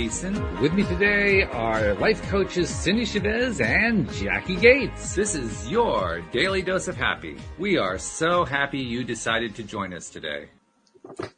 Thiessen. 0.00 0.60
With 0.62 0.72
me 0.72 0.82
today 0.84 1.42
are 1.42 1.92
life 1.94 2.22
coaches 2.30 2.70
Cindie 2.70 3.04
Chavez 3.04 3.60
and 3.60 4.08
Jacqui 4.08 4.58
Gates. 4.58 5.14
This 5.14 5.34
is 5.34 5.68
your 5.68 6.22
daily 6.32 6.62
dose 6.62 6.88
of 6.88 6.96
happy. 6.96 7.36
We 7.58 7.76
are 7.76 7.98
so 7.98 8.46
happy 8.46 8.78
you 8.78 9.04
decided 9.04 9.54
to 9.56 9.62
join 9.62 9.92
us 9.92 10.08
today. 10.08 10.48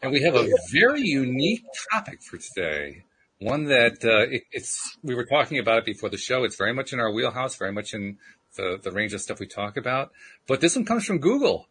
And 0.00 0.12
we 0.12 0.22
have 0.22 0.36
a 0.36 0.48
very 0.72 1.00
unique 1.00 1.64
topic 1.90 2.22
for 2.22 2.38
today. 2.38 3.02
One 3.40 3.64
that 3.64 4.04
uh, 4.04 4.30
it, 4.30 4.44
it's 4.52 4.96
we 5.02 5.16
were 5.16 5.26
talking 5.26 5.58
about 5.58 5.78
it 5.78 5.84
before 5.84 6.10
the 6.10 6.16
show. 6.16 6.44
It's 6.44 6.56
very 6.56 6.72
much 6.72 6.92
in 6.92 7.00
our 7.00 7.12
wheelhouse, 7.12 7.56
very 7.56 7.72
much 7.72 7.94
in 7.94 8.18
the, 8.56 8.78
the 8.80 8.92
range 8.92 9.12
of 9.12 9.20
stuff 9.20 9.40
we 9.40 9.48
talk 9.48 9.76
about. 9.76 10.12
But 10.46 10.60
this 10.60 10.76
one 10.76 10.84
comes 10.84 11.04
from 11.04 11.18
Google. 11.18 11.66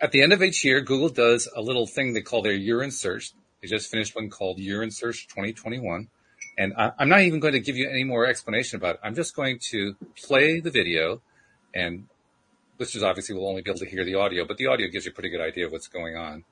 At 0.00 0.12
the 0.12 0.22
end 0.22 0.32
of 0.32 0.40
each 0.40 0.64
year, 0.64 0.82
Google 0.82 1.08
does 1.08 1.48
a 1.56 1.60
little 1.60 1.88
thing 1.88 2.12
they 2.12 2.22
call 2.22 2.42
their 2.42 2.52
year 2.52 2.80
in 2.80 2.92
search. 2.92 3.32
They 3.60 3.68
just 3.68 3.90
finished 3.90 4.14
one 4.14 4.30
called 4.30 4.58
Year 4.58 4.82
in 4.82 4.90
Search 4.90 5.26
2021. 5.28 6.08
And 6.58 6.72
I, 6.76 6.92
I'm 6.98 7.08
not 7.08 7.22
even 7.22 7.40
going 7.40 7.54
to 7.54 7.60
give 7.60 7.76
you 7.76 7.88
any 7.88 8.04
more 8.04 8.26
explanation 8.26 8.76
about 8.76 8.96
it. 8.96 9.00
I'm 9.02 9.14
just 9.14 9.34
going 9.34 9.58
to 9.70 9.94
play 10.16 10.60
the 10.60 10.70
video 10.70 11.20
and 11.74 12.06
listeners 12.78 13.04
obviously 13.04 13.34
will 13.34 13.48
only 13.48 13.62
be 13.62 13.70
able 13.70 13.78
to 13.80 13.86
hear 13.86 14.04
the 14.04 14.14
audio, 14.14 14.44
but 14.46 14.56
the 14.56 14.66
audio 14.66 14.88
gives 14.88 15.04
you 15.04 15.12
a 15.12 15.14
pretty 15.14 15.28
good 15.28 15.40
idea 15.40 15.66
of 15.66 15.72
what's 15.72 15.88
going 15.88 16.16
on. 16.16 16.44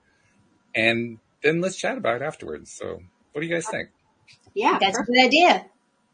And 0.74 1.18
then 1.42 1.60
let's 1.60 1.76
chat 1.76 1.96
about 1.96 2.16
it 2.16 2.22
afterwards. 2.22 2.70
So 2.70 3.00
what 3.32 3.40
do 3.40 3.46
you 3.46 3.54
guys 3.54 3.66
think? 3.66 3.88
Yeah, 4.54 4.78
that's 4.80 4.98
a 4.98 5.02
good 5.02 5.24
idea. 5.24 5.66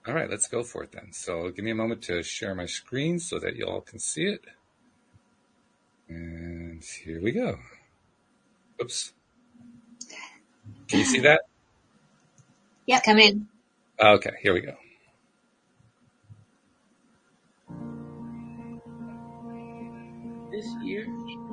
All 0.07 0.15
right, 0.15 0.31
let's 0.31 0.49
go 0.49 0.63
for 0.63 0.85
it 0.85 0.93
then. 0.93 1.13
So 1.13 1.51
give 1.51 1.65
me 1.65 1.73
a 1.73 1.75
moment 1.75 2.03
to 2.03 2.23
share 2.23 2.55
my 2.55 2.67
screen 2.67 3.19
so 3.19 3.39
that 3.41 3.57
you 3.57 3.67
all 3.67 3.81
can 3.81 3.99
see 3.99 4.25
it. 4.25 4.45
And 6.09 6.83
here 7.05 7.21
we 7.23 7.33
go. 7.33 7.59
Oops. 8.81 9.13
Can 10.95 11.01
you 11.01 11.07
see 11.07 11.21
that? 11.23 11.41
Yeah, 12.87 13.01
come 13.01 13.19
in. 13.19 13.49
Okay, 13.99 14.31
here 14.41 14.55
we 14.55 14.61
go. 14.61 14.75
This 20.53 20.69
year 20.85 21.05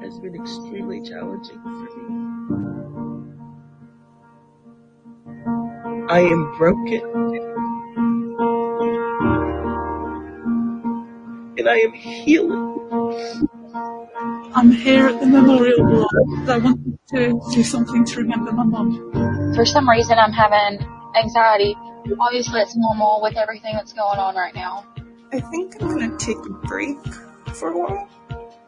has 0.03 0.19
been 0.19 0.35
extremely 0.35 1.01
challenging 1.01 1.59
for 1.63 1.89
me. 1.97 2.13
I 6.07 6.19
am 6.19 6.55
broken. 6.59 7.01
And 11.57 11.67
I 11.67 11.77
am 11.77 11.93
healing. 11.93 12.77
I'm 14.53 14.71
here 14.71 15.07
at 15.07 15.19
the 15.19 15.25
memorial 15.25 15.83
wall 15.83 16.07
because 16.29 16.49
I 16.49 16.57
wanted 16.57 16.99
to 17.09 17.41
do 17.53 17.63
something 17.63 18.05
to 18.05 18.17
remember 18.17 18.51
my 18.51 18.65
mum. 18.65 19.30
For 19.55 19.65
some 19.65 19.89
reason, 19.89 20.17
I'm 20.17 20.31
having 20.31 20.79
anxiety. 21.15 21.75
Obviously, 22.19 22.61
it's 22.61 22.75
normal 22.75 23.19
with 23.21 23.37
everything 23.37 23.73
that's 23.73 23.93
going 23.93 24.17
on 24.17 24.35
right 24.35 24.55
now. 24.55 24.85
I 25.33 25.39
think 25.39 25.81
I'm 25.81 25.87
going 25.89 26.17
to 26.17 26.25
take 26.25 26.37
a 26.37 26.49
break 26.67 26.97
for 27.53 27.69
a 27.69 27.77
while. 27.77 28.09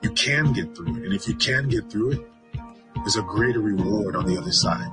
You 0.01 0.11
can 0.11 0.51
get 0.53 0.75
through 0.75 0.97
it, 0.97 1.03
and 1.03 1.13
if 1.13 1.27
you 1.27 1.35
can 1.35 1.69
get 1.69 1.89
through 1.89 2.11
it, 2.11 2.19
there's 2.95 3.15
a 3.15 3.21
greater 3.21 3.59
reward 3.59 4.15
on 4.15 4.25
the 4.25 4.37
other 4.37 4.51
side. 4.51 4.89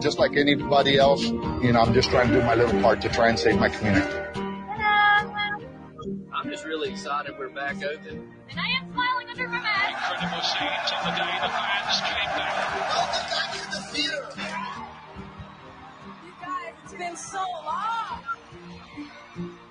Just 0.00 0.18
like 0.18 0.36
anybody 0.36 0.98
else, 0.98 1.24
you 1.24 1.72
know, 1.72 1.80
I'm 1.80 1.94
just 1.94 2.10
trying 2.10 2.28
to 2.28 2.34
do 2.34 2.42
my 2.42 2.54
little 2.54 2.80
part 2.82 3.00
to 3.02 3.08
try 3.08 3.28
and 3.28 3.38
save 3.38 3.58
my 3.58 3.68
community. 3.68 4.06
I'm 6.44 6.50
just 6.50 6.64
really 6.64 6.90
excited 6.90 7.38
we're 7.38 7.48
back 7.48 7.76
open. 7.76 8.32
And 8.50 8.60
I 8.60 8.68
am 8.78 8.92
smiling 8.92 9.28
under 9.30 9.48
my 9.48 9.60
mask. 9.60 10.12
Incredible 10.12 10.42
scenes 10.42 10.92
on 10.92 11.04
the 11.08 11.16
day 11.16 11.38
the 11.40 11.48
fans 11.48 11.93
been 16.98 17.16
so 17.16 17.42
long. 17.64 18.22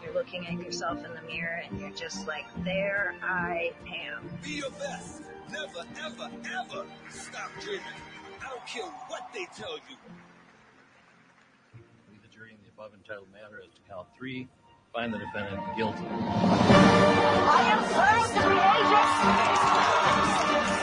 You're 0.04 0.14
looking 0.14 0.46
at 0.46 0.54
yourself 0.54 1.04
in 1.06 1.14
the 1.14 1.22
mirror 1.22 1.62
and 1.70 1.80
you're 1.80 1.92
just 1.92 2.28
like, 2.28 2.46
there 2.64 3.16
I 3.22 3.72
am. 3.88 4.30
Be 4.44 4.52
your 4.52 4.72
best. 4.72 5.22
Never, 5.50 5.86
ever, 6.04 6.30
ever 6.60 6.86
stop 7.10 7.52
dreaming. 7.62 7.84
I 8.42 8.50
don't 8.50 8.66
care 8.66 8.84
what 9.08 9.30
they 9.34 9.46
tell 9.56 9.76
you. 9.76 9.96
Leave 12.12 12.22
the 12.22 12.28
jury 12.28 12.52
in 12.52 12.58
the 12.64 12.70
above 12.76 12.94
entitled 12.94 13.32
matter 13.32 13.62
as 13.64 13.70
to 13.74 13.82
count 13.90 14.08
three. 14.18 14.48
Find 14.94 15.12
the 15.12 15.18
defendant 15.18 15.60
guilty. 15.76 16.06
I 16.06 17.62
am 17.74 17.82
first 17.98 18.36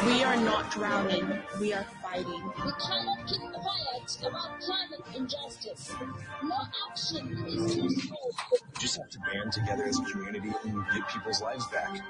We 0.05 0.25
are 0.25 0.37
not 0.37 0.69
drowning. 0.73 1.39
We 1.61 1.73
are 1.75 1.87
fighting. 2.03 2.43
We 2.43 2.73
cannot 2.73 3.29
keep 3.29 3.41
quiet 3.53 4.19
about 4.27 4.61
climate 4.63 5.07
injustice. 5.15 5.95
No 6.43 6.57
action 6.91 7.47
is 7.47 7.77
too 7.77 7.89
small. 7.89 8.33
We 8.51 8.59
just 8.81 8.97
have 8.97 9.11
to 9.11 9.19
band 9.33 9.53
together 9.53 9.85
as 9.85 10.01
a 10.01 10.03
community 10.03 10.51
and 10.65 10.85
get 10.93 11.09
people's 11.09 11.41
lives 11.41 11.69
back. 11.69 12.01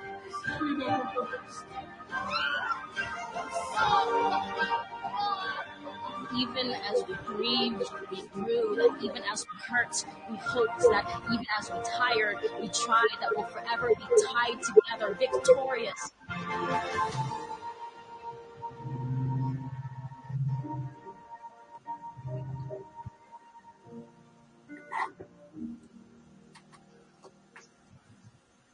Even 6.37 6.73
as 6.73 7.03
we 7.09 7.15
grieve, 7.27 7.83
we 8.11 8.23
grew, 8.29 8.77
that 8.77 8.97
even 9.03 9.23
as 9.33 9.45
we 9.45 9.59
hurt, 9.69 10.05
we 10.31 10.37
hoped 10.37 10.79
that 10.79 11.23
even 11.33 11.45
as 11.59 11.71
we 11.71 11.79
tired, 11.85 12.37
we 12.61 12.69
tried 12.69 13.09
that 13.21 13.31
we'll 13.37 13.47
forever 13.47 13.89
be 13.89 14.05
tied 14.27 14.63
together, 14.63 15.15
victorious. 15.19 16.13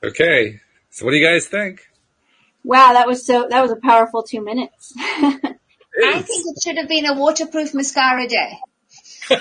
Okay. 0.04 0.60
So 0.90 1.04
what 1.04 1.10
do 1.12 1.16
you 1.16 1.26
guys 1.26 1.46
think? 1.46 1.80
Wow, 2.62 2.92
that 2.92 3.06
was 3.06 3.24
so, 3.24 3.46
that 3.48 3.62
was 3.62 3.70
a 3.70 3.76
powerful 3.76 4.22
two 4.22 4.42
minutes. 4.42 4.94
I 6.04 6.22
think 6.22 6.44
it 6.46 6.62
should 6.62 6.76
have 6.78 6.88
been 6.88 7.06
a 7.06 7.14
waterproof 7.14 7.74
mascara 7.74 8.28
day. 8.28 8.58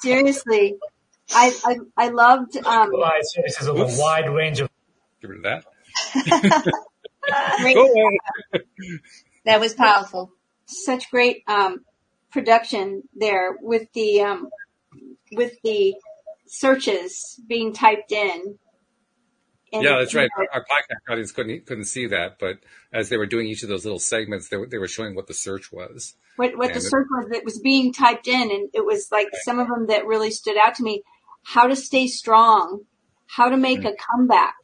Seriously. 0.00 0.76
I, 1.34 1.52
I, 1.64 1.76
I 1.96 2.08
loved, 2.08 2.56
um, 2.58 2.90
Live 2.92 3.22
services 3.22 3.68
of 3.68 3.78
a 3.78 3.86
wide 3.98 4.28
range 4.28 4.60
of. 4.60 4.68
Get 5.20 5.30
rid 5.30 5.38
of 5.38 5.44
that. 5.44 5.64
that 9.44 9.60
was 9.60 9.72
powerful. 9.74 10.32
Such 10.66 11.10
great, 11.10 11.42
um, 11.46 11.84
production 12.30 13.04
there 13.14 13.56
with 13.60 13.92
the, 13.92 14.22
um, 14.22 14.48
with 15.32 15.54
the 15.62 15.94
searches 16.46 17.40
being 17.46 17.72
typed 17.72 18.12
in. 18.12 18.58
And, 19.72 19.82
yeah, 19.82 19.98
that's 19.98 20.14
right. 20.14 20.28
Our, 20.36 20.46
our, 20.52 20.60
podcast 20.60 21.10
audience 21.12 21.32
couldn't 21.32 21.66
couldn't 21.66 21.86
see 21.86 22.06
that, 22.08 22.38
but 22.38 22.58
as 22.92 23.08
they 23.08 23.16
were 23.16 23.26
doing 23.26 23.46
each 23.46 23.62
of 23.62 23.70
those 23.70 23.84
little 23.84 23.98
segments, 23.98 24.48
they 24.48 24.58
were, 24.58 24.66
they 24.66 24.76
were 24.76 24.88
showing 24.88 25.14
what 25.14 25.28
the 25.28 25.34
search 25.34 25.72
was. 25.72 26.14
What 26.36 26.58
what 26.58 26.68
and 26.68 26.76
the 26.76 26.80
search 26.80 27.06
was 27.10 27.30
that 27.30 27.44
was 27.44 27.58
being 27.58 27.92
typed 27.92 28.28
in, 28.28 28.50
and 28.50 28.68
it 28.74 28.84
was 28.84 29.08
like 29.10 29.28
some 29.44 29.58
of 29.58 29.68
them 29.68 29.86
that 29.86 30.06
really 30.06 30.30
stood 30.30 30.58
out 30.58 30.74
to 30.74 30.82
me: 30.82 31.02
how 31.42 31.68
to 31.68 31.76
stay 31.76 32.06
strong, 32.06 32.82
how 33.26 33.48
to 33.48 33.56
make 33.56 33.78
mm-hmm. 33.78 33.88
a 33.88 33.96
comeback, 33.96 34.54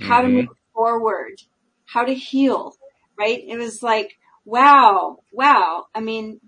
how 0.00 0.22
mm-hmm. 0.22 0.28
to 0.28 0.42
move 0.42 0.56
forward, 0.72 1.40
how 1.86 2.04
to 2.04 2.14
heal. 2.14 2.74
Right? 3.18 3.42
It 3.46 3.58
was 3.58 3.82
like, 3.82 4.16
wow, 4.44 5.18
wow. 5.32 5.86
I 5.94 6.00
mean, 6.00 6.40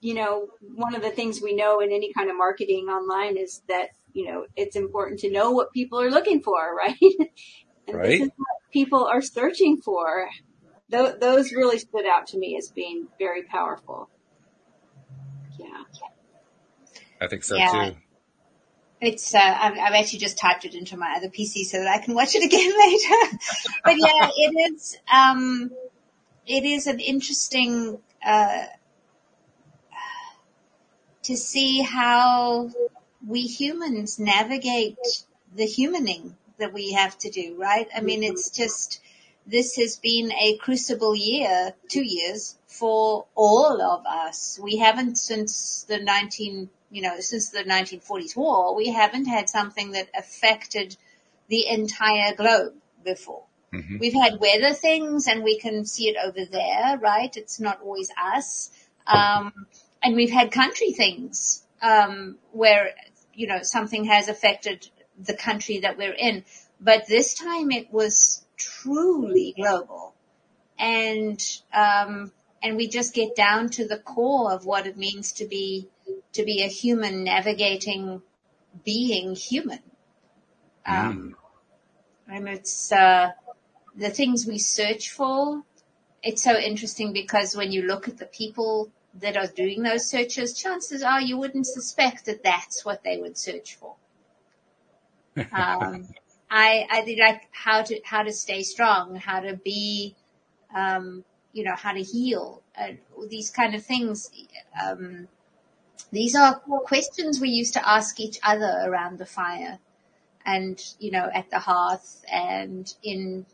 you 0.00 0.14
know, 0.14 0.48
one 0.60 0.94
of 0.94 1.02
the 1.02 1.10
things 1.10 1.40
we 1.40 1.54
know 1.54 1.80
in 1.80 1.92
any 1.92 2.12
kind 2.12 2.30
of 2.30 2.36
marketing 2.36 2.86
online 2.86 3.36
is 3.36 3.62
that 3.68 3.90
you 4.16 4.26
know, 4.26 4.46
it's 4.56 4.76
important 4.76 5.20
to 5.20 5.30
know 5.30 5.50
what 5.50 5.74
people 5.74 6.00
are 6.00 6.10
looking 6.10 6.42
for, 6.42 6.74
right? 6.76 6.96
and 7.86 7.96
right. 7.96 8.08
this 8.08 8.22
is 8.22 8.30
what 8.36 8.72
people 8.72 9.04
are 9.04 9.20
searching 9.20 9.76
for. 9.76 10.28
Th- 10.90 11.16
those 11.20 11.52
really 11.52 11.78
stood 11.78 12.06
out 12.06 12.28
to 12.28 12.38
me 12.38 12.56
as 12.56 12.70
being 12.70 13.08
very 13.18 13.42
powerful. 13.42 14.08
Yeah. 15.58 15.82
I 17.20 17.26
think 17.26 17.44
so 17.44 17.56
yeah. 17.56 17.90
too. 17.90 17.96
It's 19.02 19.34
uh, 19.34 19.38
I've, 19.38 19.74
I've, 19.74 19.92
actually 19.92 20.20
just 20.20 20.38
typed 20.38 20.64
it 20.64 20.74
into 20.74 20.96
my 20.96 21.12
other 21.18 21.28
PC 21.28 21.64
so 21.64 21.78
that 21.78 21.88
I 21.88 22.02
can 22.02 22.14
watch 22.14 22.34
it 22.34 22.42
again 22.42 22.72
later. 22.86 23.38
but 23.84 23.96
yeah, 23.98 24.30
it 24.34 24.72
is 24.72 24.96
um, 25.12 25.70
it 26.46 26.64
is 26.64 26.86
an 26.86 27.00
interesting 27.00 27.98
uh, 28.24 28.64
to 31.24 31.36
see 31.36 31.82
how 31.82 32.70
we 33.26 33.42
humans 33.42 34.18
navigate 34.18 34.98
the 35.54 35.66
humaning 35.66 36.32
that 36.58 36.72
we 36.72 36.92
have 36.92 37.18
to 37.18 37.30
do, 37.30 37.56
right? 37.58 37.88
I 37.94 38.00
mean, 38.00 38.22
it's 38.22 38.50
just, 38.50 39.00
this 39.46 39.76
has 39.76 39.96
been 39.96 40.32
a 40.32 40.56
crucible 40.58 41.14
year, 41.14 41.74
two 41.88 42.04
years 42.04 42.56
for 42.66 43.26
all 43.34 43.82
of 43.82 44.06
us. 44.06 44.58
We 44.62 44.76
haven't 44.78 45.16
since 45.16 45.84
the 45.88 45.98
19, 45.98 46.70
you 46.90 47.02
know, 47.02 47.20
since 47.20 47.50
the 47.50 47.64
1940s 47.64 48.36
war, 48.36 48.74
we 48.74 48.88
haven't 48.90 49.26
had 49.26 49.48
something 49.48 49.92
that 49.92 50.08
affected 50.16 50.96
the 51.48 51.66
entire 51.68 52.34
globe 52.34 52.74
before. 53.04 53.42
Mhm. 53.72 53.98
we've 53.98 54.14
had 54.14 54.40
weather 54.40 54.72
things 54.72 55.26
and 55.26 55.42
we 55.42 55.58
can 55.58 55.84
see 55.84 56.08
it 56.08 56.16
over 56.24 56.44
there, 56.44 56.98
right? 56.98 57.36
It's 57.36 57.58
not 57.60 57.80
always 57.82 58.10
us. 58.16 58.70
Um, 59.06 59.66
and 60.02 60.14
we've 60.14 60.30
had 60.30 60.52
country 60.52 60.92
things, 60.92 61.64
um, 61.82 62.38
where, 62.52 62.94
you 63.36 63.46
know, 63.46 63.58
something 63.62 64.04
has 64.06 64.28
affected 64.28 64.88
the 65.18 65.34
country 65.34 65.80
that 65.80 65.96
we're 65.96 66.12
in. 66.12 66.44
But 66.80 67.06
this 67.06 67.34
time 67.34 67.70
it 67.70 67.92
was 67.92 68.44
truly 68.56 69.54
global. 69.56 70.14
And, 70.78 71.42
um, 71.72 72.32
and 72.62 72.76
we 72.76 72.88
just 72.88 73.14
get 73.14 73.36
down 73.36 73.70
to 73.70 73.86
the 73.86 73.98
core 73.98 74.52
of 74.52 74.66
what 74.66 74.86
it 74.86 74.96
means 74.96 75.32
to 75.32 75.46
be, 75.46 75.88
to 76.32 76.44
be 76.44 76.62
a 76.62 76.68
human 76.68 77.24
navigating 77.24 78.22
being 78.84 79.34
human. 79.34 79.80
Um, 80.84 81.36
and 82.28 82.48
it's, 82.48 82.92
uh, 82.92 83.32
the 83.96 84.10
things 84.10 84.46
we 84.46 84.58
search 84.58 85.10
for. 85.10 85.62
It's 86.22 86.42
so 86.42 86.56
interesting 86.56 87.12
because 87.12 87.56
when 87.56 87.72
you 87.72 87.82
look 87.82 88.08
at 88.08 88.18
the 88.18 88.26
people 88.26 88.90
that 89.20 89.36
are 89.36 89.46
doing 89.46 89.82
those 89.82 90.08
searches, 90.08 90.58
chances 90.58 91.02
are 91.02 91.20
you 91.20 91.38
wouldn't 91.38 91.66
suspect 91.66 92.26
that 92.26 92.42
that's 92.42 92.84
what 92.84 93.02
they 93.02 93.18
would 93.18 93.38
search 93.38 93.76
for. 93.76 93.96
Um, 95.52 96.08
I, 96.50 96.86
I 96.90 97.02
think 97.02 97.20
like 97.20 97.42
how 97.50 97.82
to, 97.82 98.00
how 98.04 98.22
to 98.22 98.32
stay 98.32 98.62
strong, 98.62 99.16
how 99.16 99.40
to 99.40 99.54
be, 99.56 100.14
um, 100.74 101.24
you 101.52 101.64
know, 101.64 101.74
how 101.74 101.92
to 101.92 102.02
heal, 102.02 102.62
uh, 102.78 102.92
these 103.28 103.50
kind 103.50 103.74
of 103.74 103.84
things. 103.84 104.30
Um, 104.82 105.28
these 106.12 106.36
are 106.36 106.54
questions 106.54 107.40
we 107.40 107.50
used 107.50 107.74
to 107.74 107.86
ask 107.86 108.18
each 108.20 108.38
other 108.42 108.84
around 108.86 109.18
the 109.18 109.26
fire 109.26 109.78
and, 110.44 110.82
you 110.98 111.10
know, 111.10 111.28
at 111.34 111.50
the 111.50 111.58
hearth 111.58 112.24
and 112.32 112.94
in 113.02 113.44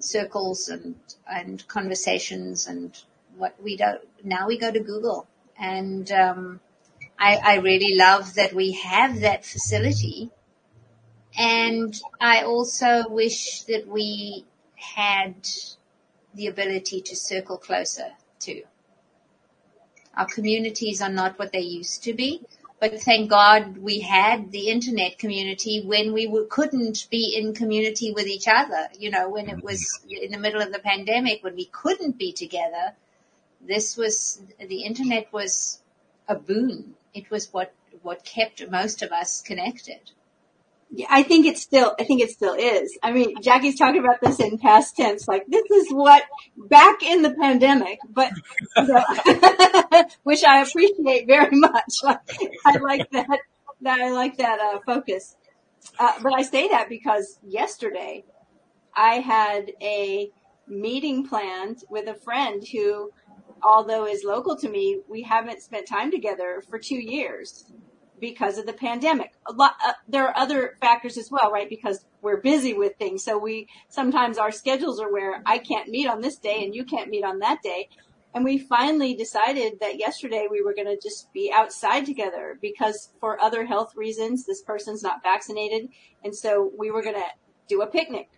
circles 0.00 0.68
and, 0.68 0.96
and 1.30 1.66
conversations 1.68 2.66
and 2.66 3.00
what 3.36 3.54
we 3.62 3.76
don't, 3.76 4.00
now 4.24 4.46
we 4.46 4.58
go 4.58 4.70
to 4.70 4.80
Google 4.80 5.26
and, 5.58 6.10
um, 6.12 6.60
I, 7.18 7.36
I 7.36 7.54
really 7.56 7.96
love 7.96 8.34
that 8.34 8.52
we 8.52 8.72
have 8.72 9.20
that 9.20 9.44
facility 9.44 10.30
and 11.38 11.94
I 12.20 12.42
also 12.42 13.08
wish 13.08 13.62
that 13.62 13.86
we 13.86 14.44
had 14.74 15.34
the 16.34 16.48
ability 16.48 17.00
to 17.02 17.16
circle 17.16 17.56
closer 17.56 18.10
too. 18.38 18.62
Our 20.16 20.26
communities 20.26 21.00
are 21.00 21.08
not 21.08 21.38
what 21.38 21.52
they 21.52 21.60
used 21.60 22.02
to 22.04 22.12
be, 22.12 22.42
but 22.80 23.00
thank 23.00 23.30
God 23.30 23.78
we 23.78 24.00
had 24.00 24.50
the 24.50 24.68
internet 24.68 25.18
community 25.18 25.82
when 25.86 26.12
we 26.12 26.28
couldn't 26.50 27.06
be 27.10 27.34
in 27.36 27.54
community 27.54 28.12
with 28.12 28.26
each 28.26 28.48
other. 28.48 28.88
You 28.98 29.10
know, 29.10 29.30
when 29.30 29.48
it 29.48 29.62
was 29.62 30.00
in 30.08 30.32
the 30.32 30.38
middle 30.38 30.60
of 30.60 30.72
the 30.72 30.80
pandemic, 30.80 31.42
when 31.42 31.54
we 31.54 31.66
couldn't 31.66 32.18
be 32.18 32.32
together, 32.32 32.94
this 33.66 33.96
was, 33.96 34.42
the 34.58 34.82
internet 34.82 35.32
was 35.32 35.80
a 36.28 36.34
boon. 36.34 36.94
It 37.14 37.30
was 37.30 37.52
what, 37.52 37.72
what 38.02 38.24
kept 38.24 38.68
most 38.70 39.02
of 39.02 39.12
us 39.12 39.42
connected. 39.42 40.00
Yeah, 40.94 41.06
I 41.08 41.22
think 41.22 41.46
it 41.46 41.56
still, 41.56 41.94
I 41.98 42.04
think 42.04 42.20
it 42.20 42.30
still 42.30 42.52
is. 42.52 42.98
I 43.02 43.12
mean, 43.12 43.36
Jacqui's 43.36 43.78
talking 43.78 44.00
about 44.00 44.20
this 44.20 44.40
in 44.40 44.58
past 44.58 44.94
tense, 44.94 45.26
like 45.26 45.46
this 45.46 45.64
is 45.70 45.90
what 45.90 46.22
back 46.56 47.02
in 47.02 47.22
the 47.22 47.30
pandemic, 47.30 47.98
but, 48.10 48.30
know, 48.76 49.02
which 50.22 50.44
I 50.44 50.62
appreciate 50.62 51.26
very 51.26 51.56
much. 51.56 51.94
I 52.66 52.76
like 52.76 53.10
that, 53.12 53.38
that 53.80 54.00
I 54.00 54.10
like 54.10 54.36
that, 54.36 54.60
uh, 54.60 54.80
focus. 54.84 55.34
Uh, 55.98 56.12
but 56.22 56.34
I 56.34 56.42
say 56.42 56.68
that 56.68 56.90
because 56.90 57.38
yesterday 57.42 58.24
I 58.94 59.14
had 59.16 59.72
a 59.80 60.30
meeting 60.66 61.26
planned 61.26 61.84
with 61.88 62.06
a 62.06 62.14
friend 62.14 62.62
who, 62.70 63.10
although 63.62 64.06
is 64.06 64.24
local 64.24 64.56
to 64.56 64.68
me, 64.68 65.00
we 65.08 65.22
haven't 65.22 65.62
spent 65.62 65.86
time 65.86 66.10
together 66.10 66.62
for 66.68 66.78
two 66.78 67.00
years 67.00 67.64
because 68.20 68.56
of 68.56 68.66
the 68.66 68.72
pandemic. 68.72 69.32
A 69.46 69.52
lot, 69.52 69.74
uh, 69.84 69.94
there 70.08 70.28
are 70.28 70.36
other 70.36 70.76
factors 70.80 71.18
as 71.18 71.28
well, 71.30 71.50
right? 71.50 71.68
Because 71.68 72.04
we're 72.22 72.40
busy 72.40 72.72
with 72.72 72.96
things. 72.96 73.24
So 73.24 73.36
we, 73.36 73.68
sometimes 73.88 74.38
our 74.38 74.52
schedules 74.52 75.00
are 75.00 75.12
where 75.12 75.42
I 75.44 75.58
can't 75.58 75.88
meet 75.88 76.06
on 76.06 76.20
this 76.20 76.36
day 76.36 76.64
and 76.64 76.74
you 76.74 76.84
can't 76.84 77.10
meet 77.10 77.24
on 77.24 77.40
that 77.40 77.62
day. 77.62 77.88
And 78.34 78.44
we 78.44 78.58
finally 78.58 79.14
decided 79.14 79.80
that 79.80 79.98
yesterday 79.98 80.46
we 80.50 80.62
were 80.62 80.72
going 80.72 80.86
to 80.86 80.98
just 81.02 81.32
be 81.32 81.52
outside 81.52 82.06
together 82.06 82.58
because 82.62 83.10
for 83.20 83.40
other 83.42 83.66
health 83.66 83.92
reasons, 83.96 84.46
this 84.46 84.62
person's 84.62 85.02
not 85.02 85.22
vaccinated. 85.22 85.88
And 86.24 86.34
so 86.34 86.70
we 86.78 86.90
were 86.90 87.02
going 87.02 87.16
to 87.16 87.28
do 87.68 87.82
a 87.82 87.86
picnic. 87.86 88.30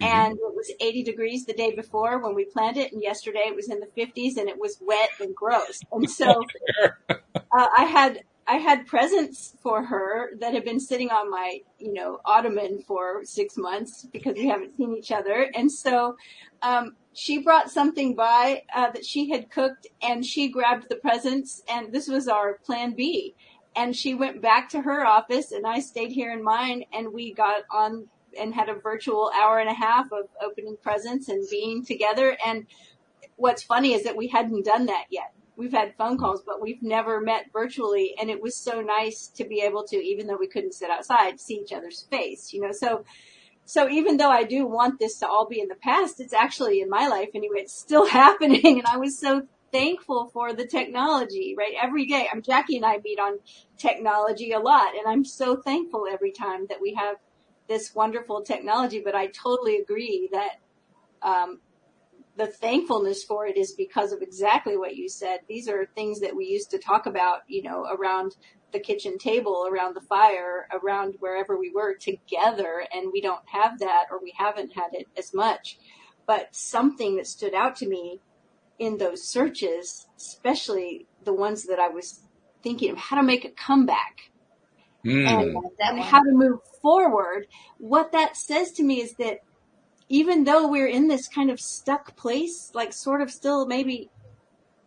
And 0.00 0.34
it 0.34 0.54
was 0.54 0.70
80 0.80 1.02
degrees 1.02 1.44
the 1.44 1.52
day 1.52 1.74
before 1.74 2.18
when 2.18 2.34
we 2.34 2.44
planned 2.44 2.76
it. 2.76 2.92
And 2.92 3.02
yesterday 3.02 3.44
it 3.46 3.56
was 3.56 3.68
in 3.68 3.80
the 3.80 3.86
50s 3.86 4.36
and 4.36 4.48
it 4.48 4.58
was 4.58 4.78
wet 4.80 5.10
and 5.20 5.34
gross. 5.34 5.80
And 5.90 6.08
so 6.08 6.44
uh, 7.10 7.18
I 7.52 7.84
had 7.84 8.22
I 8.50 8.56
had 8.56 8.86
presents 8.86 9.54
for 9.62 9.84
her 9.84 10.30
that 10.40 10.54
had 10.54 10.64
been 10.64 10.80
sitting 10.80 11.10
on 11.10 11.30
my, 11.30 11.60
you 11.78 11.92
know, 11.92 12.18
ottoman 12.24 12.80
for 12.80 13.22
six 13.24 13.58
months 13.58 14.06
because 14.10 14.36
we 14.36 14.48
haven't 14.48 14.74
seen 14.78 14.96
each 14.96 15.12
other. 15.12 15.50
And 15.54 15.70
so, 15.70 16.16
um, 16.62 16.96
she 17.12 17.38
brought 17.38 17.70
something 17.70 18.14
by, 18.14 18.62
uh, 18.74 18.90
that 18.92 19.04
she 19.04 19.28
had 19.28 19.50
cooked 19.50 19.86
and 20.00 20.24
she 20.24 20.48
grabbed 20.48 20.88
the 20.88 20.96
presents 20.96 21.62
and 21.68 21.92
this 21.92 22.08
was 22.08 22.26
our 22.26 22.54
plan 22.64 22.94
B. 22.94 23.34
And 23.76 23.94
she 23.94 24.14
went 24.14 24.40
back 24.40 24.70
to 24.70 24.80
her 24.80 25.04
office 25.04 25.52
and 25.52 25.66
I 25.66 25.80
stayed 25.80 26.10
here 26.10 26.32
in 26.32 26.42
mine 26.42 26.84
and 26.90 27.12
we 27.12 27.34
got 27.34 27.64
on 27.70 28.08
and 28.38 28.54
had 28.54 28.68
a 28.68 28.74
virtual 28.74 29.30
hour 29.40 29.58
and 29.58 29.68
a 29.68 29.74
half 29.74 30.06
of 30.12 30.28
opening 30.42 30.76
presents 30.82 31.28
and 31.28 31.46
being 31.50 31.84
together. 31.84 32.36
And 32.44 32.66
what's 33.36 33.62
funny 33.62 33.94
is 33.94 34.04
that 34.04 34.16
we 34.16 34.28
hadn't 34.28 34.64
done 34.64 34.86
that 34.86 35.06
yet 35.10 35.32
we've 35.58 35.72
had 35.72 35.94
phone 35.96 36.16
calls, 36.16 36.40
but 36.46 36.62
we've 36.62 36.82
never 36.82 37.20
met 37.20 37.46
virtually. 37.52 38.14
And 38.18 38.30
it 38.30 38.40
was 38.40 38.56
so 38.56 38.80
nice 38.80 39.26
to 39.34 39.44
be 39.44 39.60
able 39.60 39.84
to, 39.88 39.96
even 39.96 40.28
though 40.28 40.38
we 40.38 40.46
couldn't 40.46 40.72
sit 40.72 40.88
outside, 40.88 41.40
see 41.40 41.56
each 41.56 41.72
other's 41.72 42.06
face, 42.08 42.52
you 42.52 42.62
know, 42.62 42.72
so, 42.72 43.04
so 43.64 43.90
even 43.90 44.16
though 44.16 44.30
I 44.30 44.44
do 44.44 44.64
want 44.66 44.98
this 44.98 45.18
to 45.18 45.26
all 45.26 45.46
be 45.46 45.60
in 45.60 45.68
the 45.68 45.74
past, 45.74 46.20
it's 46.20 46.32
actually 46.32 46.80
in 46.80 46.88
my 46.88 47.08
life 47.08 47.30
anyway, 47.34 47.58
it's 47.58 47.78
still 47.78 48.06
happening. 48.08 48.78
And 48.78 48.86
I 48.86 48.96
was 48.96 49.18
so 49.18 49.42
thankful 49.72 50.30
for 50.32 50.54
the 50.54 50.64
technology, 50.64 51.54
right? 51.58 51.74
Every 51.82 52.06
day, 52.06 52.28
I'm 52.32 52.40
Jacqui 52.40 52.76
and 52.76 52.86
I 52.86 52.98
meet 53.04 53.18
on 53.18 53.40
technology 53.76 54.52
a 54.52 54.60
lot 54.60 54.94
and 54.94 55.06
I'm 55.06 55.24
so 55.24 55.56
thankful 55.56 56.06
every 56.10 56.32
time 56.32 56.66
that 56.68 56.80
we 56.80 56.94
have 56.94 57.16
this 57.68 57.94
wonderful 57.94 58.42
technology, 58.42 59.00
but 59.04 59.14
I 59.14 59.26
totally 59.28 59.76
agree 59.76 60.28
that, 60.32 60.56
um, 61.22 61.60
the 62.36 62.46
thankfulness 62.46 63.24
for 63.24 63.46
it 63.46 63.56
is 63.56 63.72
because 63.72 64.12
of 64.12 64.22
exactly 64.22 64.76
what 64.76 64.94
you 64.94 65.08
said. 65.08 65.40
These 65.48 65.68
are 65.68 65.86
things 65.86 66.20
that 66.20 66.36
we 66.36 66.46
used 66.46 66.70
to 66.70 66.78
talk 66.78 67.06
about, 67.06 67.40
you 67.48 67.64
know, 67.64 67.84
around 67.90 68.36
the 68.70 68.78
kitchen 68.78 69.18
table, 69.18 69.66
around 69.68 69.96
the 69.96 70.00
fire, 70.02 70.68
around 70.72 71.16
wherever 71.18 71.58
we 71.58 71.72
were 71.74 71.94
together. 71.94 72.86
And 72.94 73.10
we 73.12 73.20
don't 73.20 73.42
have 73.46 73.80
that 73.80 74.06
or 74.10 74.22
we 74.22 74.32
haven't 74.36 74.72
had 74.72 74.90
it 74.92 75.08
as 75.16 75.34
much. 75.34 75.78
But 76.26 76.54
something 76.54 77.16
that 77.16 77.26
stood 77.26 77.54
out 77.54 77.74
to 77.76 77.88
me 77.88 78.20
in 78.78 78.98
those 78.98 79.24
searches, 79.24 80.06
especially 80.16 81.08
the 81.24 81.32
ones 81.32 81.64
that 81.64 81.80
I 81.80 81.88
was 81.88 82.22
thinking 82.62 82.90
of 82.92 82.98
how 82.98 83.16
to 83.16 83.22
make 83.22 83.44
a 83.44 83.50
comeback 83.50 84.27
Mm. 85.08 85.62
and, 85.78 86.00
how 86.00 86.20
to 86.20 86.32
move 86.32 86.60
forward. 86.82 87.46
What 87.78 88.12
that 88.12 88.36
says 88.36 88.72
to 88.72 88.82
me 88.82 89.00
is 89.00 89.14
that 89.14 89.38
even 90.08 90.44
though 90.44 90.68
we're 90.68 90.86
in 90.86 91.08
this 91.08 91.28
kind 91.28 91.50
of 91.50 91.60
stuck 91.60 92.16
place, 92.16 92.70
like 92.74 92.92
sort 92.92 93.20
of 93.20 93.30
still 93.30 93.66
maybe, 93.66 94.10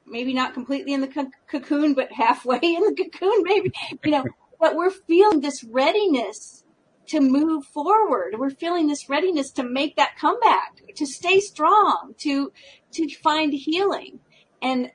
maybe 0.06 0.34
not 0.34 0.54
completely 0.54 0.94
in 0.94 1.02
the 1.02 1.08
co- 1.08 1.32
cocoon, 1.48 1.94
but 1.94 2.12
halfway 2.12 2.60
in 2.62 2.84
the 2.84 2.96
cocoon, 2.96 3.44
maybe, 3.44 3.72
you 4.04 4.12
know, 4.12 4.26
but 4.60 4.76
we're 4.76 4.92
feeling 4.92 5.42
this 5.42 5.64
readiness 5.64 6.64
to 7.08 7.20
move 7.20 7.66
forward. 7.66 8.36
We're 8.38 8.52
feeling 8.52 8.88
this 8.88 9.10
readiness 9.10 9.52
to 9.54 9.64
make 9.64 9.96
that 9.96 10.18
comeback, 10.18 10.82
to 10.96 11.06
stay 11.06 11.40
strong, 11.40 12.14
to, 12.20 12.52
to 12.94 13.10
find 13.16 13.54
healing. 13.54 14.20
And 14.62 14.92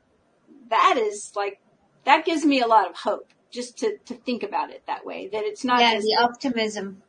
that 0.71 0.97
is 0.97 1.33
like, 1.37 1.61
that 2.05 2.25
gives 2.25 2.45
me 2.45 2.61
a 2.61 2.67
lot 2.67 2.89
of 2.89 2.97
hope 2.97 3.33
just 3.51 3.79
to, 3.79 3.97
to 4.07 4.15
think 4.15 4.43
about 4.43 4.71
it 4.71 4.83
that 4.87 5.05
way, 5.07 5.29
that 5.33 5.45
it's 5.45 5.65
not 5.65 5.81
Yeah, 5.81 5.95
just, 5.95 6.07
the 6.07 6.17
optimism. 6.23 7.03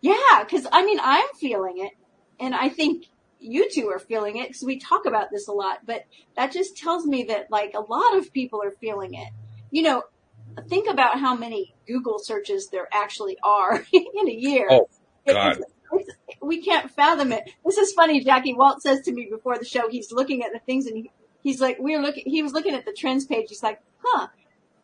yeah, 0.00 0.44
cause 0.50 0.66
I 0.70 0.84
mean, 0.84 0.98
I'm 1.02 1.26
feeling 1.40 1.78
it 1.78 1.92
and 2.40 2.54
I 2.54 2.68
think 2.68 3.06
you 3.40 3.70
two 3.70 3.88
are 3.88 3.98
feeling 3.98 4.36
it 4.38 4.48
because 4.48 4.62
we 4.62 4.78
talk 4.78 5.06
about 5.06 5.30
this 5.30 5.48
a 5.48 5.52
lot, 5.52 5.80
but 5.86 6.04
that 6.36 6.52
just 6.52 6.76
tells 6.76 7.06
me 7.06 7.24
that 7.24 7.50
like 7.50 7.74
a 7.74 7.80
lot 7.80 8.16
of 8.16 8.32
people 8.32 8.62
are 8.62 8.72
feeling 8.80 9.14
it. 9.14 9.28
You 9.70 9.82
know, 9.82 10.02
think 10.68 10.88
about 10.88 11.20
how 11.20 11.34
many 11.36 11.74
Google 11.86 12.18
searches 12.18 12.68
there 12.70 12.88
actually 12.92 13.36
are 13.44 13.84
in 13.92 14.28
a 14.28 14.32
year. 14.32 14.66
Oh, 14.70 14.88
It- 15.24 15.32
God. 15.34 15.52
it's- 15.52 15.58
it's- 15.92 16.16
we 16.42 16.62
can't 16.62 16.90
fathom 16.90 17.32
it. 17.32 17.50
This 17.64 17.78
is 17.78 17.92
funny, 17.94 18.22
Jacqui. 18.24 18.56
Walt 18.56 18.80
says 18.82 19.00
to 19.02 19.12
me 19.12 19.26
before 19.30 19.58
the 19.58 19.64
show, 19.64 19.88
he's 19.90 20.12
looking 20.12 20.42
at 20.44 20.52
the 20.52 20.58
things 20.60 20.86
and 20.86 20.96
he, 20.96 21.10
he's 21.42 21.60
like, 21.60 21.76
we're 21.80 22.00
looking, 22.00 22.22
he 22.26 22.42
was 22.42 22.52
looking 22.52 22.74
at 22.74 22.84
the 22.84 22.92
trends 22.92 23.24
page. 23.26 23.46
He's 23.48 23.62
like, 23.62 23.80
huh, 24.04 24.28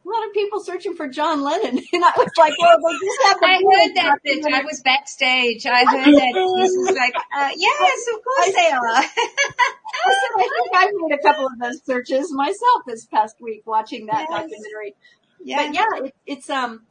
a 0.05 0.09
lot 0.09 0.27
of 0.27 0.33
people 0.35 0.61
searching 0.63 0.95
for 0.95 1.09
John 1.09 1.43
Lennon. 1.43 1.79
And 1.93 2.05
I 2.05 2.13
was 2.17 2.31
like, 2.37 2.53
well, 2.61 2.77
they 2.79 3.07
just 3.07 3.23
have 3.25 3.41
the 3.41 3.47
I 3.47 3.63
Beatles 3.63 3.87
heard 3.87 3.95
that 3.97 4.19
bit. 4.23 4.45
I 4.55 4.63
was 4.63 4.81
backstage. 4.85 5.67
I 5.67 5.85
heard 5.85 6.07
that. 6.15 6.33
This 6.35 6.73
was 6.77 6.97
like, 6.97 7.15
uh, 7.17 7.51
yes, 7.57 8.07
of 8.15 8.23
course 8.25 8.55
they 8.55 8.71
are. 8.71 8.87
I 8.89 9.03
said, 9.07 10.33
I 10.37 10.49
think 10.55 10.71
I 10.75 10.91
made 10.95 11.19
a 11.19 11.23
couple 11.23 11.47
of 11.47 11.59
those 11.61 11.83
searches 11.85 12.33
myself 12.33 12.83
this 12.87 13.07
past 13.07 13.37
week 13.41 13.63
watching 13.67 14.07
that 14.07 14.27
Yes. 14.29 14.41
documentary. 14.41 14.95
Yeah. 15.43 15.67
But 15.67 15.75
yeah, 15.75 16.07
it, 16.07 16.15
it's 16.27 16.51
um 16.51 16.83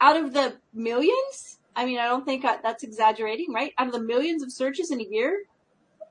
out 0.00 0.16
of 0.16 0.32
the 0.32 0.56
millions. 0.74 1.58
I 1.76 1.84
mean, 1.86 1.98
I 1.98 2.06
don't 2.06 2.24
think 2.24 2.44
I, 2.44 2.58
that's 2.62 2.82
exaggerating, 2.82 3.52
right? 3.52 3.72
Out 3.78 3.86
of 3.86 3.92
the 3.92 4.00
millions 4.00 4.42
of 4.42 4.52
searches 4.52 4.90
in 4.90 5.00
a 5.00 5.04
year, 5.04 5.42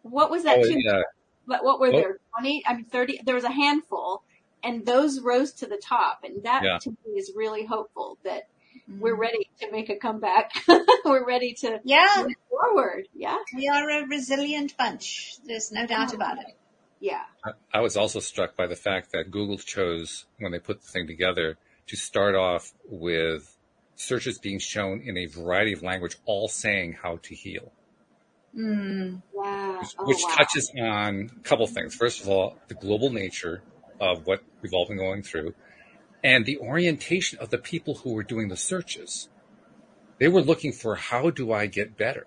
what 0.04 0.32
was 0.32 0.44
that? 0.44 0.60
Oh, 0.60 0.66
yeah. 0.66 1.02
But 1.46 1.64
what 1.64 1.80
were 1.80 1.92
Well- 1.92 2.02
there? 2.02 2.18
Twenty? 2.38 2.64
I 2.66 2.76
mean, 2.76 2.86
thirty. 2.86 3.20
There 3.26 3.36
was 3.36 3.44
a 3.44 3.52
handful, 3.52 4.24
and 4.68 4.86
those 4.86 5.22
rose 5.22 5.52
to 5.54 5.66
the 5.68 5.78
top, 5.78 6.24
and 6.24 6.44
that 6.44 6.64
Yeah. 6.64 6.78
to 6.82 6.90
me 6.92 7.14
is 7.22 7.32
really 7.36 7.66
hopeful 7.66 8.18
that 8.24 8.44
we're 9.00 9.16
ready 9.16 9.50
to 9.60 9.72
make 9.72 9.90
a 9.90 9.96
comeback. 9.96 10.52
we're 11.06 11.26
ready 11.26 11.54
to 11.62 11.80
Yeah. 11.84 12.24
move 12.26 12.34
forward. 12.50 13.08
Yeah, 13.14 13.38
We 13.56 13.68
are 13.68 13.90
a 13.90 14.06
resilient 14.08 14.78
bunch. 14.78 15.38
There's 15.46 15.72
no 15.72 15.86
doubt 15.88 16.14
about 16.14 16.38
it. 16.40 16.56
yeah, 17.00 17.24
I- 17.46 17.78
I 17.78 17.82
was 17.82 17.96
also 17.98 18.20
struck 18.20 18.56
by 18.56 18.68
the 18.68 18.76
fact 18.76 19.12
that 19.14 19.30
Google 19.32 19.58
chose, 19.58 20.26
when 20.40 20.52
they 20.52 20.60
put 20.60 20.82
the 20.82 20.88
thing 20.88 21.06
together, 21.08 21.58
to 21.88 21.96
start 21.96 22.36
off 22.36 22.74
with 22.86 23.56
searches 23.96 24.38
being 24.40 24.60
shown 24.60 25.02
in 25.02 25.18
a 25.18 25.26
variety 25.28 25.74
of 25.74 25.82
language, 25.84 26.16
all 26.26 26.48
saying 26.48 26.94
how 27.04 27.18
to 27.24 27.34
heal, 27.36 27.72
Mm. 28.56 29.22
yeah. 29.36 29.84
Oh, 30.00 30.06
which 30.08 30.24
wow. 30.24 30.36
touches 30.38 30.72
on 30.80 31.30
a 31.36 31.40
couple 31.44 31.68
things. 31.68 31.94
First 31.96 32.22
of 32.22 32.30
all, 32.30 32.58
the 32.68 32.74
global 32.76 33.10
nature 33.12 33.62
of 34.00 34.26
what 34.26 34.42
we've 34.62 34.74
all 34.74 34.88
been 34.88 34.98
going 34.98 35.24
through, 35.24 35.54
and 36.24 36.46
the 36.46 36.58
orientation 36.60 37.40
of 37.40 37.50
the 37.50 37.58
people 37.58 37.96
who 37.96 38.14
were 38.14 38.24
doing 38.24 38.48
the 38.50 38.58
searches. 38.58 39.30
They 40.20 40.28
were 40.28 40.42
looking 40.42 40.72
for 40.72 40.96
how 40.96 41.30
do 41.30 41.52
I 41.52 41.68
get 41.68 41.98
better? 41.98 42.26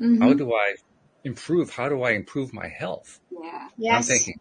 Mm-hmm. 0.00 0.22
How 0.22 0.32
do 0.34 0.54
I 0.54 0.76
improve? 1.24 1.70
How 1.70 1.88
do 1.88 2.02
I 2.02 2.12
improve 2.12 2.52
my 2.52 2.68
health? 2.68 3.20
Yeah. 3.30 3.68
And 3.78 3.96
I'm 3.96 4.02
thinking, 4.02 4.38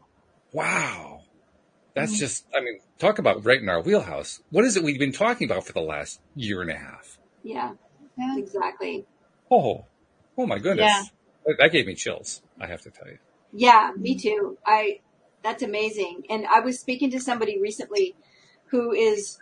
wow, 0.53 1.21
that's 1.95 2.15
Mm. 2.15 2.19
just, 2.19 2.45
I 2.55 2.59
mean, 2.61 2.79
talk 2.99 3.17
about 3.19 3.43
right 3.45 3.59
in 3.59 3.69
our 3.69 3.81
wheelhouse. 3.81 4.41
What 4.51 4.65
is 4.65 4.77
it 4.77 4.83
we've 4.83 4.99
been 4.99 5.11
talking 5.11 5.49
about 5.49 5.65
for 5.65 5.73
the 5.73 5.81
last 5.81 6.19
year 6.35 6.61
and 6.61 6.69
a 6.69 6.75
half? 6.77 7.17
Yeah, 7.43 7.73
Yeah. 8.17 8.37
exactly. 8.37 9.05
Oh, 9.49 9.85
oh 10.37 10.45
my 10.45 10.59
goodness. 10.59 10.85
Yeah. 10.85 11.03
That, 11.45 11.55
that 11.59 11.71
gave 11.71 11.87
me 11.87 11.95
chills, 11.95 12.41
I 12.59 12.67
have 12.67 12.81
to 12.81 12.91
tell 12.91 13.07
you. 13.07 13.17
Yeah, 13.51 13.91
me 13.97 14.15
too. 14.17 14.57
I 14.65 14.99
that's 15.45 15.63
amazing. 15.63 16.23
And 16.29 16.45
I 16.47 16.59
was 16.59 16.79
speaking 16.79 17.11
to 17.11 17.19
somebody 17.19 17.61
recently 17.61 18.15
who 18.71 18.91
is 18.91 19.37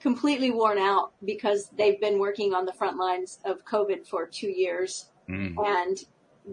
completely 0.00 0.50
worn 0.50 0.78
out 0.78 1.12
because 1.24 1.70
they've 1.76 2.00
been 2.00 2.18
working 2.18 2.54
on 2.54 2.64
the 2.64 2.72
front 2.72 2.96
lines 2.96 3.38
of 3.44 3.64
COVID 3.64 4.06
for 4.06 4.26
2 4.26 4.48
years 4.48 5.10
Mm. 5.28 5.56
and 5.66 5.98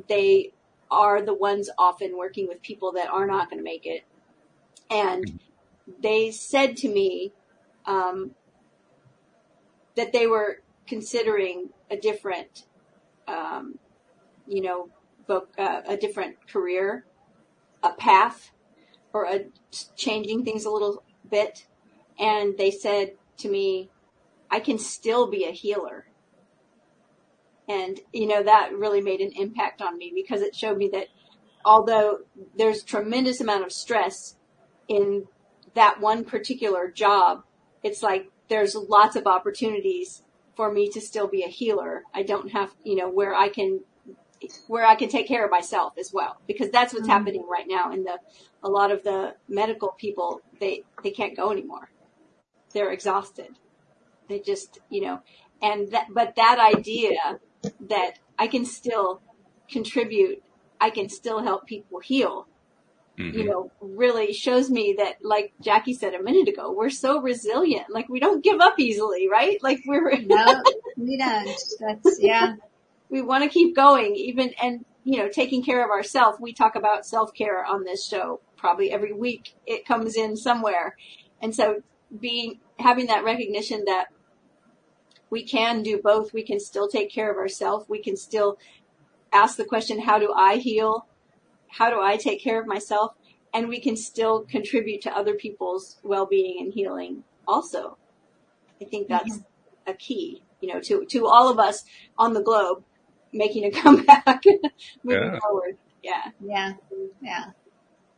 they 0.08 0.52
are 0.90 1.22
the 1.22 1.34
ones 1.34 1.70
often 1.78 2.18
working 2.18 2.48
with 2.48 2.62
people 2.62 2.94
that 2.94 3.10
are 3.10 3.28
not 3.28 3.50
going 3.50 3.60
to 3.60 3.64
make 3.64 3.86
it. 3.86 4.04
And 4.90 5.40
they 6.02 6.32
said 6.32 6.78
to 6.78 6.90
me 6.90 7.34
um, 7.86 8.32
that 9.96 10.12
they 10.12 10.28
were 10.28 10.62
considering 10.88 11.70
a 11.90 11.98
different, 11.98 12.66
um, 13.28 13.78
you 14.48 14.62
know, 14.62 14.90
voc 15.30 15.46
uh, 15.58 15.82
a 15.88 15.96
different 15.96 16.48
career, 16.48 17.06
a 17.82 17.94
path, 17.94 18.52
or 19.14 19.26
a 19.26 19.46
changing 19.96 20.44
things 20.44 20.66
a 20.66 20.72
little 20.72 21.04
bit. 21.30 21.68
And 22.20 22.58
they 22.58 22.72
said 22.72 23.16
to 23.38 23.50
me, 23.50 23.90
"I 24.50 24.60
can 24.60 24.78
still 24.78 25.28
be 25.28 25.46
a 25.46 25.52
healer." 25.52 26.08
And, 27.68 28.02
you 28.12 28.28
know, 28.28 28.44
that 28.44 28.76
really 28.78 29.02
made 29.02 29.22
an 29.22 29.32
impact 29.32 29.82
on 29.82 29.98
me 29.98 30.12
because 30.14 30.42
it 30.42 30.56
showed 30.56 30.78
me 30.78 30.90
that 30.90 31.08
although 31.64 32.20
there's 32.56 32.84
tremendous 32.84 33.40
amount 33.40 33.64
of 33.64 33.72
stress 33.72 34.36
in 34.88 35.28
that 35.74 36.02
one 36.02 36.26
particular 36.26 36.92
job, 36.92 37.44
it's 37.82 38.04
like 38.04 38.30
there's 38.50 38.76
lots 38.76 39.16
of 39.16 39.26
opportunities 39.26 40.24
for 40.56 40.72
me 40.72 40.90
to 40.90 41.00
still 41.00 41.28
be 41.28 41.42
a 41.42 41.48
healer. 41.48 42.04
I 42.14 42.24
don't 42.24 42.52
have, 42.52 42.76
you 42.84 42.96
know, 42.96 43.10
where 43.10 43.34
I 43.34 43.48
can, 43.48 43.82
where 44.68 44.86
I 44.86 44.96
can 44.96 45.10
take 45.10 45.28
care 45.28 45.44
of 45.46 45.52
myself 45.52 45.94
as 45.98 46.12
well, 46.14 46.38
because 46.48 46.70
that's 46.72 46.94
what's 46.94 47.08
Mhm. 47.08 47.12
happening 47.12 47.46
right 47.50 47.68
now. 47.68 47.92
In 47.92 48.04
the, 48.04 48.20
a 48.64 48.70
lot 48.70 48.92
of 48.92 49.04
the 49.04 49.36
medical 49.48 49.90
people, 49.98 50.42
they, 50.60 50.84
they 51.04 51.12
can't 51.12 51.36
go 51.36 51.52
anymore. 51.52 51.90
They're 52.74 52.92
exhausted. 52.92 53.50
They 54.28 54.40
just, 54.40 54.80
you 54.90 55.02
know, 55.02 55.20
and 55.62 55.92
that, 55.92 56.08
but 56.10 56.36
that 56.36 56.60
idea 56.60 57.40
that 57.82 58.20
I 58.40 58.48
can 58.48 58.66
still 58.66 59.22
contribute, 59.70 60.42
I 60.82 60.90
can 60.90 61.10
still 61.10 61.42
help 61.42 61.66
people 61.68 62.00
heal, 62.00 62.48
Mm-hmm. 63.20 63.38
you 63.38 63.46
know, 63.46 63.72
really 63.80 64.34
shows 64.34 64.72
me 64.72 64.96
that, 64.98 65.18
like 65.24 65.54
Jacqui 65.62 65.96
said 65.96 66.16
a 66.16 66.24
minute 66.24 66.48
ago, 66.48 66.72
we're 66.76 66.90
so 66.90 67.22
resilient. 67.22 67.86
Like 67.92 68.10
we 68.10 68.20
don't 68.20 68.44
give 68.44 68.60
up 68.60 68.80
easily, 68.80 69.30
right? 69.30 69.62
Like 69.62 69.82
we're, 69.86 70.18
No, 70.24 70.64
we 70.98 71.18
don't. 71.18 71.48
That's, 71.80 72.18
yeah. 72.20 72.56
We 73.14 73.22
want 73.22 73.44
to 73.44 73.50
keep 73.50 73.76
going 73.76 74.16
even, 74.16 74.54
and, 74.60 74.84
you 75.04 75.20
know, 75.20 75.30
taking 75.30 75.64
care 75.64 75.86
of 75.86 75.92
ourselves. 75.92 76.40
We 76.42 76.52
talk 76.52 76.76
about 76.76 77.06
self-care 77.06 77.64
on 77.64 77.84
this 77.84 78.08
show 78.08 78.42
probably 78.58 78.92
every 78.92 79.14
week. 79.14 79.54
It 79.68 79.86
comes 79.86 80.16
in 80.16 80.36
somewhere. 80.36 80.98
And 81.40 81.54
so 81.54 81.84
being, 82.20 82.60
having 82.80 83.06
that 83.08 83.24
recognition 83.24 83.84
that 83.86 84.08
we 85.30 85.44
can 85.44 85.84
do 85.84 86.00
both. 86.02 86.34
We 86.34 86.44
can 86.44 86.60
still 86.60 86.88
take 86.88 87.12
care 87.12 87.32
of 87.32 87.38
ourselves. 87.38 87.88
We 87.88 88.02
can 88.02 88.16
still 88.18 88.58
ask 89.32 89.58
the 89.58 89.66
question, 89.66 90.00
how 90.00 90.18
do 90.18 90.34
I 90.36 90.58
heal? 90.58 91.08
How 91.68 91.92
do 91.92 92.00
I 92.02 92.18
take 92.18 92.42
care 92.42 92.60
of 92.60 92.68
myself? 92.68 93.14
And 93.54 93.68
we 93.68 93.80
can 93.80 93.96
still 93.96 94.42
contribute 94.42 95.02
to 95.04 95.16
other 95.16 95.36
people's 95.36 95.98
well-being 96.04 96.58
and 96.62 96.74
healing 96.74 97.24
also. 97.48 97.98
I 98.82 98.86
think 98.86 99.08
that's 99.08 99.40
a 99.86 99.94
key, 99.94 100.44
you 100.62 100.74
know, 100.74 100.80
to, 100.82 101.06
to 101.06 101.28
all 101.28 101.50
of 101.50 101.60
us 101.60 101.84
on 102.18 102.34
the 102.34 102.42
globe 102.42 102.84
making 103.34 103.66
a 103.66 103.72
comeback, 103.72 104.44
moving 105.04 105.34
Yeah. 105.34 105.40
forward. 105.40 105.78
Yeah. 106.02 106.32
Yeah. 106.40 106.74
Yeah. 107.22 107.46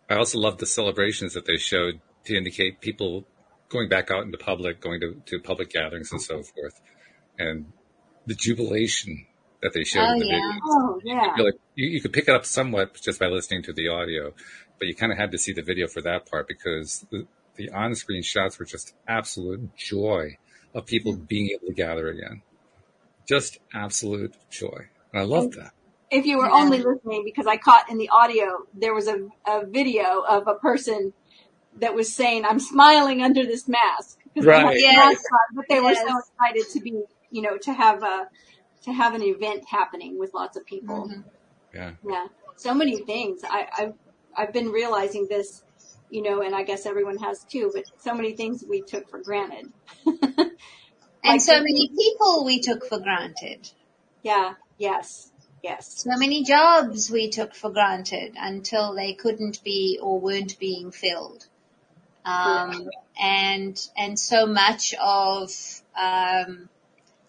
I 0.09 0.15
also 0.15 0.39
love 0.39 0.57
the 0.59 0.65
celebrations 0.65 1.33
that 1.33 1.45
they 1.45 1.57
showed 1.57 1.99
to 2.25 2.35
indicate 2.35 2.81
people 2.81 3.25
going 3.69 3.89
back 3.89 4.11
out 4.11 4.23
into 4.23 4.37
public, 4.37 4.79
going 4.81 4.99
to, 5.01 5.21
to 5.25 5.39
public 5.39 5.69
gatherings 5.71 6.11
and 6.11 6.21
so 6.21 6.43
forth. 6.43 6.79
And 7.39 7.71
the 8.25 8.35
jubilation 8.35 9.25
that 9.61 9.73
they 9.73 9.83
showed 9.83 10.01
Oh, 10.07 10.13
in 10.13 10.19
the 10.19 10.25
yeah. 10.25 10.33
video. 10.33 10.61
Oh, 10.65 11.01
yeah. 11.03 11.33
You're 11.37 11.45
like, 11.47 11.55
you, 11.75 11.87
you 11.89 12.01
could 12.01 12.13
pick 12.13 12.27
it 12.27 12.35
up 12.35 12.45
somewhat 12.45 12.93
just 13.01 13.19
by 13.19 13.27
listening 13.27 13.63
to 13.63 13.73
the 13.73 13.87
audio, 13.87 14.33
but 14.79 14.87
you 14.87 14.95
kind 14.95 15.11
of 15.11 15.17
had 15.17 15.31
to 15.31 15.37
see 15.37 15.53
the 15.53 15.63
video 15.63 15.87
for 15.87 16.01
that 16.01 16.29
part 16.29 16.47
because 16.47 17.05
the, 17.11 17.25
the 17.55 17.69
on-screen 17.71 18.21
shots 18.21 18.59
were 18.59 18.65
just 18.65 18.93
absolute 19.07 19.75
joy 19.75 20.37
of 20.73 20.85
people 20.85 21.13
mm. 21.13 21.27
being 21.27 21.49
able 21.55 21.67
to 21.67 21.73
gather 21.73 22.09
again. 22.09 22.41
Just 23.27 23.57
absolute 23.73 24.35
joy. 24.51 24.85
And 25.15 25.21
I 25.21 25.25
love 25.25 25.51
that. 25.51 25.71
if 26.11 26.25
you 26.25 26.37
were 26.37 26.45
Yeah. 26.47 26.53
only 26.61 26.77
listening 26.79 27.23
because 27.25 27.47
I 27.47 27.57
caught 27.57 27.89
in 27.89 27.97
the 27.97 28.09
audio, 28.09 28.59
there 28.73 28.93
was 28.93 29.07
a, 29.07 29.17
a 29.47 29.65
video 29.65 30.21
of 30.21 30.47
a 30.47 30.55
person 30.55 31.13
that 31.79 31.95
was 31.95 32.13
saying, 32.13 32.45
I'm 32.45 32.59
smiling 32.59 33.21
under 33.21 33.43
this 33.45 33.67
mask. 33.67 34.17
'Cause 34.35 34.45
they 34.45 34.51
had 34.53 34.63
Right. 34.65 34.75
the 34.75 34.81
Yes. 34.81 34.95
mask 34.97 35.23
on, 35.33 35.55
but 35.55 35.65
they 35.69 35.79
were 35.81 35.95
so 35.95 36.19
excited 36.19 36.65
to 36.73 36.79
be, 36.81 36.93
you 37.31 37.41
know, 37.41 37.57
to 37.57 37.73
have 37.73 38.03
a, 38.03 38.27
to 38.83 38.91
have 38.93 39.15
an 39.15 39.23
event 39.23 39.63
happening 39.67 40.17
with 40.19 40.31
lots 40.33 40.55
of 40.57 40.65
people. 40.65 41.07
Mhm. 41.09 41.23
Yeah. 41.73 41.91
Yeah. 42.07 42.27
So 42.57 42.73
many 42.73 42.97
things. 42.97 43.41
I, 43.43 43.67
I've, 43.77 43.93
I've 44.37 44.53
been 44.53 44.69
realizing 44.71 45.27
this, 45.29 45.63
you 46.09 46.21
know, 46.21 46.41
and 46.41 46.53
I 46.55 46.63
guess 46.63 46.85
everyone 46.85 47.17
has 47.17 47.43
too, 47.45 47.71
but 47.73 47.83
so 47.99 48.13
many 48.13 48.35
things 48.35 48.63
we 48.69 48.83
took 48.83 49.09
for 49.09 49.21
granted. 49.23 49.67
And 51.27 51.33
Like 51.33 51.41
so 51.41 51.53
the- 51.55 51.61
many 51.63 51.89
people 51.97 52.45
we 52.45 52.59
took 52.61 52.85
for 52.85 52.99
granted. 52.99 53.67
Yeah. 54.21 54.53
Yes. 54.77 55.31
Yes. 55.63 56.03
So 56.03 56.17
many 56.17 56.43
jobs 56.43 57.09
we 57.09 57.29
took 57.29 57.55
for 57.55 57.71
granted 57.71 58.35
until 58.37 58.93
they 58.93 59.13
couldn't 59.13 59.63
be 59.63 59.99
or 60.01 60.19
weren't 60.19 60.59
being 60.59 60.91
filled. 60.91 61.47
Um, 62.23 62.89
and, 63.19 63.79
and 63.97 64.19
so 64.19 64.45
much 64.45 64.93
of, 65.01 65.51
um, 65.95 66.69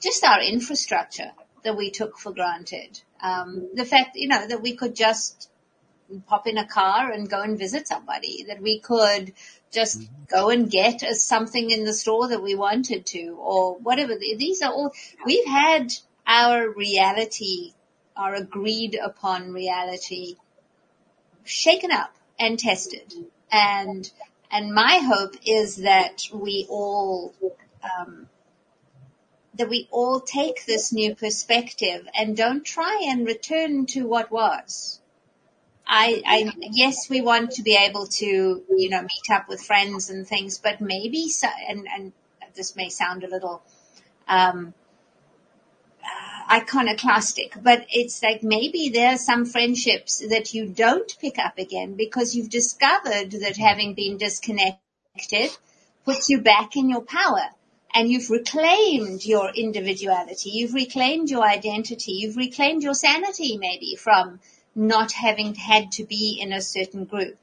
just 0.03 0.25
our 0.25 0.43
infrastructure 0.43 1.33
that 1.65 1.77
we 1.77 1.91
took 1.91 2.19
for 2.19 2.33
granted. 2.33 3.01
Um, 3.23 3.71
the 3.75 3.85
fact, 3.85 4.17
you 4.17 4.29
know, 4.29 4.47
that 4.47 4.63
we 4.63 4.77
could 4.77 4.95
just 4.95 5.51
pop 6.27 6.47
in 6.47 6.59
a 6.59 6.67
car 6.67 7.11
and 7.11 7.29
go 7.29 7.41
and 7.43 7.59
visit 7.59 7.89
somebody, 7.89 8.45
that 8.49 8.63
we 8.63 8.79
could 8.79 9.33
just 9.73 10.03
go 10.29 10.51
and 10.51 10.71
get 10.71 11.03
us 11.03 11.23
something 11.23 11.71
in 11.71 11.85
the 11.85 11.93
store 11.93 12.29
that 12.29 12.43
we 12.43 12.55
wanted 12.55 13.07
to 13.07 13.37
or 13.41 13.77
whatever. 13.77 14.15
These 14.17 14.63
are 14.63 14.73
all, 14.73 14.93
we've 15.25 15.47
had 15.47 15.93
our 16.27 16.69
reality, 16.69 17.73
our 18.17 18.35
agreed 18.35 18.99
upon 19.03 19.53
reality 19.53 20.37
shaken 21.45 21.93
up 21.93 22.13
and 22.39 22.59
tested 22.59 23.13
and, 23.51 24.11
and 24.51 24.73
my 24.73 25.01
hope 25.03 25.35
is 25.47 25.77
that 25.77 26.25
we 26.33 26.67
all, 26.69 27.35
um, 27.83 28.29
that 29.55 29.69
we 29.69 29.89
all 29.91 30.21
take 30.21 30.67
this 30.67 30.93
new 30.93 31.15
perspective 31.15 32.07
and 32.19 32.37
don't 32.37 32.65
try 32.65 33.05
and 33.09 33.27
return 33.27 33.87
to 33.87 34.07
what 34.07 34.31
was. 34.31 35.01
I, 35.87 36.23
I, 36.27 36.53
yes, 36.73 37.09
we 37.09 37.21
want 37.21 37.53
to 37.53 37.63
be 37.63 37.77
able 37.77 38.09
to, 38.09 38.27
you 38.27 38.91
know, 38.91 39.03
meet 39.03 39.31
up 39.31 39.49
with 39.49 39.63
friends 39.63 40.11
and 40.11 40.27
things, 40.27 40.59
but 40.59 40.81
maybe, 40.81 41.29
so, 41.29 41.47
and, 41.69 41.87
and 41.87 42.13
this 42.57 42.75
may 42.75 42.89
sound 42.89 43.23
a 43.23 43.29
little, 43.29 43.63
um, 44.27 44.75
iconoclastic, 46.51 47.55
but 47.63 47.87
it's 47.91 48.23
like 48.23 48.43
maybe 48.43 48.91
there 48.91 49.15
are 49.15 49.19
some 49.19 49.45
friendships 49.45 50.23
that 50.29 50.55
you 50.55 50.67
don't 50.67 51.17
pick 51.21 51.39
up 51.39 51.59
again 51.59 51.95
because 51.95 52.35
you've 52.35 52.51
discovered 52.51 53.31
that 53.31 53.57
having 53.57 53.95
been 53.95 54.17
disconnected 54.17 55.51
puts 56.05 56.29
you 56.29 56.41
back 56.41 56.77
in 56.77 56.89
your 56.89 57.03
power 57.03 57.49
and 57.95 58.11
you've 58.11 58.31
reclaimed 58.31 59.25
your 59.25 59.51
individuality. 59.55 60.51
You've 60.51 60.75
reclaimed 60.75 61.31
your 61.31 61.45
identity. 61.45 62.13
You've 62.13 62.37
reclaimed 62.37 62.83
your 62.83 62.95
sanity 62.95 63.57
maybe 63.57 63.97
from 63.97 64.41
not 64.75 65.13
having 65.13 65.55
had 65.55 65.93
to 65.93 66.05
be 66.05 66.39
in 66.41 66.53
a 66.53 66.61
certain 66.61 67.07
group. 67.07 67.39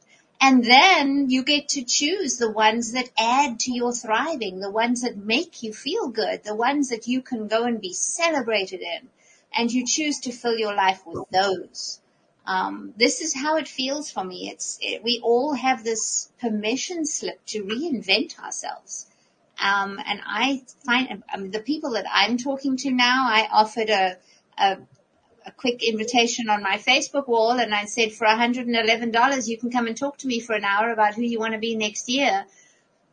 And 0.46 0.62
then 0.62 1.30
you 1.30 1.42
get 1.42 1.70
to 1.70 1.86
choose 1.86 2.36
the 2.36 2.52
ones 2.52 2.92
that 2.92 3.10
add 3.18 3.62
to 3.62 3.72
your 3.72 3.94
thriving, 3.94 4.60
the 4.60 4.70
ones 4.70 5.04
that 5.04 5.16
make 5.16 5.64
you 5.64 5.72
feel 5.72 6.10
good, 6.10 6.44
the 6.44 6.54
ones 6.54 6.90
that 6.90 7.08
you 7.08 7.22
can 7.22 7.48
go 7.48 7.64
and 7.64 7.80
be 7.80 7.94
celebrated 7.94 8.82
in. 8.82 9.08
And 9.56 9.72
you 9.72 9.86
choose 9.86 10.20
to 10.22 10.34
fill 10.34 10.58
your 10.58 10.76
life 10.76 11.02
with 11.06 11.30
those. 11.32 12.02
Um, 12.46 12.94
this 12.98 13.22
is 13.22 13.34
how 13.34 13.56
it 13.56 13.70
feels 13.70 14.12
for 14.12 14.26
me. 14.26 14.50
It's 14.50 14.78
it, 14.82 15.02
we 15.02 15.22
all 15.24 15.54
have 15.54 15.86
this 15.86 16.30
permission 16.42 17.06
slip 17.06 17.40
to 17.46 17.64
reinvent 17.64 18.38
ourselves. 18.38 19.08
Um, 19.64 19.98
and 20.06 20.20
I 20.26 20.64
find 20.86 21.24
um, 21.34 21.52
the 21.52 21.62
people 21.62 21.92
that 21.92 22.06
I'm 22.12 22.36
talking 22.36 22.76
to 22.78 22.92
now, 22.92 23.28
I 23.30 23.48
offered 23.50 23.90
a, 23.90 24.18
a 24.58 24.80
a 25.46 25.52
quick 25.52 25.84
invitation 25.84 26.50
on 26.50 26.64
my 26.64 26.78
Facebook 26.78 27.28
wall 27.28 27.60
and 27.60 27.74
I 27.74 27.86
said 27.86 28.14
for 28.14 28.26
$111 28.26 29.48
you 29.48 29.58
can 29.58 29.72
come 29.72 29.88
and 29.88 29.98
talk 29.98 30.18
to 30.20 30.28
me 30.28 30.40
for 30.40 30.54
an 30.54 30.64
hour 30.64 30.92
about 30.92 31.16
who 31.16 31.24
you 31.24 31.40
want 31.40 31.54
to 31.54 31.60
be 31.60 31.76
next 31.76 32.10
year. 32.10 32.46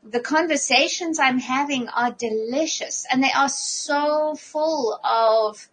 The 0.02 0.20
conversations 0.20 1.18
I'm 1.18 1.38
having 1.38 1.88
are 1.88 2.12
delicious 2.12 3.06
and 3.10 3.22
they 3.22 3.32
are 3.32 3.48
so 3.48 4.34
full 4.34 4.98
of 5.04 5.68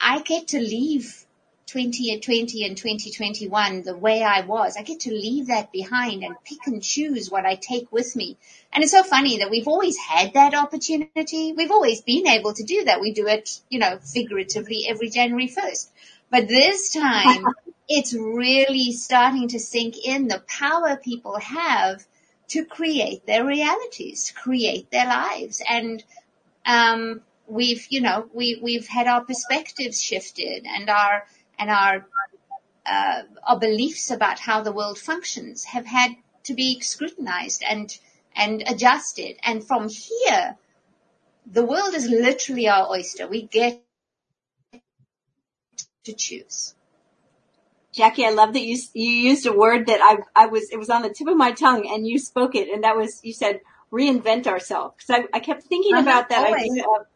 I 0.00 0.20
get 0.22 0.48
to 0.48 0.58
leave 0.58 1.26
2020 1.72 2.12
and 2.12 2.22
twenty 2.22 2.64
and 2.66 2.76
2021 2.76 3.82
the 3.82 3.96
way 3.96 4.22
I 4.22 4.42
was. 4.42 4.76
I 4.76 4.82
get 4.82 5.00
to 5.00 5.10
leave 5.10 5.46
that 5.46 5.72
behind 5.72 6.22
and 6.22 6.36
pick 6.44 6.66
and 6.66 6.82
choose 6.82 7.30
what 7.30 7.46
I 7.46 7.54
take 7.54 7.90
with 7.90 8.14
me. 8.14 8.36
And 8.72 8.82
it's 8.82 8.92
so 8.92 9.02
funny 9.02 9.38
that 9.38 9.50
we've 9.50 9.68
always 9.68 9.96
had 9.96 10.34
that 10.34 10.54
opportunity. 10.54 11.54
We've 11.54 11.70
always 11.70 12.02
been 12.02 12.26
able 12.26 12.52
to 12.52 12.62
do 12.62 12.84
that. 12.84 13.00
We 13.00 13.14
do 13.14 13.26
it, 13.26 13.58
you 13.70 13.78
know, 13.78 13.98
figuratively 13.98 14.86
every 14.86 15.08
January 15.08 15.48
1st. 15.48 15.88
But 16.30 16.48
this 16.48 16.92
time 16.92 17.46
it's 17.88 18.12
really 18.12 18.92
starting 18.92 19.48
to 19.48 19.58
sink 19.58 19.96
in 20.04 20.28
the 20.28 20.42
power 20.46 20.96
people 20.96 21.38
have 21.38 22.04
to 22.48 22.66
create 22.66 23.24
their 23.24 23.46
realities, 23.46 24.24
to 24.24 24.34
create 24.34 24.90
their 24.90 25.06
lives. 25.06 25.62
And, 25.66 26.04
um, 26.66 27.22
we've, 27.46 27.86
you 27.88 28.02
know, 28.02 28.28
we, 28.34 28.60
we've 28.62 28.86
had 28.86 29.06
our 29.06 29.24
perspectives 29.24 30.02
shifted 30.02 30.66
and 30.66 30.90
our, 30.90 31.24
and 31.58 31.70
our 31.70 32.06
uh, 32.84 33.22
our 33.46 33.58
beliefs 33.58 34.10
about 34.10 34.38
how 34.38 34.62
the 34.62 34.72
world 34.72 34.98
functions 34.98 35.64
have 35.64 35.86
had 35.86 36.12
to 36.44 36.54
be 36.54 36.80
scrutinized 36.80 37.62
and 37.68 37.96
and 38.34 38.62
adjusted. 38.66 39.36
And 39.44 39.64
from 39.64 39.88
here, 39.88 40.56
the 41.46 41.64
world 41.64 41.94
is 41.94 42.08
literally 42.08 42.68
our 42.68 42.90
oyster. 42.90 43.28
We 43.28 43.42
get 43.42 43.82
to 46.04 46.12
choose. 46.12 46.74
Jacqui, 47.94 48.24
I 48.24 48.30
love 48.30 48.54
that 48.54 48.62
you 48.62 48.78
you 48.94 49.10
used 49.10 49.46
a 49.46 49.52
word 49.52 49.86
that 49.86 50.00
I 50.02 50.44
I 50.44 50.46
was 50.46 50.70
it 50.72 50.78
was 50.78 50.88
on 50.88 51.02
the 51.02 51.10
tip 51.10 51.28
of 51.28 51.36
my 51.36 51.52
tongue 51.52 51.86
and 51.88 52.06
you 52.06 52.18
spoke 52.18 52.54
it 52.54 52.68
and 52.72 52.84
that 52.84 52.96
was 52.96 53.20
you 53.22 53.34
said 53.34 53.60
reinvent 53.92 54.46
ourselves 54.46 54.94
because 54.96 55.24
I, 55.32 55.36
I 55.36 55.40
kept 55.40 55.64
thinking 55.64 55.92
uh-huh, 55.92 56.02
about 56.02 56.30
that 56.30 56.46
always. 56.46 56.70
idea 56.70 56.84
of 56.84 57.06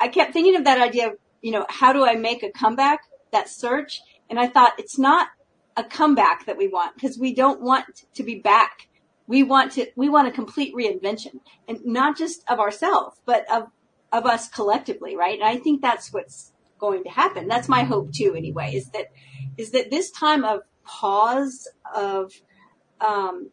I 0.00 0.08
kept 0.08 0.32
thinking 0.32 0.56
of 0.56 0.64
that 0.64 0.80
idea 0.80 1.08
of 1.08 1.18
you 1.42 1.52
know 1.52 1.66
how 1.68 1.92
do 1.92 2.04
I 2.04 2.16
make 2.16 2.42
a 2.42 2.50
comeback 2.50 3.00
that 3.36 3.48
search. 3.48 4.00
And 4.28 4.40
I 4.40 4.48
thought 4.48 4.72
it's 4.78 4.98
not 4.98 5.28
a 5.76 5.84
comeback 5.84 6.46
that 6.46 6.56
we 6.56 6.68
want 6.68 6.94
because 6.94 7.18
we 7.18 7.34
don't 7.34 7.60
want 7.60 8.04
to 8.14 8.22
be 8.22 8.38
back. 8.40 8.88
We 9.26 9.42
want 9.42 9.72
to, 9.72 9.86
we 9.96 10.08
want 10.08 10.28
a 10.28 10.30
complete 10.30 10.74
reinvention 10.74 11.40
and 11.68 11.78
not 11.84 12.16
just 12.16 12.42
of 12.48 12.58
ourselves, 12.58 13.20
but 13.26 13.44
of, 13.52 13.64
of 14.12 14.24
us 14.24 14.48
collectively, 14.48 15.16
right? 15.16 15.38
And 15.38 15.48
I 15.48 15.58
think 15.58 15.82
that's 15.82 16.12
what's 16.12 16.52
going 16.78 17.04
to 17.04 17.10
happen. 17.10 17.48
That's 17.48 17.68
my 17.68 17.84
hope 17.84 18.12
too, 18.12 18.34
anyway, 18.36 18.74
is 18.74 18.88
that, 18.90 19.06
is 19.58 19.70
that 19.72 19.90
this 19.90 20.10
time 20.10 20.44
of 20.44 20.60
pause 20.84 21.68
of, 21.94 22.32
um, 23.00 23.50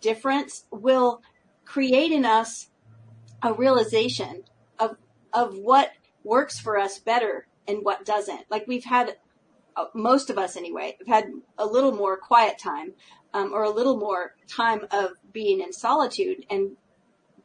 difference 0.00 0.64
will 0.70 1.22
create 1.64 2.12
in 2.12 2.24
us 2.24 2.68
a 3.42 3.52
realization 3.52 4.42
of, 4.78 4.96
of 5.32 5.56
what 5.56 5.90
works 6.24 6.58
for 6.58 6.78
us 6.78 6.98
better 6.98 7.46
and 7.68 7.78
what 7.82 8.04
doesn't. 8.04 8.50
Like 8.50 8.66
we've 8.66 8.84
had, 8.84 9.16
uh, 9.76 9.86
most 9.94 10.30
of 10.30 10.38
us 10.38 10.56
anyway, 10.56 10.96
have 11.06 11.24
had 11.24 11.32
a 11.58 11.66
little 11.66 11.92
more 11.92 12.16
quiet 12.16 12.58
time, 12.58 12.92
um, 13.34 13.52
or 13.52 13.64
a 13.64 13.70
little 13.70 13.98
more 13.98 14.34
time 14.48 14.86
of 14.90 15.10
being 15.32 15.60
in 15.60 15.72
solitude. 15.72 16.46
And 16.50 16.76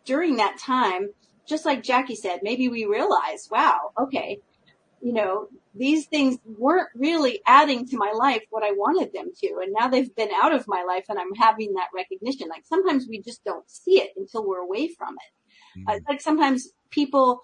during 0.05 0.37
that 0.37 0.57
time, 0.57 1.09
just 1.45 1.65
like 1.65 1.83
Jacqui 1.83 2.15
said, 2.15 2.39
maybe 2.43 2.69
we 2.69 2.85
realize, 2.85 3.49
wow, 3.51 3.91
okay, 3.99 4.39
you 5.01 5.13
know, 5.13 5.47
these 5.73 6.05
things 6.05 6.37
weren't 6.45 6.89
really 6.95 7.41
adding 7.45 7.87
to 7.87 7.97
my 7.97 8.11
life 8.13 8.43
what 8.49 8.63
I 8.63 8.71
wanted 8.71 9.13
them 9.13 9.31
to. 9.41 9.59
And 9.61 9.73
now 9.77 9.87
they've 9.87 10.13
been 10.15 10.29
out 10.41 10.53
of 10.53 10.67
my 10.67 10.83
life 10.83 11.05
and 11.09 11.17
I'm 11.17 11.33
having 11.35 11.73
that 11.73 11.87
recognition. 11.93 12.49
Like 12.49 12.65
sometimes 12.65 13.07
we 13.09 13.21
just 13.21 13.43
don't 13.43 13.69
see 13.69 13.99
it 13.99 14.11
until 14.15 14.45
we're 14.45 14.59
away 14.59 14.89
from 14.89 15.15
it. 15.15 15.79
Mm-hmm. 15.79 15.89
Uh, 15.89 15.99
like 16.07 16.21
sometimes 16.21 16.69
people 16.89 17.41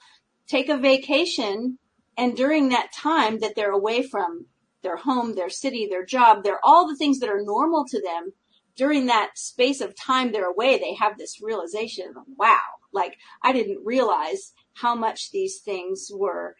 take 0.47 0.69
a 0.69 0.77
vacation 0.77 1.79
and 2.17 2.35
during 2.35 2.69
that 2.69 2.91
time 2.91 3.39
that 3.39 3.55
they're 3.55 3.71
away 3.71 4.01
from 4.01 4.47
their 4.81 4.97
home, 4.97 5.35
their 5.35 5.49
city, 5.49 5.87
their 5.89 6.05
job, 6.05 6.43
they're 6.43 6.63
all 6.63 6.87
the 6.87 6.95
things 6.95 7.19
that 7.19 7.29
are 7.29 7.43
normal 7.43 7.85
to 7.89 8.01
them. 8.01 8.33
During 8.75 9.07
that 9.07 9.31
space 9.37 9.81
of 9.81 9.95
time 9.95 10.31
they're 10.31 10.49
away, 10.49 10.77
they 10.77 10.95
have 10.95 11.17
this 11.17 11.41
realization, 11.41 12.13
wow, 12.37 12.59
like 12.91 13.17
I 13.41 13.53
didn't 13.53 13.85
realize 13.85 14.53
how 14.73 14.95
much 14.95 15.31
these 15.31 15.59
things 15.59 16.09
were 16.13 16.55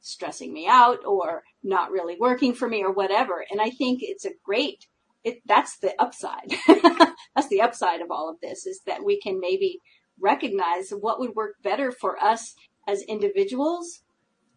stressing 0.00 0.52
me 0.52 0.66
out 0.66 0.98
or 1.06 1.44
not 1.62 1.90
really 1.90 2.16
working 2.18 2.52
for 2.52 2.68
me 2.68 2.82
or 2.82 2.92
whatever. 2.92 3.44
And 3.50 3.60
I 3.60 3.70
think 3.70 4.00
it's 4.02 4.24
a 4.24 4.32
great, 4.44 4.86
it, 5.22 5.40
that's 5.46 5.78
the 5.78 5.94
upside. 6.00 6.52
that's 7.34 7.48
the 7.48 7.60
upside 7.60 8.00
of 8.00 8.10
all 8.10 8.28
of 8.28 8.40
this 8.40 8.66
is 8.66 8.80
that 8.86 9.04
we 9.04 9.20
can 9.20 9.38
maybe 9.38 9.78
recognize 10.20 10.90
what 10.90 11.20
would 11.20 11.36
work 11.36 11.54
better 11.62 11.92
for 11.92 12.22
us 12.22 12.54
as 12.88 13.02
individuals 13.02 14.02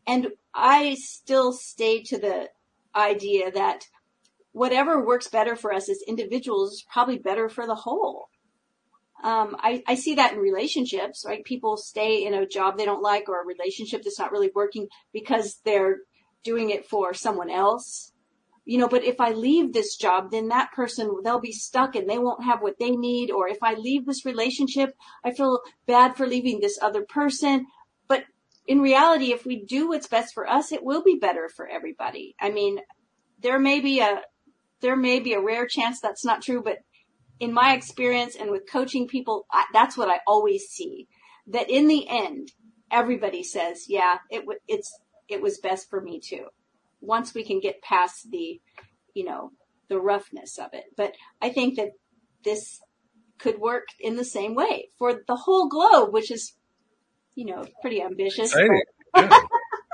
and 0.07 0.27
I 0.53 0.95
still 0.95 1.51
stay 1.53 2.03
to 2.03 2.17
the 2.17 2.49
idea 2.95 3.51
that 3.51 3.87
whatever 4.51 5.05
works 5.05 5.27
better 5.27 5.55
for 5.55 5.73
us 5.73 5.89
as 5.89 6.01
individuals 6.07 6.73
is 6.73 6.85
probably 6.91 7.17
better 7.17 7.49
for 7.49 7.67
the 7.67 7.75
whole. 7.75 8.29
Um, 9.23 9.55
I, 9.59 9.83
I 9.87 9.95
see 9.95 10.15
that 10.15 10.33
in 10.33 10.39
relationships, 10.39 11.25
right? 11.27 11.43
People 11.43 11.77
stay 11.77 12.25
in 12.25 12.33
a 12.33 12.47
job 12.47 12.77
they 12.77 12.85
don't 12.85 13.01
like 13.01 13.27
or 13.27 13.41
a 13.41 13.45
relationship 13.45 14.03
that's 14.03 14.19
not 14.19 14.31
really 14.31 14.51
working 14.53 14.87
because 15.11 15.59
they're 15.65 15.97
doing 16.43 16.69
it 16.69 16.85
for 16.85 17.13
someone 17.13 17.49
else. 17.49 18.11
You 18.65 18.77
know, 18.77 18.87
but 18.87 19.03
if 19.03 19.19
I 19.19 19.31
leave 19.31 19.73
this 19.73 19.95
job, 19.95 20.31
then 20.31 20.47
that 20.47 20.71
person, 20.71 21.17
they'll 21.23 21.39
be 21.39 21.51
stuck 21.51 21.95
and 21.95 22.09
they 22.09 22.17
won't 22.17 22.43
have 22.43 22.61
what 22.61 22.79
they 22.79 22.91
need. 22.91 23.29
Or 23.29 23.47
if 23.47 23.57
I 23.61 23.73
leave 23.73 24.05
this 24.05 24.25
relationship, 24.25 24.95
I 25.23 25.33
feel 25.33 25.59
bad 25.85 26.15
for 26.15 26.27
leaving 26.27 26.59
this 26.59 26.79
other 26.81 27.03
person. 27.03 27.67
In 28.67 28.79
reality, 28.81 29.31
if 29.31 29.45
we 29.45 29.63
do 29.63 29.89
what's 29.89 30.07
best 30.07 30.33
for 30.33 30.47
us, 30.49 30.71
it 30.71 30.83
will 30.83 31.03
be 31.03 31.17
better 31.19 31.49
for 31.55 31.67
everybody. 31.67 32.35
I 32.39 32.49
mean, 32.49 32.79
there 33.39 33.59
may 33.59 33.79
be 33.79 33.99
a, 33.99 34.21
there 34.81 34.95
may 34.95 35.19
be 35.19 35.33
a 35.33 35.41
rare 35.41 35.67
chance 35.67 35.99
that's 35.99 36.25
not 36.25 36.41
true, 36.41 36.61
but 36.63 36.79
in 37.39 37.53
my 37.53 37.73
experience 37.73 38.35
and 38.35 38.49
with 38.49 38.69
coaching 38.71 39.07
people, 39.07 39.45
I, 39.51 39.65
that's 39.73 39.97
what 39.97 40.09
I 40.09 40.19
always 40.27 40.63
see. 40.63 41.07
That 41.47 41.69
in 41.69 41.87
the 41.87 42.07
end, 42.09 42.51
everybody 42.91 43.43
says, 43.43 43.85
yeah, 43.87 44.17
it 44.31 44.39
w- 44.39 44.59
it's, 44.67 44.91
it 45.27 45.41
was 45.41 45.59
best 45.59 45.89
for 45.89 46.01
me 46.01 46.19
too. 46.19 46.45
Once 47.01 47.33
we 47.33 47.43
can 47.43 47.59
get 47.59 47.81
past 47.81 48.27
the, 48.31 48.59
you 49.13 49.25
know, 49.25 49.51
the 49.89 49.99
roughness 49.99 50.57
of 50.57 50.69
it. 50.73 50.85
But 50.97 51.13
I 51.41 51.49
think 51.49 51.75
that 51.75 51.89
this 52.43 52.79
could 53.37 53.59
work 53.59 53.87
in 53.99 54.15
the 54.15 54.25
same 54.25 54.55
way 54.55 54.89
for 54.97 55.21
the 55.27 55.35
whole 55.35 55.67
globe, 55.67 56.13
which 56.13 56.31
is 56.31 56.53
you 57.35 57.45
know, 57.45 57.65
pretty 57.81 58.01
ambitious. 58.01 58.51
Exciting. 58.51 58.81
Yeah. 59.15 59.39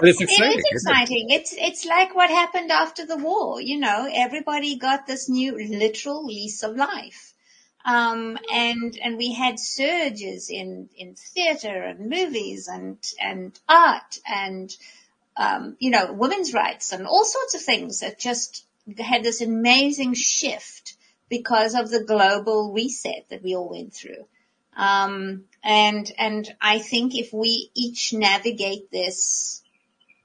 It's 0.03 0.21
exciting. 0.21 0.51
It 0.53 0.75
is 0.75 0.85
exciting. 0.85 1.29
It? 1.29 1.41
It's 1.41 1.55
it's 1.57 1.85
like 1.85 2.15
what 2.15 2.29
happened 2.29 2.71
after 2.71 3.05
the 3.05 3.17
war. 3.17 3.61
You 3.61 3.79
know, 3.79 4.09
everybody 4.11 4.77
got 4.77 5.05
this 5.05 5.29
new 5.29 5.57
literal 5.57 6.25
lease 6.25 6.63
of 6.63 6.75
life. 6.75 7.33
Um, 7.83 8.37
and, 8.53 8.97
and 9.03 9.17
we 9.17 9.33
had 9.33 9.59
surges 9.59 10.49
in, 10.49 10.89
in 10.95 11.15
theater 11.15 11.83
and 11.83 12.09
movies 12.09 12.67
and, 12.67 12.97
and 13.19 13.59
art 13.67 14.19
and, 14.27 14.75
um, 15.35 15.77
you 15.79 15.89
know, 15.89 16.13
women's 16.13 16.53
rights 16.53 16.91
and 16.91 17.07
all 17.07 17.25
sorts 17.25 17.55
of 17.55 17.61
things 17.61 18.01
that 18.01 18.19
just 18.19 18.65
had 18.99 19.23
this 19.23 19.41
amazing 19.41 20.13
shift 20.13 20.95
because 21.29 21.73
of 21.73 21.89
the 21.89 22.03
global 22.03 22.71
reset 22.71 23.25
that 23.29 23.41
we 23.41 23.55
all 23.55 23.69
went 23.69 23.93
through. 23.93 24.25
Um, 24.81 25.43
and, 25.63 26.11
and 26.17 26.51
I 26.59 26.79
think 26.79 27.13
if 27.13 27.31
we 27.31 27.69
each 27.75 28.13
navigate 28.13 28.89
this 28.89 29.61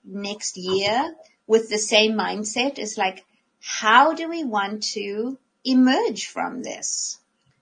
next 0.03 0.57
year 0.57 1.15
with 1.47 1.69
the 1.69 1.77
same 1.77 2.13
mindset, 2.15 2.79
it's 2.79 2.97
like, 2.97 3.27
how 3.61 4.15
do 4.15 4.31
we 4.31 4.45
want 4.45 4.83
to 4.95 5.39
emerge 5.63 6.29
from 6.29 6.63
this? 6.63 7.19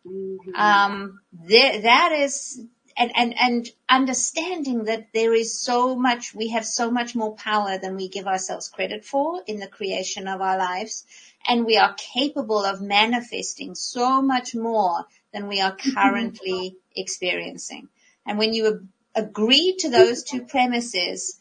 Mm-hmm. 0.06 0.54
Um, 0.54 1.20
there, 1.32 1.80
that 1.80 2.12
is, 2.12 2.62
and, 2.96 3.10
and, 3.16 3.34
and 3.40 3.68
understanding 3.88 4.84
that 4.84 5.08
there 5.12 5.34
is 5.34 5.58
so 5.58 5.96
much, 5.96 6.32
we 6.32 6.50
have 6.50 6.64
so 6.64 6.92
much 6.92 7.16
more 7.16 7.34
power 7.34 7.76
than 7.76 7.96
we 7.96 8.08
give 8.08 8.28
ourselves 8.28 8.68
credit 8.68 9.04
for 9.04 9.42
in 9.48 9.58
the 9.58 9.66
creation 9.66 10.28
of 10.28 10.40
our 10.40 10.58
lives. 10.58 11.04
And 11.48 11.66
we 11.66 11.76
are 11.76 11.96
capable 11.98 12.64
of 12.64 12.80
manifesting 12.80 13.74
so 13.74 14.22
much 14.22 14.54
more 14.54 15.06
than 15.32 15.48
we 15.48 15.60
are 15.60 15.76
currently 15.94 16.76
experiencing. 16.94 17.88
And 18.26 18.38
when 18.38 18.54
you 18.54 18.88
agree 19.14 19.76
to 19.80 19.90
those 19.90 20.24
two 20.24 20.42
premises, 20.42 21.38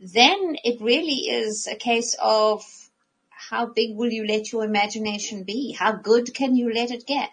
then 0.00 0.56
it 0.64 0.80
really 0.80 1.28
is 1.28 1.66
a 1.66 1.76
case 1.76 2.16
of 2.20 2.64
how 3.30 3.66
big 3.66 3.96
will 3.96 4.12
you 4.12 4.26
let 4.26 4.52
your 4.52 4.64
imagination 4.64 5.44
be? 5.44 5.72
How 5.72 5.92
good 5.92 6.34
can 6.34 6.56
you 6.56 6.72
let 6.72 6.90
it 6.90 7.06
get? 7.06 7.30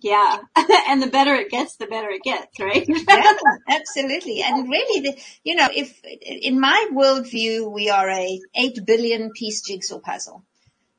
Yeah. 0.00 0.38
and 0.88 1.02
the 1.02 1.08
better 1.08 1.34
it 1.34 1.50
gets, 1.50 1.76
the 1.76 1.86
better 1.86 2.08
it 2.10 2.22
gets, 2.22 2.58
right? 2.58 2.86
yeah, 3.08 3.32
absolutely. 3.68 4.42
And 4.42 4.70
really, 4.70 5.00
the, 5.00 5.22
you 5.44 5.56
know, 5.56 5.68
if 5.74 6.00
in 6.04 6.58
my 6.58 6.88
worldview, 6.92 7.70
we 7.70 7.90
are 7.90 8.08
a 8.08 8.40
eight 8.54 8.84
billion 8.86 9.30
piece 9.32 9.62
jigsaw 9.62 9.98
puzzle. 9.98 10.44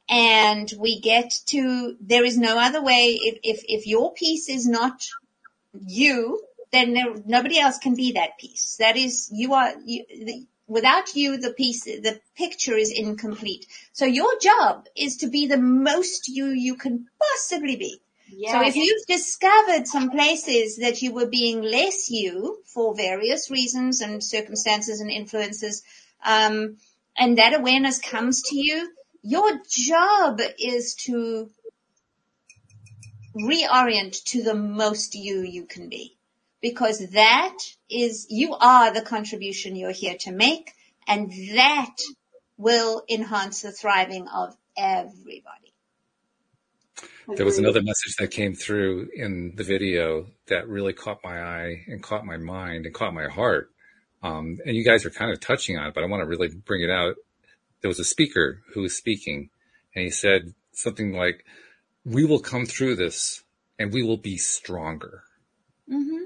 And 0.10 0.72
we 0.78 1.00
get 1.00 1.34
to, 1.48 1.96
there 2.02 2.26
is 2.26 2.38
no 2.38 2.60
other 2.60 2.84
way, 2.84 3.18
if, 3.22 3.40
if, 3.44 3.64
if 3.68 3.88
your 3.88 4.14
piece 4.14 4.50
is 4.50 4.68
not 4.68 5.08
you, 5.74 6.42
then 6.72 6.94
there, 6.94 7.14
nobody 7.26 7.60
else 7.60 7.78
can 7.78 7.96
be 7.96 8.14
that 8.14 8.38
piece. 8.38 8.78
That 8.78 8.98
is, 8.98 9.30
you 9.32 9.54
are, 9.54 9.74
you, 9.86 10.06
the, 10.10 10.46
without 10.68 11.16
you, 11.16 11.38
the 11.38 11.52
piece, 11.52 11.84
the 11.84 12.20
picture 12.36 12.76
is 12.76 12.92
incomplete. 12.92 13.66
So 13.94 14.06
your 14.06 14.40
job 14.40 14.88
is 14.96 15.18
to 15.18 15.28
be 15.28 15.48
the 15.48 15.58
most 15.58 16.28
you 16.28 16.48
you 16.48 16.76
can 16.76 17.08
possibly 17.20 17.76
be. 17.76 18.02
Yes. 18.34 18.54
So 18.54 18.62
if 18.66 18.76
you've 18.78 19.06
discovered 19.08 19.88
some 19.88 20.10
places 20.10 20.78
that 20.78 21.02
you 21.02 21.14
were 21.14 21.26
being 21.28 21.62
less 21.62 22.10
you 22.10 22.60
for 22.66 22.96
various 22.96 23.52
reasons 23.52 24.00
and 24.00 24.24
circumstances 24.24 25.02
and 25.02 25.12
influences, 25.12 25.84
um, 26.24 26.78
and 27.18 27.38
that 27.38 27.54
awareness 27.54 28.00
comes 28.00 28.44
to 28.44 28.56
you, 28.56 28.90
your 29.22 29.60
job 29.70 30.40
is 30.58 30.96
to 30.96 31.50
reorient 33.36 34.24
to 34.26 34.44
the 34.44 34.56
most 34.56 35.16
you 35.16 35.42
you 35.42 35.66
can 35.66 35.90
be. 35.90 36.18
Because 36.62 37.00
that 37.12 37.58
is, 37.90 38.28
you 38.30 38.54
are 38.54 38.94
the 38.94 39.02
contribution 39.02 39.76
you're 39.76 39.92
here 39.92 40.16
to 40.22 40.32
make 40.32 40.72
and 41.08 41.32
that 41.56 41.96
will 42.58 43.04
enhance 43.10 43.64
the 43.64 43.72
thriving 43.72 44.28
of 44.28 44.56
everybody. 44.78 45.74
There 47.28 47.46
was 47.46 47.58
another 47.58 47.82
message 47.82 48.16
that 48.20 48.32
came 48.32 48.54
through 48.54 49.10
in 49.16 49.54
the 49.56 49.64
video 49.64 50.28
that 50.48 50.68
really 50.68 50.94
caught 50.94 51.20
my 51.24 51.42
eye 51.42 51.84
and 51.88 52.04
caught 52.04 52.26
my 52.26 52.38
mind 52.38 52.86
and 52.86 52.94
caught 52.94 53.14
my 53.14 53.28
heart. 53.28 53.72
Um, 54.22 54.60
and 54.66 54.76
you 54.76 54.84
guys 54.84 55.06
are 55.06 55.10
kind 55.10 55.32
of 55.32 55.40
touching 55.40 55.78
on 55.78 55.88
it, 55.88 55.94
but 55.94 56.04
I 56.04 56.08
want 56.08 56.22
to 56.22 56.28
really 56.28 56.50
bring 56.50 56.84
it 56.84 56.90
out. 56.90 57.16
There 57.82 57.90
was 57.90 58.00
a 58.00 58.04
speaker 58.04 58.62
who 58.74 58.82
was 58.82 58.96
speaking 58.96 59.50
and 59.96 60.04
he 60.04 60.12
said 60.12 60.54
something 60.74 61.14
like, 61.14 61.46
we 62.06 62.26
will 62.26 62.40
come 62.40 62.66
through 62.66 62.96
this 62.96 63.44
and 63.80 63.94
we 63.94 64.04
will 64.04 64.18
be 64.18 64.38
stronger. 64.38 65.24
Mm-hmm. 65.90 66.26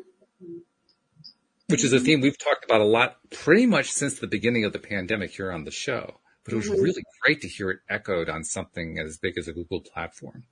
Which 1.67 1.83
is 1.83 1.93
a 1.93 1.99
theme 1.99 2.21
we've 2.21 2.38
talked 2.38 2.63
about 2.63 2.81
a 2.81 2.85
lot 2.85 3.17
pretty 3.31 3.65
much 3.65 3.91
since 3.91 4.19
the 4.19 4.27
beginning 4.27 4.65
of 4.65 4.73
the 4.73 4.79
pandemic 4.79 5.31
here 5.31 5.51
on 5.51 5.63
the 5.63 5.71
show. 5.71 6.19
But 6.43 6.53
it 6.53 6.57
was 6.57 6.69
Mhm. 6.69 6.83
really 6.83 7.03
great 7.23 7.41
to 7.41 7.47
hear 7.47 7.71
it 7.71 7.79
echoed 7.89 8.29
on 8.29 8.43
something 8.43 8.99
as 8.99 9.17
big 9.17 9.35
as 9.38 9.47
a 9.47 9.53
Google 9.53 9.81
platform. 9.81 10.43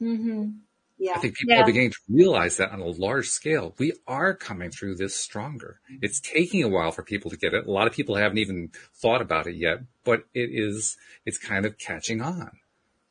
Mm-hmm. 0.00 0.50
Yeah. 0.96 1.14
I 1.16 1.18
think 1.18 1.36
people 1.36 1.56
are 1.56 1.66
beginning 1.66 1.90
to 1.90 1.98
realize 2.08 2.56
that 2.56 2.70
on 2.70 2.80
a 2.80 2.86
large 2.86 3.28
scale, 3.28 3.74
we 3.78 3.92
are 4.06 4.32
coming 4.34 4.70
through 4.70 4.94
this 4.94 5.14
stronger. 5.14 5.80
It's 6.00 6.20
taking 6.20 6.62
a 6.62 6.68
while 6.68 6.92
for 6.92 7.02
people 7.02 7.30
to 7.30 7.36
get 7.36 7.52
it. 7.52 7.66
A 7.66 7.70
lot 7.70 7.86
of 7.86 7.92
people 7.92 8.14
haven't 8.14 8.38
even 8.38 8.70
thought 8.94 9.20
about 9.20 9.46
it 9.46 9.56
yet, 9.56 9.80
but 10.04 10.24
it 10.32 10.50
is, 10.52 10.96
it's 11.26 11.36
kind 11.36 11.66
of 11.66 11.76
catching 11.78 12.22
on. 12.22 12.52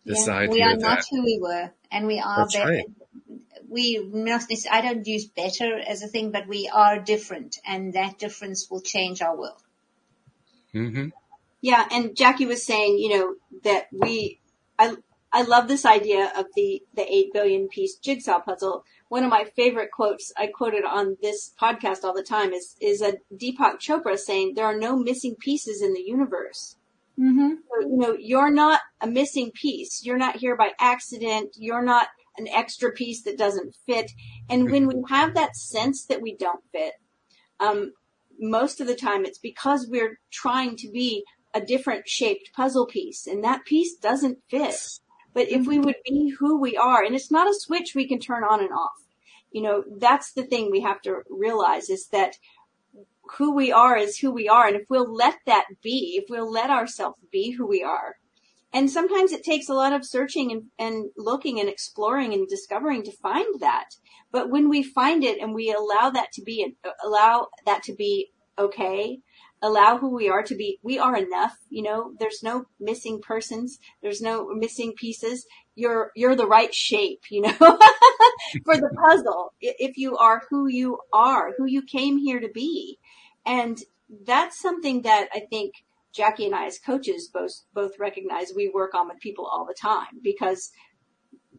This 0.05 0.27
Yeah, 0.27 0.47
we 0.47 0.61
are 0.61 0.75
that 0.77 0.81
not 0.81 1.05
who 1.09 1.23
we 1.23 1.39
were, 1.41 1.71
and 1.91 2.07
we 2.07 2.19
are 2.19 2.39
That's 2.39 2.55
better. 2.55 2.69
right. 2.69 2.85
We 3.69 3.99
must. 3.99 4.51
I 4.69 4.81
don't 4.81 5.07
use 5.07 5.25
better 5.25 5.79
as 5.79 6.03
a 6.03 6.07
thing, 6.07 6.31
but 6.31 6.47
we 6.47 6.69
are 6.71 6.99
different, 6.99 7.57
and 7.65 7.93
that 7.93 8.19
difference 8.19 8.69
will 8.69 8.81
change 8.81 9.21
our 9.21 9.35
world. 9.35 9.61
Mm-hmm. 10.73 11.09
Yeah, 11.61 11.87
and 11.91 12.09
Jacqui 12.15 12.45
was 12.45 12.65
saying, 12.65 12.97
you 12.97 13.09
know, 13.17 13.35
that 13.63 13.87
we, 13.93 14.41
I, 14.77 14.97
I 15.31 15.43
love 15.43 15.69
this 15.69 15.85
idea 15.85 16.29
of 16.35 16.47
the, 16.55 16.83
the 16.93 17.09
eight 17.09 17.31
billion 17.31 17.69
piece 17.69 17.95
jigsaw 17.95 18.41
puzzle. 18.41 18.83
One 19.07 19.23
of 19.23 19.29
my 19.29 19.45
favorite 19.55 19.91
quotes 19.91 20.33
I 20.35 20.47
quoted 20.47 20.83
on 20.83 21.15
this 21.21 21.53
podcast 21.61 22.03
all 22.03 22.13
the 22.13 22.21
time 22.21 22.51
is, 22.51 22.75
is 22.81 23.01
a 23.01 23.13
Deepak 23.33 23.79
Chopra 23.79 24.17
saying, 24.17 24.55
there 24.55 24.65
are 24.65 24.77
no 24.77 24.97
missing 24.97 25.35
pieces 25.39 25.81
in 25.81 25.93
the 25.93 26.03
universe. 26.05 26.75
Mm-hmm. 27.19 27.49
So, 27.69 27.87
you 27.87 27.97
know, 27.97 28.17
you're 28.19 28.51
not 28.51 28.81
a 29.01 29.07
missing 29.07 29.51
piece. 29.51 30.03
You're 30.03 30.17
not 30.17 30.37
here 30.37 30.55
by 30.55 30.71
accident. 30.79 31.55
You're 31.57 31.83
not 31.83 32.07
an 32.37 32.47
extra 32.47 32.91
piece 32.91 33.23
that 33.23 33.37
doesn't 33.37 33.75
fit. 33.85 34.11
And 34.49 34.71
when 34.71 34.87
we 34.87 34.95
have 35.09 35.35
that 35.35 35.55
sense 35.55 36.05
that 36.05 36.21
we 36.21 36.35
don't 36.35 36.63
fit, 36.71 36.93
um, 37.59 37.93
most 38.39 38.81
of 38.81 38.87
the 38.87 38.95
time 38.95 39.25
it's 39.25 39.37
because 39.37 39.87
we're 39.87 40.19
trying 40.31 40.75
to 40.77 40.89
be 40.89 41.23
a 41.53 41.61
different 41.61 42.07
shaped 42.07 42.49
puzzle 42.55 42.87
piece 42.87 43.27
and 43.27 43.43
that 43.43 43.65
piece 43.65 43.95
doesn't 43.95 44.39
fit. 44.49 44.75
But 45.33 45.49
if 45.49 45.67
we 45.67 45.79
would 45.79 45.95
be 46.05 46.29
who 46.39 46.59
we 46.59 46.77
are, 46.77 47.03
and 47.03 47.15
it's 47.15 47.31
not 47.31 47.49
a 47.49 47.55
switch 47.55 47.93
we 47.95 48.07
can 48.07 48.19
turn 48.19 48.43
on 48.43 48.59
and 48.59 48.71
off, 48.71 49.03
you 49.51 49.61
know, 49.61 49.83
that's 49.97 50.33
the 50.33 50.43
thing 50.43 50.69
we 50.69 50.81
have 50.81 51.01
to 51.03 51.21
realize 51.29 51.89
is 51.89 52.07
that 52.07 52.37
who 53.37 53.55
we 53.55 53.71
are 53.71 53.97
is 53.97 54.17
who 54.17 54.31
we 54.31 54.47
are. 54.47 54.67
And 54.67 54.75
if 54.75 54.83
we'll 54.89 55.13
let 55.13 55.39
that 55.45 55.65
be, 55.81 56.19
if 56.21 56.25
we'll 56.29 56.51
let 56.51 56.69
ourselves 56.69 57.17
be 57.31 57.51
who 57.51 57.67
we 57.67 57.83
are, 57.83 58.15
and 58.73 58.89
sometimes 58.89 59.31
it 59.31 59.43
takes 59.43 59.69
a 59.69 59.73
lot 59.73 59.93
of 59.93 60.05
searching 60.05 60.51
and, 60.51 60.63
and 60.79 61.11
looking 61.15 61.59
and 61.59 61.69
exploring 61.69 62.33
and 62.33 62.47
discovering 62.47 63.03
to 63.03 63.11
find 63.11 63.61
that. 63.61 63.95
But 64.31 64.49
when 64.49 64.67
we 64.67 64.81
find 64.81 65.23
it 65.23 65.39
and 65.39 65.53
we 65.53 65.71
allow 65.71 66.09
that 66.09 66.31
to 66.33 66.41
be, 66.41 66.75
allow 67.03 67.49
that 67.67 67.83
to 67.83 67.93
be 67.93 68.31
okay, 68.57 69.19
allow 69.61 69.99
who 69.99 70.09
we 70.09 70.27
are 70.27 70.41
to 70.41 70.55
be, 70.55 70.79
we 70.81 70.97
are 70.97 71.15
enough. 71.15 71.55
You 71.69 71.83
know, 71.83 72.13
there's 72.19 72.41
no 72.41 72.65
missing 72.79 73.21
persons. 73.21 73.77
There's 74.01 74.21
no 74.21 74.47
missing 74.55 74.93
pieces. 74.97 75.45
You're, 75.75 76.11
you're 76.15 76.35
the 76.35 76.47
right 76.47 76.73
shape, 76.73 77.25
you 77.29 77.41
know, 77.41 77.53
for 78.65 78.75
the 78.75 78.89
puzzle. 79.07 79.53
If 79.61 79.97
you 79.97 80.17
are 80.17 80.41
who 80.49 80.67
you 80.67 80.97
are, 81.13 81.51
who 81.57 81.65
you 81.65 81.83
came 81.83 82.17
here 82.17 82.39
to 82.39 82.49
be. 82.49 82.97
And 83.45 83.79
that's 84.25 84.59
something 84.59 85.01
that 85.03 85.29
I 85.33 85.41
think 85.49 85.73
Jacqui 86.15 86.45
and 86.45 86.55
I 86.55 86.67
as 86.67 86.79
coaches 86.79 87.29
both, 87.33 87.63
both 87.73 87.99
recognize 87.99 88.51
we 88.55 88.69
work 88.69 88.93
on 88.93 89.07
with 89.07 89.19
people 89.19 89.45
all 89.45 89.65
the 89.65 89.75
time 89.79 90.19
because 90.21 90.71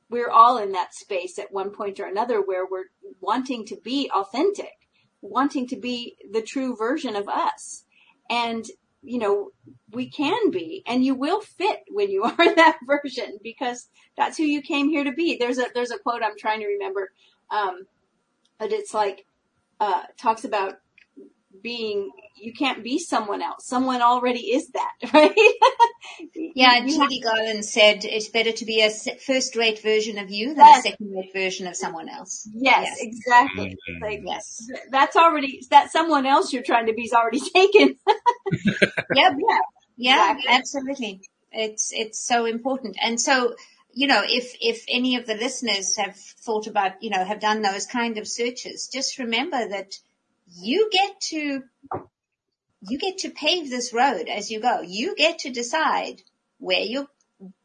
we're 0.09 0.31
all 0.31 0.59
in 0.59 0.73
that 0.73 0.95
space 0.95 1.39
at 1.39 1.53
one 1.53 1.71
point 1.71 1.99
or 1.99 2.07
another 2.07 2.41
where 2.41 2.67
we're 2.71 2.85
wanting 3.21 3.67
to 3.67 3.77
be 3.83 4.11
authentic, 4.15 4.73
wanting 5.21 5.67
to 5.69 5.77
be 5.77 6.17
the 6.31 6.43
true 6.43 6.77
version 6.77 7.17
of 7.17 7.29
us. 7.29 7.85
And, 8.31 8.65
you 9.03 9.19
know, 9.19 9.51
we 9.91 10.09
can 10.09 10.51
be 10.51 10.85
and 10.87 11.05
you 11.05 11.15
will 11.15 11.41
fit 11.41 11.81
when 11.89 12.11
you 12.11 12.23
are 12.39 12.55
that 12.55 12.79
version 12.87 13.39
because 13.43 13.89
that's 14.17 14.39
who 14.39 14.45
you 14.45 14.63
came 14.63 14.89
here 14.89 15.05
to 15.05 15.13
be. 15.13 15.37
There's 15.37 15.59
a, 15.59 15.67
there's 15.75 15.91
a 15.91 15.99
quote 15.99 16.23
I'm 16.23 16.39
trying 16.39 16.61
to 16.61 16.67
remember. 16.67 17.11
Um, 17.51 17.87
but 18.59 18.73
it's 18.73 18.95
like, 18.95 19.27
uh, 19.81 20.03
talks 20.17 20.45
about 20.45 20.75
being, 21.63 22.11
you 22.37 22.53
can't 22.53 22.83
be 22.85 22.99
someone 22.99 23.43
else. 23.43 23.67
Someone 23.67 24.03
already 24.03 24.41
is 24.41 24.69
that, 24.71 24.93
right? 25.15 25.33
Yeah, 26.35 26.79
You- 26.79 26.85
you 26.93 26.99
Judy 26.99 27.21
Garland 27.21 27.65
said 27.65 28.05
it's 28.05 28.29
better 28.29 28.53
to 28.53 28.65
be 28.65 28.83
a 28.83 28.91
first-rate 28.91 29.83
version 29.83 30.19
of 30.19 30.31
you 30.31 30.49
than 30.55 30.67
Yes. 30.67 30.79
a 30.87 30.89
second-rate 30.91 31.33
version 31.33 31.67
of 31.67 31.77
someone 31.77 32.09
else. 32.09 32.49
Yes, 32.53 32.97
exactly. 33.01 33.77
Mhm. 33.91 34.01
Like 34.03 34.21
Yes. 34.25 34.67
that's 34.91 35.17
already 35.17 35.63
that 35.71 35.91
someone 35.93 36.27
else 36.27 36.53
you're 36.53 36.63
trying 36.63 36.87
to 36.87 36.93
be 36.93 37.03
is 37.03 37.13
already 37.13 37.41
taken. 37.55 37.97
Yep. 39.15 39.33
yeah. 39.39 39.59
Yeah, 39.97 40.33
Exactly. 40.33 40.51
absolutely. 40.51 41.21
It's 41.53 41.93
it's 41.93 42.19
so 42.27 42.47
important. 42.47 42.97
And 43.03 43.21
so 43.21 43.55
you 43.97 44.09
know, 44.09 44.23
if, 44.27 44.57
if 44.61 44.85
any 44.89 45.15
of 45.15 45.25
the 45.25 45.37
listeners 45.37 45.97
have 45.99 46.17
thought 46.17 46.67
about, 46.67 47.01
you 47.01 47.11
know, 47.11 47.25
have 47.25 47.39
done 47.39 47.63
those 47.63 47.87
kind 47.87 48.19
of 48.19 48.27
searches, 48.27 48.89
just 48.93 49.21
remember 49.21 49.69
that 49.69 49.93
you 50.57 50.89
get 50.91 51.21
to, 51.21 51.63
you 52.81 52.99
get 52.99 53.19
to 53.19 53.31
pave 53.31 53.71
this 53.71 53.93
road 53.93 54.29
as 54.29 54.51
you 54.51 54.61
go. 54.61 54.81
You 54.83 55.15
get 55.17 55.41
to 55.41 55.51
decide 55.51 56.23
where 56.59 56.81
you, 56.81 57.09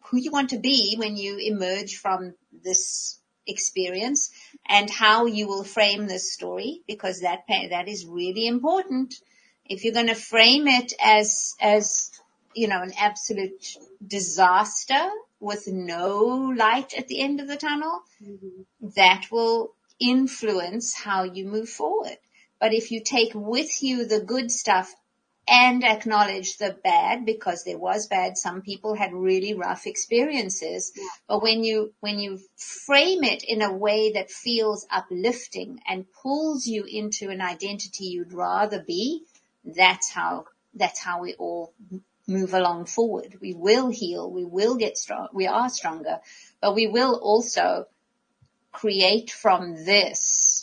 who 0.06 0.18
you 0.18 0.32
want 0.32 0.52
to 0.52 0.60
be 0.60 0.96
when 0.98 1.16
you 1.16 1.38
emerge 1.38 1.98
from 1.98 2.34
this 2.64 3.20
experience 3.48 4.32
and 4.68 4.90
how 4.90 5.26
you 5.26 5.48
will 5.48 5.64
frame 5.64 6.08
this 6.08 6.34
story 6.34 6.82
because 6.88 7.22
that, 7.22 7.44
that 7.48 7.88
is 7.88 8.06
really 8.06 8.48
important. 8.48 9.16
If 9.66 9.84
you're 9.84 9.94
going 9.94 10.08
to 10.08 10.16
frame 10.16 10.68
it 10.68 10.94
as, 11.04 11.56
as, 11.62 12.12
you 12.56 12.68
know, 12.68 12.82
an 12.82 12.94
absolute 13.00 13.78
disaster 14.06 15.10
with 15.40 15.68
no 15.68 16.54
light 16.56 16.94
at 16.98 17.08
the 17.08 17.22
end 17.22 17.40
of 17.40 17.48
the 17.48 17.56
tunnel, 17.56 18.02
mm-hmm. 18.24 18.88
that 18.96 19.28
will 19.32 19.74
influence 20.00 20.94
how 20.94 21.24
you 21.24 21.46
move 21.46 21.70
forward. 21.70 22.18
But 22.60 22.74
if 22.74 22.92
you 22.92 23.02
take 23.04 23.32
with 23.34 23.82
you 23.82 24.06
the 24.06 24.22
good 24.22 24.52
stuff 24.52 24.94
and 25.48 25.84
acknowledge 25.84 26.58
the 26.58 26.78
bad 26.84 27.26
because 27.26 27.64
there 27.64 27.78
was 27.78 28.08
bad, 28.08 28.38
some 28.38 28.62
people 28.62 28.94
had 28.96 29.14
really 29.14 29.54
rough 29.54 29.88
experiences. 29.88 30.92
But 31.28 31.42
when 31.42 31.64
you, 31.64 31.94
when 32.02 32.20
you 32.20 32.40
frame 32.86 33.24
it 33.24 33.44
in 33.44 33.62
a 33.62 33.74
way 33.74 34.12
that 34.12 34.30
feels 34.30 34.86
uplifting 34.92 35.80
and 35.88 36.06
pulls 36.12 36.68
you 36.68 36.84
into 36.84 37.30
an 37.30 37.42
identity 37.42 38.06
you'd 38.06 38.34
rather 38.34 38.84
be, 38.86 39.24
that's 39.64 40.12
how, 40.12 40.46
that's 40.76 41.00
how 41.00 41.22
we 41.22 41.34
all 41.36 41.74
move 42.28 42.54
along 42.54 42.86
forward. 42.86 43.38
We 43.42 43.54
will 43.54 43.90
heal. 43.90 44.30
We 44.30 44.46
will 44.46 44.76
get 44.76 44.98
strong. 44.98 45.30
We 45.34 45.48
are 45.48 45.70
stronger, 45.70 46.20
but 46.62 46.76
we 46.76 46.88
will 46.88 47.16
also 47.16 47.86
create 48.72 49.32
from 49.32 49.84
this 49.84 50.59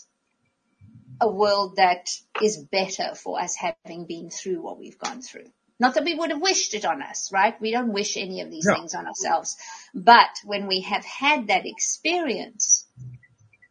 a 1.20 1.29
world 1.29 1.76
that 1.76 2.11
is 2.42 2.59
better 2.59 3.14
for 3.14 3.40
us 3.40 3.57
having 3.57 4.07
been 4.07 4.31
through 4.31 4.61
what 4.62 4.79
we've 4.79 4.98
gone 4.98 5.22
through. 5.22 5.46
Not 5.79 5.94
that 5.94 6.05
we 6.05 6.14
would 6.14 6.31
have 6.31 6.40
wished 6.40 6.74
it 6.74 6.87
on 6.87 7.02
us, 7.02 7.31
right? 7.33 7.61
We 7.61 7.70
don't 7.70 7.92
wish 7.92 8.16
any 8.16 8.40
of 8.40 8.50
these 8.50 8.64
No. 8.66 8.74
things 8.74 8.94
on 8.94 9.07
ourselves. 9.07 9.57
But 9.94 10.31
when 10.44 10.66
we 10.66 10.81
have 10.83 11.05
had 11.05 11.48
that 11.48 11.66
experience, 11.66 12.87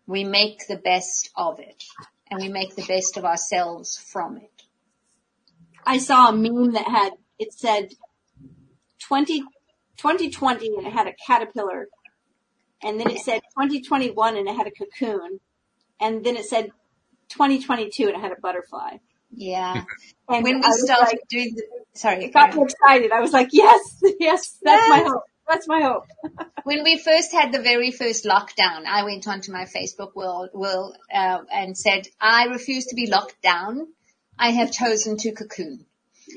we 0.06 0.24
make 0.24 0.68
the 0.68 0.78
best 0.78 1.32
of 1.36 1.60
it 1.60 1.84
and 2.30 2.40
we 2.42 2.50
make 2.50 2.76
the 2.76 2.86
best 2.86 3.18
of 3.18 3.26
ourselves 3.26 3.98
from 3.98 4.38
it. 4.38 4.64
I 5.86 5.98
saw 5.98 6.30
a 6.30 6.32
meme 6.32 6.74
that 6.74 6.88
had, 6.88 7.14
it 7.40 7.54
said 7.54 7.94
20, 9.00 9.40
2020 9.98 10.68
and 10.78 10.88
it 10.88 10.94
had 10.94 11.08
a 11.08 11.14
caterpillar. 11.14 11.88
And 12.84 13.00
then 13.00 13.10
it 13.10 13.20
said 13.20 13.42
2021 13.58 14.38
and 14.38 14.48
it 14.48 14.56
had 14.56 14.68
a 14.68 14.72
cocoon. 14.72 15.40
And 16.00 16.24
then 16.24 16.36
it 16.38 16.46
said 16.46 16.72
2022 17.30 18.08
and 18.08 18.18
I 18.18 18.20
had 18.20 18.32
a 18.32 18.40
butterfly. 18.42 18.98
Yeah. 19.32 19.84
And 20.28 20.44
when 20.44 20.56
we 20.60 20.66
I 20.66 20.72
started 20.72 21.18
like- 21.18 21.28
doing 21.30 21.54
the, 21.56 21.64
sorry, 21.94 22.26
It 22.26 22.34
got 22.34 22.56
me 22.56 22.64
excited. 22.64 23.12
I 23.12 23.20
was 23.20 23.32
like, 23.32 23.50
yes, 23.52 24.02
yes, 24.20 24.58
that's 24.64 24.90
my 24.90 25.04
hope. 25.08 25.22
That's 25.48 25.68
my 25.68 25.82
hope. 25.84 26.08
when 26.64 26.84
we 26.84 26.98
first 26.98 27.32
had 27.32 27.52
the 27.52 27.62
very 27.62 27.92
first 27.92 28.26
lockdown, 28.26 28.86
I 28.88 29.04
went 29.04 29.28
onto 29.28 29.52
my 29.52 29.66
Facebook 29.66 30.16
world, 30.16 30.50
world 30.56 30.98
uh, 31.14 31.42
and 31.54 31.78
said, 31.78 32.08
I 32.20 32.46
refuse 32.46 32.88
to 32.88 32.96
be 32.96 33.06
locked 33.06 33.40
down. 33.44 33.88
I 34.40 34.50
have 34.50 34.72
chosen 34.72 35.18
to 35.18 35.32
cocoon. 35.34 35.86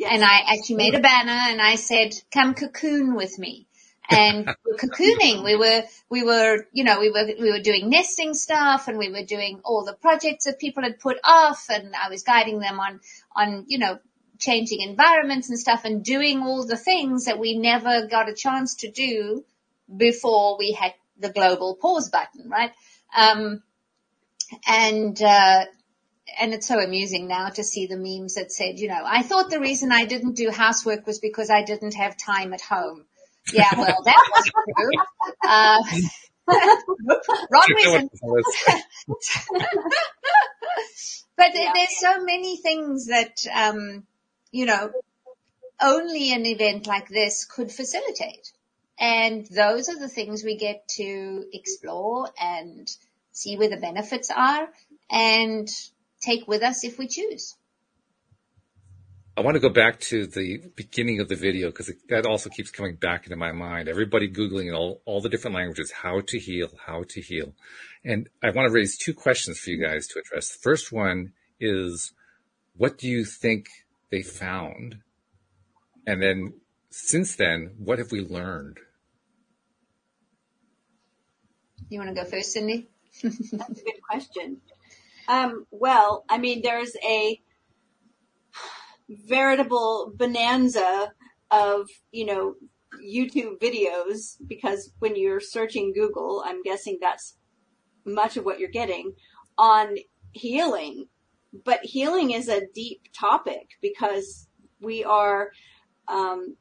And 0.07 0.22
I 0.22 0.40
actually 0.53 0.77
made 0.77 0.94
a 0.94 1.01
banner 1.01 1.33
and 1.33 1.62
I 1.62 1.77
said, 1.77 2.12
come 2.31 2.53
cocoon 2.53 3.14
with 3.14 3.38
me. 3.38 3.67
And 4.11 4.47
we 4.64 4.73
were 4.73 4.79
cocooning. 4.79 5.44
We 5.44 5.57
were, 5.57 5.83
we 6.09 6.25
were, 6.25 6.66
you 6.73 6.85
know, 6.85 6.99
we 6.99 7.11
were, 7.11 7.27
we 7.38 7.53
were 7.53 7.61
doing 7.61 7.90
nesting 7.90 8.33
stuff 8.33 8.88
and 8.88 8.97
we 8.97 9.11
were 9.11 9.25
doing 9.25 9.61
all 9.64 9.85
the 9.85 9.92
projects 9.92 10.47
that 10.47 10.59
people 10.59 10.83
had 10.83 10.99
put 10.99 11.18
off 11.25 11.66
and 11.68 11.94
I 11.94 12.09
was 12.09 12.23
guiding 12.23 12.59
them 12.59 12.81
on, 12.81 13.01
on, 13.37 13.64
you 13.68 13.79
know, 13.79 13.99
changing 14.38 14.81
environments 14.81 15.51
and 15.51 15.59
stuff 15.59 15.85
and 15.85 16.05
doing 16.05 16.40
all 16.40 16.66
the 16.66 16.77
things 16.77 17.27
that 17.27 17.38
we 17.38 17.59
never 17.59 18.07
got 18.07 18.31
a 18.31 18.35
chance 18.35 18.77
to 18.77 18.90
do 18.90 19.44
before 19.94 20.57
we 20.59 20.73
had 20.73 20.94
the 21.18 21.31
global 21.31 21.75
pause 21.75 22.09
button, 22.09 22.49
right? 22.49 22.73
Um, 23.16 23.62
and, 24.66 25.21
uh, 25.21 25.64
and 26.40 26.55
it's 26.55 26.68
so 26.68 26.79
amusing 26.79 27.27
now 27.27 27.49
to 27.49 27.64
see 27.64 27.87
the 27.87 27.97
memes 27.97 28.35
that 28.35 28.53
said, 28.53 28.79
you 28.79 28.88
know, 28.88 29.03
I 29.05 29.23
thought 29.23 29.51
the 29.51 29.61
reason 29.61 29.92
I 29.92 30.05
didn't 30.05 30.37
do 30.37 30.51
housework 30.51 31.07
was 31.07 31.18
because 31.18 31.51
I 31.51 31.62
didn't 31.62 31.94
have 31.94 32.16
time 32.16 32.55
at 32.55 32.61
home. 32.61 33.05
Yeah, 33.53 33.71
well, 33.77 34.03
that 34.05 34.31
wasn't 34.35 34.55
true. 34.77 34.91
Uh, 35.47 35.83
wrong 37.51 37.67
reason. 37.75 38.11
but 41.37 41.53
there, 41.53 41.71
there's 41.75 41.99
so 41.99 42.25
many 42.25 42.57
things 42.57 43.07
that, 43.07 43.37
um, 43.55 44.05
you 44.51 44.67
know, 44.67 44.91
only 45.81 46.33
an 46.33 46.47
event 46.47 46.87
like 46.87 47.09
this 47.09 47.45
could 47.45 47.71
facilitate. 47.71 48.53
And 48.99 49.47
those 49.47 49.89
are 49.89 49.99
the 49.99 50.09
things 50.09 50.43
we 50.43 50.57
get 50.57 50.89
to 50.97 51.45
explore 51.53 52.31
and 52.41 52.89
see 53.33 53.57
where 53.57 53.69
the 53.69 53.77
benefits 53.77 54.31
are 54.35 54.69
and 55.11 55.69
take 56.21 56.49
with 56.49 56.63
us 56.63 56.83
if 56.85 56.99
we 56.99 57.07
choose. 57.07 57.55
I 59.38 59.40
want 59.40 59.55
to 59.55 59.61
go 59.61 59.68
back 59.68 60.01
to 60.01 60.27
the 60.27 60.61
beginning 60.74 61.20
of 61.20 61.29
the 61.29 61.37
video 61.37 61.68
because 61.68 61.92
that 62.09 62.27
also 62.27 62.51
keeps 62.51 62.72
coming 62.72 62.96
back 62.96 63.22
into 63.22 63.37
my 63.37 63.53
mind. 63.53 63.88
Everybody 63.88 64.29
Googling 64.29 64.66
in 64.66 64.74
all, 64.74 65.01
all 65.05 65.20
the 65.20 65.29
different 65.29 65.55
languages, 65.55 65.92
how 65.92 66.22
to 66.22 66.40
heal, 66.40 66.70
how 66.85 67.05
to 67.11 67.20
heal. 67.20 67.55
And 68.05 68.29
I 68.42 68.51
want 68.51 68.66
to 68.66 68.74
raise 68.74 68.98
two 68.98 69.14
questions 69.14 69.61
for 69.61 69.70
you 69.70 69.81
guys 69.81 70.09
to 70.09 70.18
address. 70.18 70.51
The 70.51 70.59
first 70.59 70.90
one 70.90 71.35
is, 71.61 72.12
what 72.77 72.98
do 72.98 73.07
you 73.07 73.24
think 73.24 73.68
they 74.11 74.22
found? 74.22 74.96
And 76.05 76.20
then 76.20 76.55
since 76.90 77.37
then, 77.37 77.77
what 77.79 78.01
have 78.01 78.11
we 78.11 78.22
learned? 78.22 78.79
You 81.88 82.01
want 82.01 82.12
to 82.12 82.24
go 82.24 82.29
first, 82.29 82.57
Cindie? 82.57 82.88
That's 83.22 83.53
a 83.53 83.85
good 83.85 84.03
question. 84.03 84.57
Um, 85.29 85.64
well, 85.70 86.24
I 86.29 86.38
mean, 86.38 86.61
there's 86.61 86.96
a 87.05 87.40
veritable 89.09 90.12
bonanza 90.14 91.12
of, 91.51 91.88
you 92.11 92.27
know, 92.27 92.55
YouTube 93.03 93.59
videos 93.61 94.37
because 94.47 94.92
when 94.99 95.16
you're 95.16 95.40
searching 95.40 95.92
Google, 95.94 96.42
I'm 96.44 96.62
guessing 96.62 96.99
that's 97.01 97.37
much 98.05 98.37
of 98.37 98.44
what 98.44 98.59
you're 98.59 98.71
getting 98.71 99.12
on 99.57 99.97
healing. 100.33 101.07
But 101.64 101.81
healing 101.83 102.33
is 102.33 102.49
a 102.49 102.66
deep 102.75 103.03
topic 103.18 103.71
because 103.81 104.49
we 104.81 105.05
are, 105.05 105.51
um, 106.07 106.57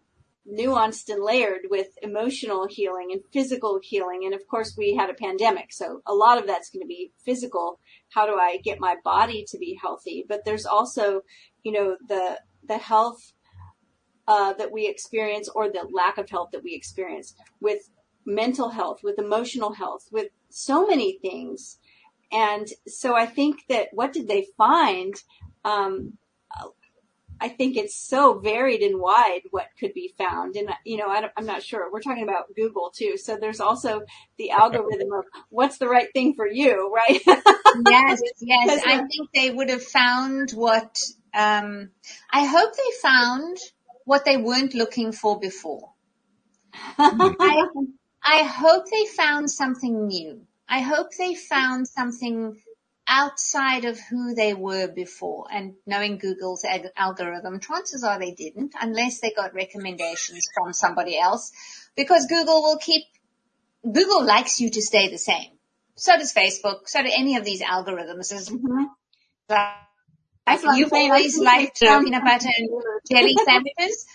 nuanced 0.50 1.10
and 1.10 1.24
layered 1.24 1.68
with 1.70 1.88
emotional 2.02 2.68
healing 2.70 3.10
and 3.12 3.22
physical 3.34 3.80
healing. 3.84 4.22
And 4.24 4.34
of 4.34 4.48
course 4.48 4.76
we 4.78 4.96
had 4.96 5.10
a 5.10 5.14
pandemic. 5.14 5.74
So 5.74 6.02
a 6.06 6.14
lot 6.14 6.38
of 6.38 6.48
that's 6.48 6.70
going 6.70 6.84
to 6.84 6.88
be 6.88 7.12
physical. 7.26 7.80
How 8.10 8.26
do 8.26 8.36
I 8.36 8.58
get 8.64 8.80
my 8.80 8.96
body 9.04 9.46
to 9.50 9.58
be 9.58 9.78
healthy? 9.82 10.26
But 10.28 10.46
there's 10.46 10.66
also, 10.66 11.22
you 11.64 11.72
know, 11.72 11.98
the, 12.08 12.40
the 12.68 12.78
health, 12.78 13.34
uh, 14.28 14.54
that 14.54 14.72
we 14.72 14.88
experience 14.88 15.48
or 15.48 15.70
the 15.70 15.88
lack 15.94 16.18
of 16.18 16.30
health 16.30 16.50
that 16.52 16.64
we 16.64 16.74
experience 16.76 17.34
with 17.62 17.90
mental 18.26 18.70
health, 18.70 19.00
with 19.04 19.18
emotional 19.18 19.74
health, 19.74 20.04
with 20.12 20.28
so 20.50 20.86
many 20.86 21.18
things. 21.22 21.80
And 22.32 22.68
so 22.88 23.16
I 23.16 23.26
think 23.26 23.62
that 23.70 23.88
what 23.94 24.12
did 24.12 24.28
they 24.28 24.48
find? 24.58 25.16
Um, 25.64 26.18
I 27.40 27.50
think 27.50 27.78
it's 27.78 27.96
so 27.96 28.40
varied 28.40 28.82
and 28.82 29.00
wide 29.00 29.42
what 29.52 29.68
could 29.80 29.94
be 29.94 30.14
found. 30.18 30.56
And, 30.56 30.70
you 30.86 30.98
know, 30.98 31.08
I 31.08 31.22
don't, 31.22 31.34
I'm 31.38 31.46
not 31.46 31.64
sure. 31.64 31.92
We're 31.92 32.02
talking 32.02 32.24
about 32.24 32.54
Google 32.56 32.92
too. 32.96 33.18
So 33.18 33.38
there's 33.38 33.60
also 33.60 34.02
the 34.38 34.52
algorithm 34.52 35.12
of 35.14 35.26
what's 35.50 35.78
the 35.78 35.88
right 35.88 36.12
thing 36.14 36.34
for 36.36 36.48
you, 36.48 36.92
right? 36.94 37.22
yes, 37.26 38.22
yes. 38.40 38.84
I 38.86 38.98
think 38.98 39.30
they 39.34 39.52
would 39.52 39.70
have 39.70 39.84
found 39.84 40.52
what, 40.52 41.00
um, 41.34 41.92
I 42.32 42.46
hope 42.46 42.74
they 42.76 42.98
found 43.02 43.58
what 44.06 44.26
they 44.26 44.38
weren't 44.38 44.74
looking 44.74 45.12
for 45.12 45.40
before. 45.40 45.92
I, 46.98 47.66
I 48.24 48.44
hope 48.44 48.86
they 48.90 49.06
found 49.06 49.50
something 49.50 50.08
new. 50.08 50.42
I 50.70 50.82
hope 50.82 51.08
they 51.18 51.34
found 51.36 51.88
something 51.88 52.58
outside 53.08 53.86
of 53.86 54.00
who 54.00 54.36
they 54.36 54.54
were 54.54 54.88
before 54.88 55.48
and 55.52 55.76
knowing 55.86 56.18
Google's 56.18 56.64
ag- 56.66 56.92
algorithm, 56.96 57.60
chances 57.60 58.04
are 58.04 58.20
they 58.20 58.32
didn't 58.32 58.74
unless 58.80 59.20
they 59.20 59.32
got 59.32 59.54
recommendations 59.54 60.48
from 60.54 60.74
somebody 60.74 61.18
else 61.18 61.52
because 61.96 62.26
Google 62.26 62.62
will 62.62 62.78
keep, 62.78 63.04
Google 63.84 64.26
likes 64.26 64.60
you 64.60 64.70
to 64.72 64.82
stay 64.82 65.10
the 65.10 65.18
same. 65.18 65.52
So 65.96 66.18
does 66.18 66.34
Facebook. 66.34 66.88
So 66.88 67.02
do 67.02 67.10
any 67.12 67.38
of 67.38 67.46
these 67.46 67.62
algorithms. 67.62 68.32
Mm-hmm. 68.52 68.84
Like- 69.50 69.74
I'm 70.48 70.78
You've 70.78 70.94
always 70.94 71.38
liked 71.38 71.80
peanut 71.80 72.24
butter 72.24 72.48
and 72.58 72.70
jelly 73.12 73.36
sandwiches. 73.46 74.06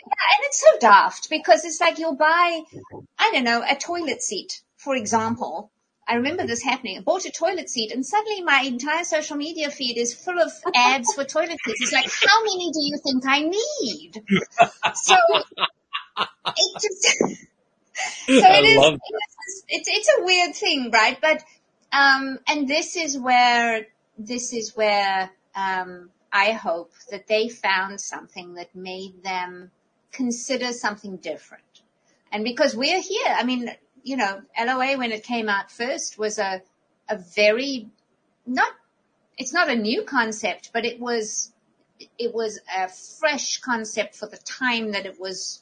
Yeah, 0.00 0.36
and 0.36 0.46
it's 0.46 0.60
so 0.60 0.78
daft 0.80 1.30
because 1.30 1.64
it's 1.64 1.80
like 1.80 1.98
you'll 1.98 2.16
buy, 2.16 2.62
I 3.18 3.30
don't 3.32 3.44
know, 3.44 3.62
a 3.68 3.76
toilet 3.76 4.22
seat, 4.22 4.62
for 4.76 4.96
example. 4.96 5.70
I 6.08 6.14
remember 6.14 6.46
this 6.46 6.62
happening. 6.62 6.98
I 6.98 7.00
bought 7.00 7.24
a 7.24 7.30
toilet 7.30 7.68
seat 7.68 7.90
and 7.92 8.06
suddenly 8.06 8.42
my 8.42 8.62
entire 8.64 9.04
social 9.04 9.36
media 9.36 9.70
feed 9.70 9.98
is 9.98 10.14
full 10.14 10.38
of 10.38 10.52
ads 10.74 11.12
for 11.14 11.24
toilet 11.24 11.58
seats. 11.64 11.80
It's 11.82 11.92
like, 11.92 12.10
how 12.10 12.42
many 12.44 12.70
do 12.70 12.80
you 12.80 12.98
think 13.02 13.24
I 13.26 13.40
need? 13.40 14.22
So 14.94 15.16
it 16.56 16.80
just, 16.80 17.02
so 17.18 17.44
it 18.26 18.64
is, 18.64 18.78
love 18.78 18.94
it's, 18.94 19.64
it's, 19.68 19.88
it's 19.88 20.18
a 20.18 20.24
weird 20.24 20.54
thing, 20.54 20.90
right? 20.92 21.18
But, 21.20 21.42
um, 21.92 22.38
and 22.46 22.68
this 22.68 22.96
is 22.96 23.18
where, 23.18 23.86
this 24.16 24.52
is 24.52 24.76
where, 24.76 25.30
um, 25.56 26.10
I 26.32 26.52
hope 26.52 26.92
that 27.10 27.26
they 27.26 27.48
found 27.48 28.00
something 28.00 28.54
that 28.54 28.74
made 28.76 29.22
them 29.24 29.70
consider 30.12 30.72
something 30.72 31.16
different. 31.16 31.62
And 32.30 32.44
because 32.44 32.76
we're 32.76 33.00
here, 33.00 33.28
I 33.28 33.44
mean, 33.44 33.70
you 34.06 34.16
know, 34.16 34.40
LOA 34.56 34.96
when 34.96 35.10
it 35.10 35.24
came 35.24 35.48
out 35.48 35.68
first 35.68 36.16
was 36.16 36.38
a, 36.38 36.62
a 37.08 37.18
very, 37.18 37.88
not, 38.46 38.70
it's 39.36 39.52
not 39.52 39.68
a 39.68 39.74
new 39.74 40.04
concept, 40.04 40.70
but 40.72 40.84
it 40.84 41.00
was, 41.00 41.52
it 42.16 42.32
was 42.32 42.60
a 42.78 42.88
fresh 42.88 43.58
concept 43.58 44.14
for 44.14 44.28
the 44.28 44.36
time 44.36 44.92
that 44.92 45.06
it 45.06 45.20
was 45.20 45.60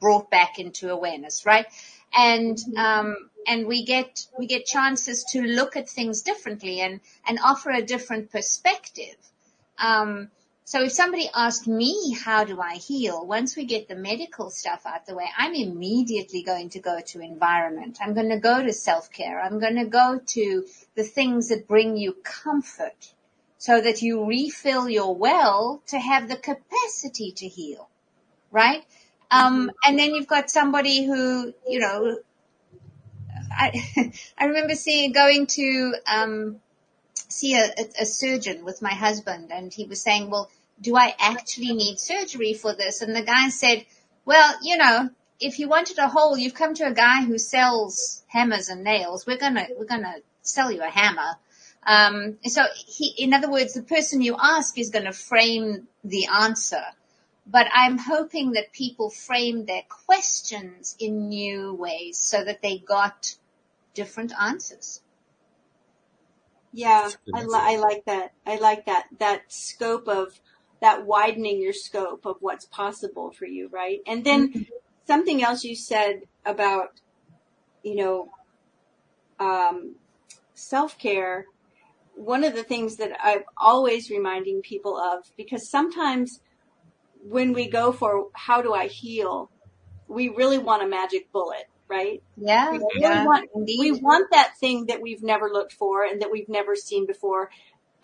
brought 0.00 0.28
back 0.32 0.58
into 0.58 0.90
awareness, 0.90 1.46
right? 1.46 1.66
And, 2.12 2.58
um, 2.76 3.30
and 3.46 3.68
we 3.68 3.84
get, 3.84 4.26
we 4.36 4.48
get 4.48 4.66
chances 4.66 5.22
to 5.30 5.42
look 5.42 5.76
at 5.76 5.88
things 5.88 6.22
differently 6.22 6.80
and, 6.80 7.00
and 7.24 7.38
offer 7.38 7.70
a 7.70 7.82
different 7.82 8.32
perspective. 8.32 9.14
Um, 9.78 10.32
so 10.66 10.82
if 10.82 10.90
somebody 10.90 11.30
asked 11.32 11.68
me, 11.68 12.12
how 12.24 12.42
do 12.42 12.60
I 12.60 12.74
heal? 12.74 13.24
Once 13.24 13.54
we 13.54 13.66
get 13.66 13.86
the 13.86 13.94
medical 13.94 14.50
stuff 14.50 14.84
out 14.84 15.06
the 15.06 15.14
way, 15.14 15.26
I'm 15.38 15.54
immediately 15.54 16.42
going 16.42 16.70
to 16.70 16.80
go 16.80 16.98
to 17.06 17.20
environment. 17.20 17.98
I'm 18.02 18.14
going 18.14 18.30
to 18.30 18.40
go 18.40 18.64
to 18.64 18.72
self-care. 18.72 19.40
I'm 19.40 19.60
going 19.60 19.76
to 19.76 19.84
go 19.84 20.20
to 20.26 20.66
the 20.96 21.04
things 21.04 21.50
that 21.50 21.68
bring 21.68 21.96
you 21.96 22.16
comfort 22.24 23.12
so 23.58 23.80
that 23.80 24.02
you 24.02 24.26
refill 24.26 24.88
your 24.88 25.14
well 25.14 25.84
to 25.86 26.00
have 26.00 26.28
the 26.28 26.36
capacity 26.36 27.30
to 27.36 27.46
heal. 27.46 27.88
Right? 28.50 28.84
Um, 29.30 29.70
and 29.84 29.96
then 29.96 30.16
you've 30.16 30.26
got 30.26 30.50
somebody 30.50 31.06
who, 31.06 31.54
you 31.68 31.78
know, 31.78 32.18
I, 33.56 34.12
I 34.36 34.46
remember 34.46 34.74
seeing, 34.74 35.12
going 35.12 35.46
to, 35.46 35.94
um, 36.12 36.60
see 37.28 37.54
a, 37.54 37.64
a, 37.64 38.02
a 38.02 38.06
surgeon 38.06 38.64
with 38.64 38.82
my 38.82 38.94
husband 38.94 39.50
and 39.52 39.72
he 39.72 39.84
was 39.84 40.00
saying, 40.00 40.30
well, 40.30 40.50
do 40.80 40.96
I 40.96 41.14
actually 41.18 41.72
need 41.72 41.98
surgery 41.98 42.54
for 42.54 42.74
this? 42.74 43.02
And 43.02 43.14
the 43.14 43.22
guy 43.22 43.48
said, 43.48 43.86
well, 44.24 44.54
you 44.62 44.76
know, 44.76 45.10
if 45.40 45.58
you 45.58 45.68
wanted 45.68 45.98
a 45.98 46.08
hole, 46.08 46.36
you've 46.36 46.54
come 46.54 46.74
to 46.74 46.86
a 46.86 46.94
guy 46.94 47.24
who 47.24 47.38
sells 47.38 48.22
hammers 48.28 48.68
and 48.68 48.84
nails. 48.84 49.26
We're 49.26 49.38
gonna, 49.38 49.66
we're 49.76 49.86
gonna 49.86 50.16
sell 50.42 50.70
you 50.70 50.82
a 50.82 50.90
hammer. 50.90 51.36
Um, 51.86 52.38
so 52.44 52.62
he, 52.74 53.14
in 53.16 53.32
other 53.32 53.50
words, 53.50 53.74
the 53.74 53.82
person 53.82 54.20
you 54.20 54.36
ask 54.40 54.76
is 54.76 54.90
going 54.90 55.04
to 55.04 55.12
frame 55.12 55.86
the 56.02 56.26
answer. 56.26 56.82
But 57.46 57.68
I'm 57.72 57.96
hoping 57.96 58.52
that 58.52 58.72
people 58.72 59.08
frame 59.08 59.66
their 59.66 59.84
questions 59.88 60.96
in 60.98 61.28
new 61.28 61.74
ways 61.74 62.18
so 62.18 62.42
that 62.42 62.60
they 62.60 62.78
got 62.78 63.36
different 63.94 64.32
answers. 64.38 65.00
Yeah, 66.72 67.08
I, 67.32 67.44
li- 67.44 67.50
I 67.54 67.76
like 67.76 68.04
that. 68.06 68.32
I 68.44 68.56
like 68.56 68.86
that, 68.86 69.06
that 69.18 69.52
scope 69.52 70.08
of, 70.08 70.38
that 70.80 71.06
widening 71.06 71.60
your 71.60 71.72
scope 71.72 72.26
of 72.26 72.36
what's 72.40 72.66
possible 72.66 73.32
for 73.38 73.46
you, 73.46 73.68
right? 73.72 74.00
And 74.06 74.24
then 74.24 74.66
something 75.06 75.42
else 75.42 75.64
you 75.64 75.74
said 75.74 76.20
about, 76.44 76.88
you 77.82 77.96
know, 77.96 78.28
um, 79.40 79.96
self-care. 80.54 81.46
One 82.14 82.44
of 82.44 82.54
the 82.54 82.62
things 82.62 82.96
that 82.96 83.12
I'm 83.22 83.42
always 83.56 84.10
reminding 84.10 84.62
people 84.62 84.98
of, 84.98 85.24
because 85.36 85.70
sometimes 85.70 86.40
when 87.22 87.52
we 87.52 87.68
go 87.68 87.92
for 87.92 88.26
how 88.34 88.62
do 88.62 88.72
I 88.72 88.86
heal, 88.86 89.50
we 90.08 90.28
really 90.28 90.58
want 90.58 90.82
a 90.82 90.88
magic 90.88 91.30
bullet, 91.32 91.64
right? 91.88 92.22
Yeah, 92.36 92.70
We 92.70 92.78
really 92.78 93.00
yeah, 93.00 93.24
want, 93.24 93.48
we 93.54 93.92
want 93.92 94.30
that 94.32 94.52
thing 94.58 94.86
that 94.86 95.02
we've 95.02 95.22
never 95.22 95.50
looked 95.50 95.72
for 95.72 96.04
and 96.04 96.22
that 96.22 96.30
we've 96.30 96.48
never 96.48 96.74
seen 96.74 97.06
before. 97.06 97.50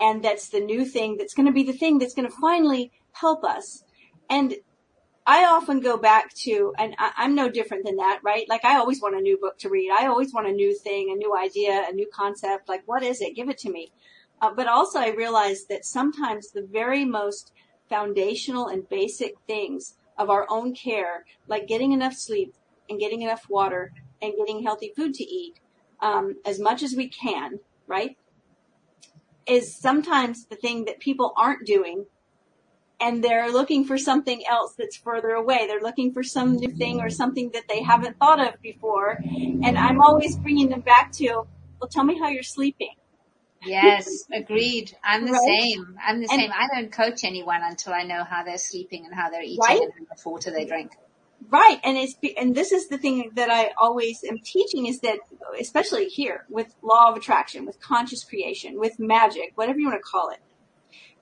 And 0.03 0.21
that's 0.21 0.49
the 0.49 0.59
new 0.59 0.85
thing 0.85 1.17
that's 1.17 1.33
going 1.33 1.47
to 1.47 1.53
be 1.53 1.62
the 1.62 1.73
thing 1.73 1.99
that's 1.99 2.12
going 2.12 2.29
to 2.29 2.37
finally 2.41 2.91
help 3.12 3.45
us. 3.45 3.85
And 4.29 4.57
I 5.25 5.45
often 5.45 5.79
go 5.79 5.97
back 5.97 6.35
to, 6.45 6.75
and 6.77 6.97
I, 6.99 7.12
I'm 7.19 7.37
no 7.37 7.49
different 7.49 7.85
than 7.85 7.97
that, 7.97 8.19
right? 8.25 8.45
Like 8.49 8.65
I 8.65 8.79
always 8.79 9.01
want 9.01 9.15
a 9.15 9.21
new 9.21 9.38
book 9.38 9.59
to 9.59 9.69
read. 9.69 9.93
I 9.97 10.09
always 10.09 10.35
want 10.35 10.49
a 10.49 10.53
new 10.53 10.77
thing, 10.77 11.12
a 11.12 11.15
new 11.15 11.37
idea, 11.37 11.85
a 11.88 11.93
new 11.93 12.09
concept. 12.12 12.69
Like 12.69 12.83
what 12.87 13.05
is 13.05 13.21
it? 13.21 13.37
Give 13.37 13.49
it 13.49 13.59
to 13.59 13.71
me. 13.71 13.93
Uh, 14.41 14.53
but 14.53 14.67
also 14.67 14.99
I 14.99 15.11
realize 15.11 15.67
that 15.67 15.85
sometimes 15.85 16.51
the 16.51 16.67
very 16.69 17.05
most 17.05 17.53
foundational 17.88 18.67
and 18.67 18.88
basic 18.88 19.35
things 19.47 19.95
of 20.19 20.31
our 20.31 20.47
own 20.51 20.75
care, 20.75 21.25
like 21.47 21.69
getting 21.69 21.93
enough 21.93 22.15
sleep 22.15 22.53
and 22.91 22.99
getting 22.99 23.23
enough 23.23 23.49
water 23.49 23.93
and 24.21 24.35
getting 24.37 24.65
healthy 24.65 24.93
food 24.97 25.15
to 25.15 25.25
eat, 25.25 25.61
um, 26.01 26.35
as 26.45 26.59
much 26.59 26.83
as 26.83 26.97
we 26.97 27.09
can, 27.09 27.61
right? 27.87 28.17
Is 29.46 29.76
sometimes 29.76 30.46
the 30.46 30.57
thing 30.57 30.85
that 30.85 31.00
people 31.00 31.33
aren't 31.37 31.66
doing 31.66 32.07
and 33.00 33.22
they're 33.24 33.50
looking 33.50 33.85
for 33.85 33.98
something 33.98 34.46
else 34.46 34.74
that's 34.78 34.96
further 34.96 35.31
away. 35.31 35.66
They're 35.66 35.81
looking 35.81 36.12
for 36.12 36.22
some 36.22 36.55
new 36.57 36.70
thing 36.70 37.00
or 37.00 37.11
something 37.11 37.50
that 37.55 37.64
they 37.68 37.83
haven't 37.83 38.18
thought 38.18 38.38
of 38.38 38.61
before. 38.62 39.18
And 39.24 39.76
I'm 39.76 40.00
always 40.00 40.37
bringing 40.37 40.68
them 40.68 40.83
back 40.83 41.11
to, 41.14 41.26
well, 41.81 41.88
tell 41.90 42.05
me 42.05 42.16
how 42.18 42.28
you're 42.28 42.44
sleeping. 42.44 42.94
Yes, 43.64 44.09
agreed. 44.33 44.96
I'm 45.02 45.26
the 45.26 45.33
Right? 45.33 45.40
same. 45.61 45.96
I'm 46.07 46.20
the 46.20 46.28
And- 46.31 46.40
same. 46.40 46.50
I 46.52 46.68
don't 46.74 46.92
coach 46.92 47.24
anyone 47.24 47.61
until 47.62 47.92
I 47.92 48.05
know 48.05 48.22
how 48.22 48.44
they're 48.44 48.59
sleeping 48.59 49.05
and 49.07 49.14
how 49.14 49.31
they're 49.31 49.42
eating 49.42 49.59
Right? 49.68 49.81
and 49.81 49.92
how 49.98 50.05
much 50.09 50.24
water 50.24 50.52
they 50.52 50.64
drink. 50.64 50.92
Right. 51.50 51.81
And 51.83 51.96
it's, 51.96 52.14
and 52.38 52.55
this 52.55 52.72
is 52.72 52.88
the 52.88 52.98
thing 52.98 53.31
that 53.35 53.50
I 53.50 53.70
always 53.81 54.24
am 54.28 54.38
teaching 54.38 54.87
is 54.87 55.00
that, 55.00 55.18
especially 55.61 56.07
here 56.07 56.44
with 56.48 56.74
law 56.83 57.11
of 57.11 57.16
attraction, 57.16 57.66
with 57.66 57.81
conscious 57.81 58.24
creation, 58.24 58.78
with 58.78 58.98
magic, 58.98 59.52
whatever 59.55 59.78
you 59.78 59.87
want 59.88 59.98
to 59.98 60.02
call 60.02 60.31
it, 60.31 60.40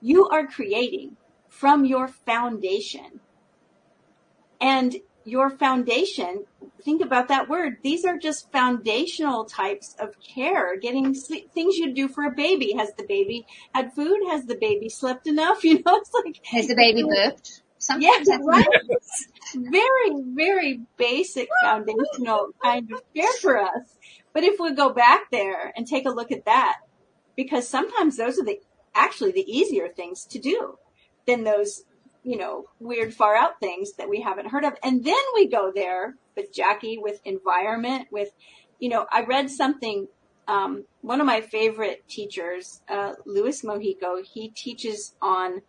you 0.01 0.27
are 0.29 0.47
creating 0.47 1.17
from 1.49 1.85
your 1.85 2.07
foundation. 2.07 3.19
And 4.59 4.95
your 5.23 5.49
foundation, 5.49 6.45
think 6.83 7.01
about 7.01 7.27
that 7.27 7.49
word. 7.49 7.77
These 7.83 8.05
are 8.05 8.17
just 8.17 8.51
foundational 8.51 9.45
types 9.45 9.95
of 9.99 10.15
care, 10.19 10.77
getting 10.79 11.13
sleep, 11.13 11.51
things 11.51 11.77
you 11.77 11.93
do 11.93 12.07
for 12.07 12.23
a 12.25 12.31
baby. 12.31 12.73
Has 12.77 12.93
the 12.97 13.05
baby 13.07 13.45
had 13.73 13.93
food? 13.93 14.17
Has 14.29 14.45
the 14.45 14.57
baby 14.59 14.89
slept 14.89 15.27
enough? 15.27 15.63
You 15.63 15.75
know, 15.75 15.95
it's 15.95 16.11
like, 16.13 16.39
Has 16.45 16.67
the 16.67 16.75
baby 16.75 17.03
burped? 17.07 17.61
yeah, 17.97 18.11
Sometimes 18.23 18.27
that's. 19.53 19.69
Very, 19.69 20.11
very 20.33 20.81
basic 20.97 21.49
foundational 21.63 22.49
kind 22.61 22.91
of 22.91 23.01
care 23.13 23.33
for 23.41 23.59
us. 23.59 23.97
But 24.33 24.43
if 24.43 24.59
we 24.59 24.73
go 24.73 24.91
back 24.91 25.31
there 25.31 25.73
and 25.75 25.87
take 25.87 26.05
a 26.05 26.11
look 26.11 26.31
at 26.31 26.45
that, 26.45 26.79
because 27.35 27.67
sometimes 27.67 28.17
those 28.17 28.39
are 28.39 28.45
the, 28.45 28.59
actually 28.95 29.31
the 29.31 29.49
easier 29.49 29.87
things 29.89 30.25
to 30.25 30.39
do 30.39 30.77
than 31.27 31.43
those, 31.43 31.83
you 32.23 32.37
know, 32.37 32.65
weird 32.79 33.13
far 33.13 33.35
out 33.35 33.59
things 33.59 33.93
that 33.93 34.09
we 34.09 34.21
haven't 34.21 34.49
heard 34.49 34.63
of. 34.63 34.73
And 34.83 35.03
then 35.03 35.15
we 35.35 35.47
go 35.47 35.71
there 35.73 36.15
with 36.35 36.53
Jacqui, 36.53 37.01
with 37.01 37.19
environment, 37.25 38.07
with, 38.11 38.29
you 38.79 38.89
know, 38.89 39.05
I 39.11 39.23
read 39.23 39.49
something, 39.49 40.07
um, 40.47 40.85
one 41.01 41.19
of 41.19 41.27
my 41.27 41.41
favorite 41.41 42.07
teachers, 42.07 42.81
uh, 42.89 43.13
Luis 43.25 43.63
Mojica, 43.63 44.23
he 44.25 44.49
teaches 44.49 45.13
on, 45.21 45.61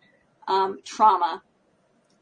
um, 0.47 0.79
trauma 0.83 1.41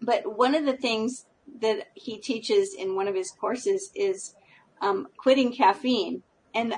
but 0.01 0.37
one 0.37 0.55
of 0.55 0.65
the 0.65 0.75
things 0.75 1.25
that 1.59 1.87
he 1.95 2.17
teaches 2.17 2.73
in 2.73 2.95
one 2.95 3.07
of 3.07 3.15
his 3.15 3.31
courses 3.31 3.91
is 3.95 4.35
um, 4.81 5.07
quitting 5.17 5.53
caffeine. 5.53 6.23
And 6.53 6.75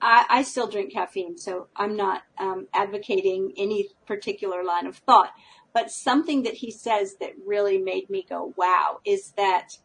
I, 0.00 0.26
I 0.28 0.42
still 0.42 0.66
drink 0.66 0.92
caffeine, 0.92 1.36
so 1.38 1.68
I'm 1.76 1.96
not 1.96 2.22
um, 2.38 2.68
advocating 2.72 3.52
any 3.56 3.88
particular 4.06 4.64
line 4.64 4.86
of 4.86 4.96
thought. 4.96 5.30
But 5.72 5.90
something 5.90 6.42
that 6.44 6.54
he 6.54 6.70
says 6.70 7.16
that 7.20 7.32
really 7.46 7.78
made 7.78 8.10
me 8.10 8.26
go, 8.28 8.52
wow, 8.56 9.00
is 9.04 9.32
that 9.36 9.78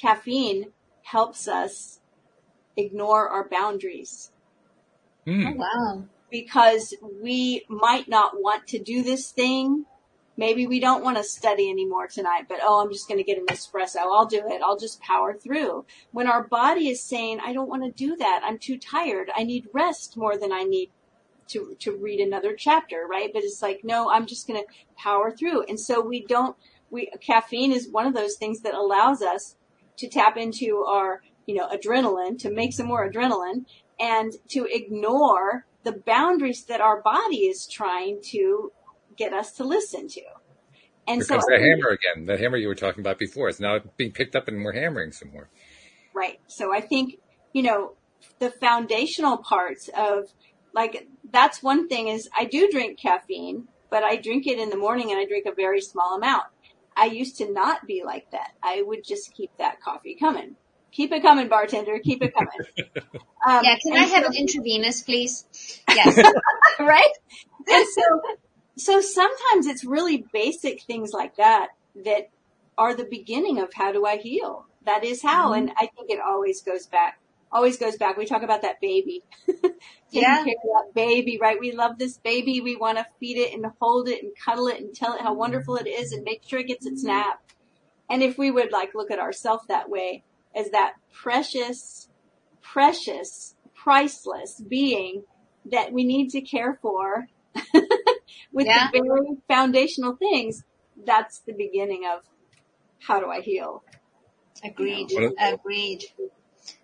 caffeine 0.00 0.72
helps 1.02 1.46
us 1.46 2.00
ignore 2.76 3.28
our 3.28 3.48
boundaries 3.48 4.30
Hmm. 5.26 5.46
Oh, 5.46 5.52
wow. 5.56 6.04
because 6.30 6.94
we 7.22 7.64
might 7.68 8.08
not 8.08 8.32
want 8.40 8.66
to 8.68 8.78
do 8.78 9.02
this 9.02 9.30
thing. 9.30 9.84
Maybe 10.40 10.66
we 10.66 10.80
don't 10.80 11.04
want 11.04 11.18
to 11.18 11.22
study 11.22 11.68
anymore 11.68 12.06
tonight, 12.06 12.46
but 12.48 12.60
oh, 12.62 12.80
I'm 12.80 12.90
just 12.90 13.06
going 13.06 13.18
to 13.18 13.24
get 13.24 13.36
an 13.36 13.44
espresso. 13.48 13.98
I'll 13.98 14.24
do 14.24 14.42
it. 14.48 14.62
I'll 14.62 14.78
just 14.78 14.98
power 15.02 15.34
through. 15.34 15.84
When 16.12 16.26
our 16.26 16.48
body 16.48 16.88
is 16.88 17.04
saying, 17.04 17.40
I 17.44 17.52
don't 17.52 17.68
want 17.68 17.84
to 17.84 17.90
do 17.90 18.16
that. 18.16 18.40
I'm 18.42 18.56
too 18.56 18.78
tired. 18.78 19.30
I 19.36 19.44
need 19.44 19.66
rest 19.74 20.16
more 20.16 20.38
than 20.38 20.50
I 20.50 20.62
need 20.62 20.92
to, 21.48 21.76
to 21.80 21.94
read 21.94 22.20
another 22.20 22.54
chapter, 22.56 23.06
right? 23.06 23.28
But 23.30 23.42
it's 23.42 23.60
like, 23.60 23.80
no, 23.84 24.10
I'm 24.10 24.26
just 24.26 24.46
going 24.46 24.58
to 24.58 24.72
power 24.96 25.30
through. 25.30 25.64
And 25.64 25.78
so 25.78 26.00
we 26.00 26.24
don't, 26.24 26.56
we, 26.88 27.12
caffeine 27.20 27.72
is 27.72 27.90
one 27.90 28.06
of 28.06 28.14
those 28.14 28.36
things 28.36 28.62
that 28.62 28.72
allows 28.72 29.20
us 29.20 29.56
to 29.98 30.08
tap 30.08 30.38
into 30.38 30.86
our, 30.88 31.20
you 31.44 31.54
know, 31.54 31.68
adrenaline, 31.68 32.38
to 32.38 32.50
make 32.50 32.72
some 32.72 32.86
more 32.86 33.06
adrenaline 33.06 33.66
and 34.00 34.32
to 34.48 34.66
ignore 34.70 35.66
the 35.84 36.00
boundaries 36.06 36.64
that 36.64 36.80
our 36.80 37.02
body 37.02 37.40
is 37.40 37.66
trying 37.66 38.22
to 38.22 38.72
get 39.20 39.32
us 39.34 39.52
to 39.52 39.64
listen 39.64 40.08
to. 40.08 40.22
And 41.06 41.16
Here 41.18 41.24
so, 41.24 41.34
comes 41.34 41.46
that 41.46 41.60
hammer 41.60 41.88
again. 41.90 42.26
That 42.26 42.40
hammer 42.40 42.56
you 42.56 42.68
were 42.68 42.74
talking 42.74 43.00
about 43.00 43.18
before. 43.18 43.48
It's 43.48 43.60
now 43.60 43.78
being 43.96 44.12
picked 44.12 44.34
up 44.34 44.48
and 44.48 44.64
we're 44.64 44.72
hammering 44.72 45.12
some 45.12 45.30
more. 45.30 45.48
right. 46.14 46.38
So 46.48 46.72
I 46.72 46.80
think, 46.80 47.16
you 47.52 47.62
know, 47.62 47.92
the 48.38 48.50
foundational 48.50 49.36
parts 49.38 49.88
of 49.96 50.24
like, 50.74 51.06
that's 51.32 51.62
one 51.62 51.88
thing 51.88 52.08
is 52.08 52.28
I 52.36 52.44
do 52.44 52.68
drink 52.70 52.98
caffeine, 52.98 53.68
but 53.90 54.02
I 54.04 54.16
drink 54.16 54.46
it 54.46 54.58
in 54.58 54.70
the 54.70 54.76
morning 54.76 55.10
and 55.10 55.18
I 55.20 55.26
drink 55.26 55.46
a 55.46 55.54
very 55.54 55.80
small 55.80 56.16
amount. 56.16 56.44
I 56.96 57.06
used 57.06 57.36
to 57.38 57.50
not 57.52 57.86
be 57.86 58.02
like 58.04 58.30
that. 58.32 58.52
I 58.62 58.82
would 58.82 59.04
just 59.04 59.34
keep 59.34 59.50
that 59.58 59.80
coffee 59.80 60.16
coming. 60.18 60.56
Keep 60.92 61.12
it 61.12 61.22
coming, 61.22 61.48
bartender. 61.48 61.98
Keep 62.02 62.22
it 62.22 62.34
coming. 62.34 62.66
Um, 63.46 63.60
yeah, 63.64 63.76
can 63.82 63.92
I 63.94 64.04
have 64.04 64.24
so- 64.24 64.30
an 64.30 64.36
intravenous, 64.36 65.02
please? 65.02 65.44
Yes. 65.88 66.16
right? 66.78 67.12
And 67.68 67.86
so, 67.88 68.02
so 68.80 69.00
sometimes 69.00 69.66
it's 69.66 69.84
really 69.84 70.24
basic 70.32 70.82
things 70.82 71.12
like 71.12 71.36
that 71.36 71.68
that 72.04 72.30
are 72.78 72.94
the 72.94 73.04
beginning 73.04 73.58
of 73.60 73.72
how 73.74 73.92
do 73.92 74.06
I 74.06 74.16
heal? 74.16 74.66
That 74.86 75.04
is 75.04 75.22
how, 75.22 75.50
mm-hmm. 75.50 75.68
and 75.68 75.72
I 75.76 75.88
think 75.94 76.10
it 76.10 76.18
always 76.20 76.62
goes 76.62 76.86
back, 76.86 77.20
always 77.52 77.76
goes 77.76 77.96
back. 77.96 78.16
We 78.16 78.26
talk 78.26 78.42
about 78.42 78.62
that 78.62 78.80
baby. 78.80 79.22
Yeah. 80.12 80.42
care 80.42 80.54
of 80.64 80.86
that 80.86 80.92
baby, 80.92 81.38
right? 81.40 81.60
We 81.60 81.70
love 81.70 81.96
this 81.96 82.18
baby. 82.18 82.60
We 82.60 82.74
want 82.74 82.98
to 82.98 83.06
feed 83.20 83.36
it 83.36 83.54
and 83.54 83.64
hold 83.80 84.08
it 84.08 84.24
and 84.24 84.32
cuddle 84.44 84.66
it 84.66 84.80
and 84.80 84.92
tell 84.92 85.14
it 85.14 85.20
how 85.20 85.34
wonderful 85.34 85.76
it 85.76 85.86
is 85.86 86.10
and 86.10 86.24
make 86.24 86.42
sure 86.44 86.58
it 86.58 86.66
gets 86.66 86.84
its 86.84 87.04
nap. 87.04 87.40
And 88.08 88.20
if 88.20 88.36
we 88.36 88.50
would 88.50 88.72
like 88.72 88.92
look 88.92 89.12
at 89.12 89.20
ourselves 89.20 89.66
that 89.68 89.88
way 89.88 90.24
as 90.52 90.70
that 90.70 90.94
precious, 91.12 92.08
precious, 92.60 93.54
priceless 93.72 94.60
being 94.60 95.22
that 95.66 95.92
we 95.92 96.02
need 96.02 96.30
to 96.30 96.40
care 96.40 96.78
for 96.82 97.28
with 98.52 98.66
Yeah. 98.66 98.88
the 98.92 99.00
very 99.02 99.36
foundational 99.48 100.16
things, 100.16 100.64
that's 101.04 101.40
the 101.40 101.52
beginning 101.52 102.04
of 102.12 102.22
how 103.06 103.20
do 103.20 103.26
I 103.30 103.40
heal? 103.40 103.82
Agreed. 104.64 105.10
What 105.12 105.32
a- 105.38 105.54
Agreed. 105.54 106.04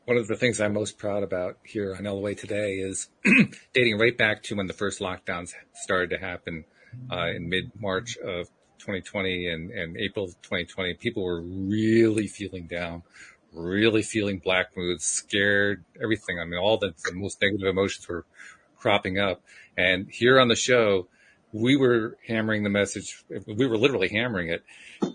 One 0.06 0.16
of 0.16 0.26
the 0.28 0.36
things 0.36 0.60
I'm 0.60 0.72
most 0.72 0.98
proud 0.98 1.22
about 1.22 1.58
here 1.64 1.94
on 1.94 2.04
LOA 2.04 2.34
today 2.34 2.74
is 2.76 3.08
dating 3.74 3.98
right 3.98 4.16
back 4.16 4.42
to 4.44 4.56
when 4.56 4.66
the 4.66 4.72
first 4.72 5.00
lockdowns 5.00 5.50
started 5.74 6.10
to 6.10 6.18
happen 6.18 6.64
uh, 7.10 7.26
in 7.34 7.48
mid 7.48 7.72
March 7.78 8.16
of 8.16 8.46
2020 8.78 9.48
and, 9.48 9.70
and 9.70 9.96
April 9.96 10.24
of 10.26 10.30
2020. 10.42 10.94
People 10.94 11.24
were 11.24 11.42
really 11.42 12.26
feeling 12.28 12.66
down, 12.66 13.02
really 13.52 14.02
feeling 14.02 14.38
black 14.38 14.68
moods, 14.76 15.04
scared, 15.04 15.84
everything. 16.02 16.38
I 16.40 16.44
mean, 16.44 16.58
all 16.58 16.78
the, 16.78 16.94
the 17.04 17.12
most 17.14 17.42
negative 17.42 17.66
emotions 17.68 18.08
were 18.08 18.24
cropping 18.78 19.18
up. 19.18 19.42
And 19.76 20.08
here 20.10 20.40
on 20.40 20.48
the 20.48 20.56
show, 20.56 21.08
we 21.53 21.76
were 21.76 22.16
hammering 22.26 22.62
the 22.64 22.70
message. 22.70 23.24
We 23.47 23.66
were 23.66 23.78
literally 23.78 24.09
hammering 24.09 24.49
it. 24.51 24.64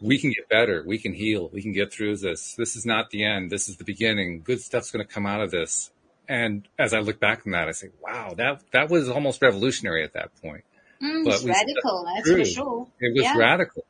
We 0.02 0.18
can 0.20 0.32
get 0.32 0.50
better. 0.50 0.84
We 0.86 0.98
can 0.98 1.14
heal. 1.14 1.50
We 1.54 1.62
can 1.62 1.72
get 1.74 1.92
through 1.94 2.18
this. 2.18 2.56
This 2.56 2.76
is 2.76 2.86
not 2.86 3.10
the 3.10 3.24
end. 3.26 3.50
This 3.52 3.70
is 3.70 3.78
the 3.78 3.84
beginning. 3.84 4.42
Good 4.42 4.62
stuff's 4.62 4.92
going 4.92 5.06
to 5.06 5.12
come 5.14 5.26
out 5.26 5.42
of 5.42 5.52
this. 5.52 5.92
And 6.28 6.68
as 6.80 6.94
I 6.94 7.00
look 7.00 7.20
back 7.20 7.42
on 7.46 7.52
that, 7.52 7.68
I 7.68 7.72
say, 7.72 7.90
wow, 8.02 8.34
that, 8.38 8.62
that 8.72 8.90
was 8.90 9.10
almost 9.10 9.42
revolutionary 9.42 10.04
at 10.04 10.14
that 10.14 10.32
point. 10.42 10.64
Mm, 11.04 11.26
But 11.26 11.34
it's 11.36 11.44
radical, 11.44 12.06
stuck 12.06 12.16
that's 12.16 12.30
for 12.30 12.46
sure. 12.46 12.88
It 13.00 13.14
was 13.16 13.24
Yeah. 13.24 13.38
radical. 13.38 13.84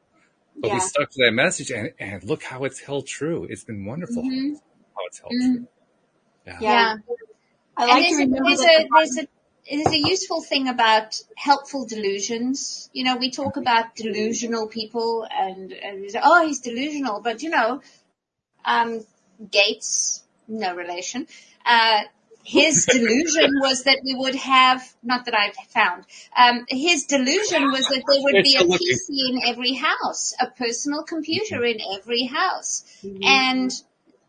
But 0.57 0.67
Yeah. 0.69 0.73
we 0.75 0.79
stuck 0.79 1.09
to 1.11 1.25
that 1.25 1.31
message 1.31 1.69
and, 1.71 1.91
and 1.99 2.23
look 2.23 2.41
how 2.43 2.63
it's 2.63 2.79
held 2.79 3.05
true. 3.07 3.45
It's 3.49 3.63
been 3.63 3.85
wonderful 3.85 4.23
Mhm. 4.23 4.55
how 4.55 5.05
it's 5.07 5.19
held 5.19 5.33
Mm. 5.33 5.55
true. 5.55 5.67
Yeah. 6.47 6.57
Yeah. 6.61 6.95
I 7.77 7.83
And 7.83 7.89
like 7.91 8.09
to 8.09 8.15
remember 8.15 8.43
there's, 8.47 8.61
a, 8.61 8.87
there's, 8.95 9.17
a, 9.17 9.27
there's 9.69 9.87
a 9.87 9.97
useful 9.97 10.41
thing 10.41 10.67
about 10.67 11.19
helpful 11.35 11.85
delusions. 11.85 12.89
You 12.93 13.03
know, 13.03 13.17
we 13.17 13.31
talk 13.31 13.57
about 13.57 13.95
delusional 13.95 14.67
people 14.67 15.27
and, 15.29 15.71
and 15.71 16.01
we 16.01 16.09
say, 16.09 16.19
oh, 16.23 16.45
he's 16.45 16.59
delusional. 16.59 17.21
But, 17.21 17.43
you 17.43 17.49
know, 17.49 17.81
um, 18.65 19.01
Gates, 19.49 20.23
no 20.47 20.75
relation, 20.75 21.27
uh, 21.65 22.01
his 22.43 22.85
delusion 22.91 23.51
was 23.59 23.83
that 23.83 24.01
we 24.03 24.15
would 24.15 24.35
have, 24.35 24.83
not 25.03 25.25
that 25.25 25.35
I've 25.35 25.55
found, 25.69 26.05
um, 26.37 26.65
his 26.67 27.05
delusion 27.05 27.71
was 27.71 27.87
that 27.87 28.03
there 28.07 28.23
would 28.23 28.43
be 28.43 28.55
a 28.55 28.63
PC 28.63 29.29
in 29.29 29.41
every 29.45 29.73
house, 29.73 30.33
a 30.39 30.47
personal 30.47 31.03
computer 31.03 31.63
in 31.63 31.77
every 31.97 32.23
house. 32.23 32.83
Mhm. 33.03 33.25
And, 33.25 33.71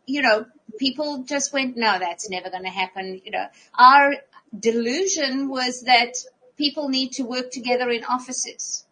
you 0.06 0.22
know, 0.22 0.46
people 0.78 1.24
just 1.24 1.52
went, 1.52 1.76
no, 1.76 1.98
that's 1.98 2.30
never 2.30 2.50
going 2.50 2.64
to 2.64 2.70
happen. 2.70 3.20
You 3.24 3.32
know, 3.32 3.46
our 3.78 4.14
delusion 4.58 5.48
was 5.48 5.82
that 5.82 6.14
people 6.56 6.88
need 6.88 7.12
to 7.12 7.24
work 7.24 7.50
together 7.50 7.90
in 7.90 8.04
offices. 8.04 8.84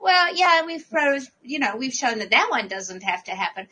Well, 0.00 0.34
yeah, 0.34 0.66
we've, 0.66 0.86
you 1.42 1.58
know, 1.58 1.76
we've 1.76 1.94
shown 1.94 2.18
that 2.18 2.30
that 2.30 2.48
one 2.50 2.68
doesn't 2.68 3.02
have 3.02 3.24
to 3.24 3.30
happen. 3.32 3.68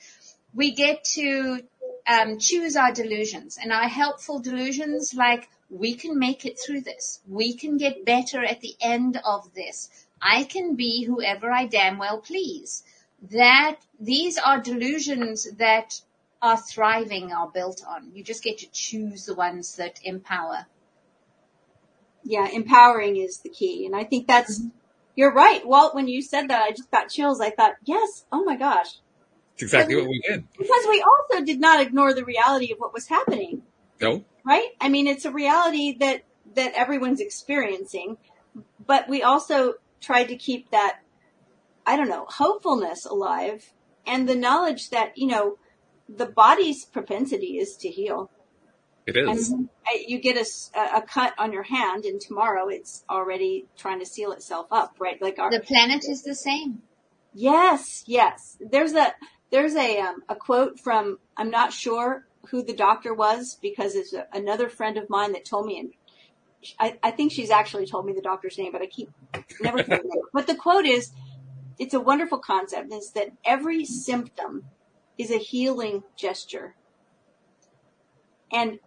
We 0.55 0.73
get 0.73 1.05
to 1.17 1.63
um, 2.07 2.39
choose 2.39 2.77
our 2.77 2.93
delusions 2.93 3.59
and 3.61 3.73
our 3.73 3.89
helpful 3.89 4.41
delusions 4.41 5.15
like 5.15 5.49
we 5.71 5.95
can 5.95 6.19
make 6.19 6.45
it 6.45 6.59
through 6.59 6.83
this. 6.83 7.21
We 7.29 7.55
can 7.55 7.77
get 7.77 8.05
better 8.05 8.45
at 8.45 8.61
the 8.61 8.75
end 8.81 9.21
of 9.25 9.53
this. 9.55 9.89
I 10.21 10.45
can 10.45 10.77
be 10.77 11.05
whoever 11.05 11.51
I 11.51 11.67
damn 11.67 11.99
well 11.99 12.19
please. 12.19 12.85
That 13.31 13.77
these 14.01 14.39
are 14.39 14.61
delusions 14.61 15.51
that 15.59 16.01
are 16.41 16.57
thriving 16.57 17.33
are 17.33 17.49
built 17.49 17.83
on. 17.87 18.11
You 18.15 18.25
just 18.25 18.43
get 18.43 18.59
to 18.59 18.71
choose 18.71 19.27
the 19.27 19.35
ones 19.35 19.77
that 19.77 20.01
empower. 20.03 20.67
Yeah, 22.25 22.49
empowering 22.49 23.17
is 23.17 23.39
the 23.39 23.49
key. 23.49 23.87
And 23.87 23.95
I 23.95 24.05
think 24.05 24.27
that's, 24.27 24.59
mm-hmm. 24.59 24.69
you're 25.15 25.33
right. 25.33 25.67
Walt, 25.67 25.95
when 25.95 26.09
you 26.09 26.23
said 26.23 26.49
that, 26.49 26.63
I 26.63 26.71
just 26.71 26.91
got 26.91 27.09
chills. 27.11 27.41
I 27.41 27.51
thought, 27.51 27.75
yes, 27.85 28.25
oh 28.33 28.45
my 28.45 28.57
gosh. 28.57 28.99
It's 29.55 29.63
exactly 29.65 29.97
what 29.97 30.09
we 30.09 30.23
did. 30.27 30.45
Because 30.57 30.87
we 30.89 31.03
also 31.03 31.45
did 31.45 31.61
not 31.61 31.81
ignore 31.81 32.15
the 32.15 32.25
reality 32.25 32.73
of 32.73 32.79
what 32.79 32.95
was 32.95 33.09
happening, 33.09 33.63
No, 34.01 34.25
right? 34.45 34.69
I 34.81 34.89
mean, 34.89 35.07
it's 35.07 35.25
a 35.25 35.31
reality 35.31 35.97
that, 35.99 36.23
that 36.55 36.73
everyone's 36.75 37.21
experiencing, 37.21 38.17
but 38.87 39.09
we 39.09 39.23
also 39.23 39.75
tried 40.01 40.25
to 40.25 40.37
keep 40.37 40.71
that, 40.71 41.01
I 41.87 41.97
don't 41.97 42.09
know, 42.09 42.27
hopefulness 42.29 43.05
alive 43.05 43.73
and 44.07 44.29
the 44.29 44.35
knowledge 44.35 44.91
that, 44.91 45.17
you 45.17 45.27
know, 45.27 45.59
the 46.09 46.27
body's 46.27 46.85
propensity 46.85 47.59
is 47.59 47.77
to 47.77 47.89
heal. 47.89 48.31
It 49.07 49.17
is. 49.17 49.51
And 49.51 49.69
you 50.07 50.21
get 50.21 50.37
a, 50.37 50.97
a 50.97 51.03
cut 51.03 51.35
on 51.39 51.53
your 51.53 51.65
hand 51.65 52.05
and 52.05 52.21
tomorrow 52.21 52.69
it's 52.69 53.05
already 53.11 53.67
trying 53.77 53.99
to 54.01 54.07
seal 54.07 54.33
itself 54.33 54.67
up, 54.71 54.97
right? 54.99 55.21
Like 55.21 55.39
our, 55.39 55.51
The 55.51 55.61
planet 55.61 56.03
is 56.09 56.23
the 56.23 56.35
same. 56.35 56.83
Yes, 57.35 58.05
yes. 58.07 58.59
There's 58.61 58.93
a 58.93 59.13
there's 59.51 59.75
a 59.75 59.99
um, 60.01 60.23
a 60.29 60.35
quote 60.35 60.79
from 60.81 61.19
I'm 61.37 61.51
not 61.51 61.73
sure 61.73 62.27
who 62.51 62.63
the 62.63 62.75
doctor 62.75 63.15
was 63.15 63.59
because 63.61 63.95
it's 63.95 64.13
a, 64.13 64.27
another 64.33 64.69
friend 64.69 64.97
of 64.99 65.09
mine 65.09 65.33
that 65.33 65.45
told 65.45 65.67
me, 65.67 65.79
and 65.79 65.93
I, 66.79 66.99
I 67.03 67.11
think 67.11 67.33
she's 67.33 67.51
actually 67.51 67.87
told 67.87 68.07
me 68.07 68.13
the 68.13 68.23
doctor's 68.23 68.59
name, 68.59 68.73
but 68.73 68.83
I 68.83 68.87
keep 68.87 69.11
never 69.61 69.79
forgetting. 69.79 70.11
But 70.33 70.47
the 70.47 70.55
quote 70.55 70.87
is, 70.87 71.13
it's 71.79 71.95
a 71.95 72.01
wonderful 72.01 72.39
concept. 72.39 72.93
Is 72.93 73.13
that 73.13 73.29
every 73.45 73.85
symptom 73.85 74.65
is 75.19 75.31
a 75.31 75.39
healing 75.39 76.03
gesture, 76.17 76.75
and 78.53 78.79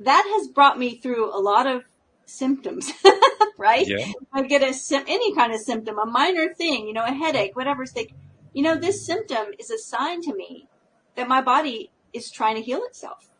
that 0.00 0.24
has 0.36 0.48
brought 0.48 0.78
me 0.78 0.96
through 0.98 1.34
a 1.34 1.40
lot 1.40 1.66
of 1.66 1.84
symptoms, 2.26 2.92
right? 3.58 3.86
Yeah. 3.86 4.12
I 4.32 4.42
get 4.42 4.62
a 4.62 4.72
sym- 4.72 5.04
any 5.06 5.34
kind 5.34 5.52
of 5.52 5.60
symptom, 5.60 5.98
a 5.98 6.06
minor 6.06 6.52
thing, 6.54 6.86
you 6.86 6.92
know, 6.92 7.04
a 7.04 7.12
headache, 7.12 7.56
whatever. 7.56 7.82
It's 7.82 7.94
like, 7.94 8.12
you 8.52 8.62
know, 8.62 8.76
this 8.76 9.06
symptom 9.06 9.46
is 9.58 9.70
a 9.70 9.78
sign 9.78 10.20
to 10.22 10.34
me 10.34 10.68
that 11.16 11.28
my 11.28 11.40
body 11.40 11.90
is 12.12 12.30
trying 12.30 12.56
to 12.56 12.62
heal 12.62 12.82
itself. 12.84 13.30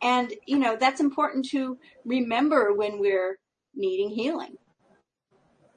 And, 0.00 0.32
you 0.46 0.58
know, 0.58 0.76
that's 0.76 1.00
important 1.00 1.46
to 1.46 1.78
remember 2.04 2.72
when 2.72 3.00
we're 3.00 3.38
needing 3.74 4.10
healing. 4.10 4.56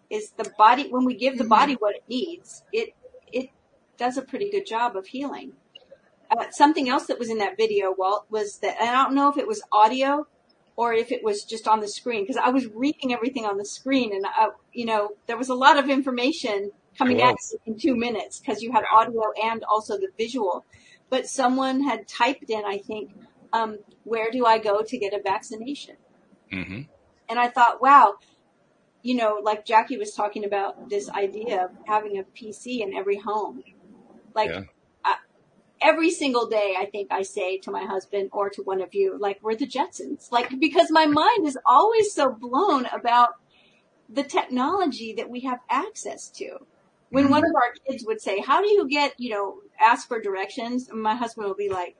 Is 0.10 0.32
the 0.32 0.52
body, 0.58 0.90
when 0.90 1.06
we 1.06 1.16
give 1.16 1.38
the 1.38 1.46
mm-hmm. 1.46 1.50
body 1.50 1.74
what 1.76 1.96
it 1.96 2.04
needs, 2.08 2.64
it, 2.74 2.90
it 3.32 3.50
does 3.98 4.18
a 4.18 4.22
pretty 4.22 4.52
good 4.52 4.66
job 4.66 4.96
of 4.98 5.08
healing. 5.08 5.54
Uh, 6.32 6.46
something 6.52 6.88
else 6.88 7.08
that 7.08 7.20
was 7.20 7.30
in 7.30 7.40
that 7.40 7.58
video, 7.58 7.94
Walt, 7.98 8.26
was 8.30 8.60
that, 8.60 8.78
and 8.80 8.90
I 8.90 9.04
don't 9.04 9.16
know 9.16 9.30
if 9.30 9.38
it 9.38 9.48
was 9.48 9.62
audio 9.72 10.26
or 10.78 10.94
if 10.94 11.12
it 11.12 11.24
was 11.24 11.44
just 11.44 11.68
on 11.68 11.82
the 11.82 11.88
screen, 11.88 12.24
because 12.24 12.38
I 12.38 12.50
was 12.50 12.68
reading 12.68 13.14
everything 13.14 13.46
on 13.46 13.58
the 13.58 13.66
screen 13.66 14.14
and, 14.16 14.26
I, 14.26 14.48
you 14.72 14.86
know, 14.86 15.10
there 15.28 15.38
was 15.38 15.50
a 15.50 15.54
lot 15.54 15.78
of 15.78 15.90
information 15.90 16.72
coming 16.98 17.22
at 17.22 17.36
you 17.52 17.60
in 17.66 17.78
two 17.78 17.96
minutes 17.96 18.40
because 18.40 18.62
you 18.62 18.72
had 18.72 18.84
audio 18.92 19.22
and 19.44 19.64
also 19.66 19.98
the 19.98 20.08
visual. 20.18 20.66
But 21.10 21.28
someone 21.28 21.84
had 21.84 22.08
typed 22.08 22.50
in, 22.50 22.64
I 22.66 22.78
think, 22.78 23.12
um, 23.52 23.80
where 24.06 24.32
do 24.32 24.46
I 24.46 24.58
go 24.58 24.82
to 24.82 24.98
get 24.98 25.14
a 25.14 25.22
vaccination? 25.22 25.98
hmm 26.50 26.82
And 27.30 27.40
I 27.40 27.50
thought, 27.50 27.82
wow, 27.82 28.16
you 29.04 29.16
know, 29.16 29.40
like 29.44 29.66
Jacqui 29.66 29.98
was 29.98 30.14
talking 30.14 30.46
about 30.46 30.90
this 30.90 31.10
idea 31.10 31.66
of 31.66 31.72
having 31.86 32.18
a 32.18 32.24
PC 32.24 32.82
in 32.82 32.94
every 32.94 33.18
home. 33.18 33.64
Like 34.34 34.50
Yeah. 34.50 34.62
Every 35.82 36.12
single 36.12 36.48
day, 36.48 36.76
I 36.78 36.86
think 36.86 37.12
I 37.12 37.24
say 37.24 37.58
to 37.60 37.72
my 37.72 37.84
husband 37.86 38.30
or 38.32 38.50
to 38.52 38.62
one 38.64 38.82
of 38.82 38.94
you, 38.94 39.18
like, 39.20 39.40
we're 39.42 39.56
the 39.56 39.68
Jetsons. 39.68 40.32
Like, 40.32 40.60
because 40.60 40.90
my 40.92 41.06
mind 41.06 41.48
is 41.48 41.58
always 41.66 42.14
so 42.14 42.32
blown 42.32 42.86
about 42.88 43.30
the 44.10 44.24
technology 44.24 45.14
that 45.14 45.30
we 45.30 45.42
have 45.42 45.60
access 45.70 46.30
to. 46.30 46.58
When 47.10 47.26
mm-hmm. 47.26 47.32
one 47.32 47.44
of 47.46 47.56
our 47.56 47.74
kids 47.88 48.06
would 48.06 48.22
say, 48.22 48.40
how 48.40 48.62
do 48.62 48.70
you 48.70 48.88
get, 48.88 49.14
you 49.18 49.32
know, 49.32 49.58
ask 49.80 50.08
for 50.08 50.22
directions? 50.22 50.90
My 50.94 51.16
husband 51.16 51.48
will 51.48 51.56
be 51.56 51.70
like, 51.70 51.96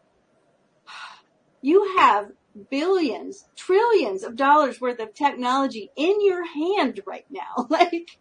you 1.62 1.96
have 1.98 2.32
billions, 2.70 3.46
trillions 3.56 4.24
of 4.24 4.36
dollars 4.36 4.82
worth 4.82 5.00
of 5.00 5.14
technology 5.14 5.90
in 5.96 6.24
your 6.26 6.46
hand 6.46 7.02
right 7.06 7.26
now. 7.30 7.68
Like, 7.70 8.12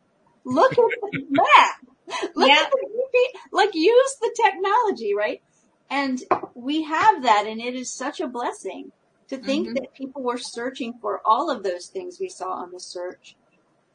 look 0.45 0.73
at 0.73 0.77
the 0.79 1.27
map. 1.31 1.87
Look 2.35 2.49
Yeah. 2.49 2.63
at 2.63 2.71
the, 2.71 3.39
like, 3.53 3.75
use 3.75 4.17
the 4.21 4.35
technology, 4.43 5.15
right? 5.15 5.43
And 5.91 6.23
we 6.55 6.85
have 6.85 7.23
that 7.25 7.47
and 7.47 7.61
it 7.61 7.75
is 7.75 7.93
such 7.93 8.21
a 8.21 8.29
blessing 8.29 8.93
to 9.29 9.37
think 9.39 9.69
Mhm. 9.69 9.75
that 9.75 9.95
people 9.95 10.23
were 10.23 10.39
searching 10.39 10.95
for 11.01 11.21
all 11.25 11.51
of 11.51 11.63
those 11.63 11.89
things 11.89 12.19
we 12.21 12.29
saw 12.29 12.53
on 12.53 12.71
the 12.73 12.81
search 12.81 13.37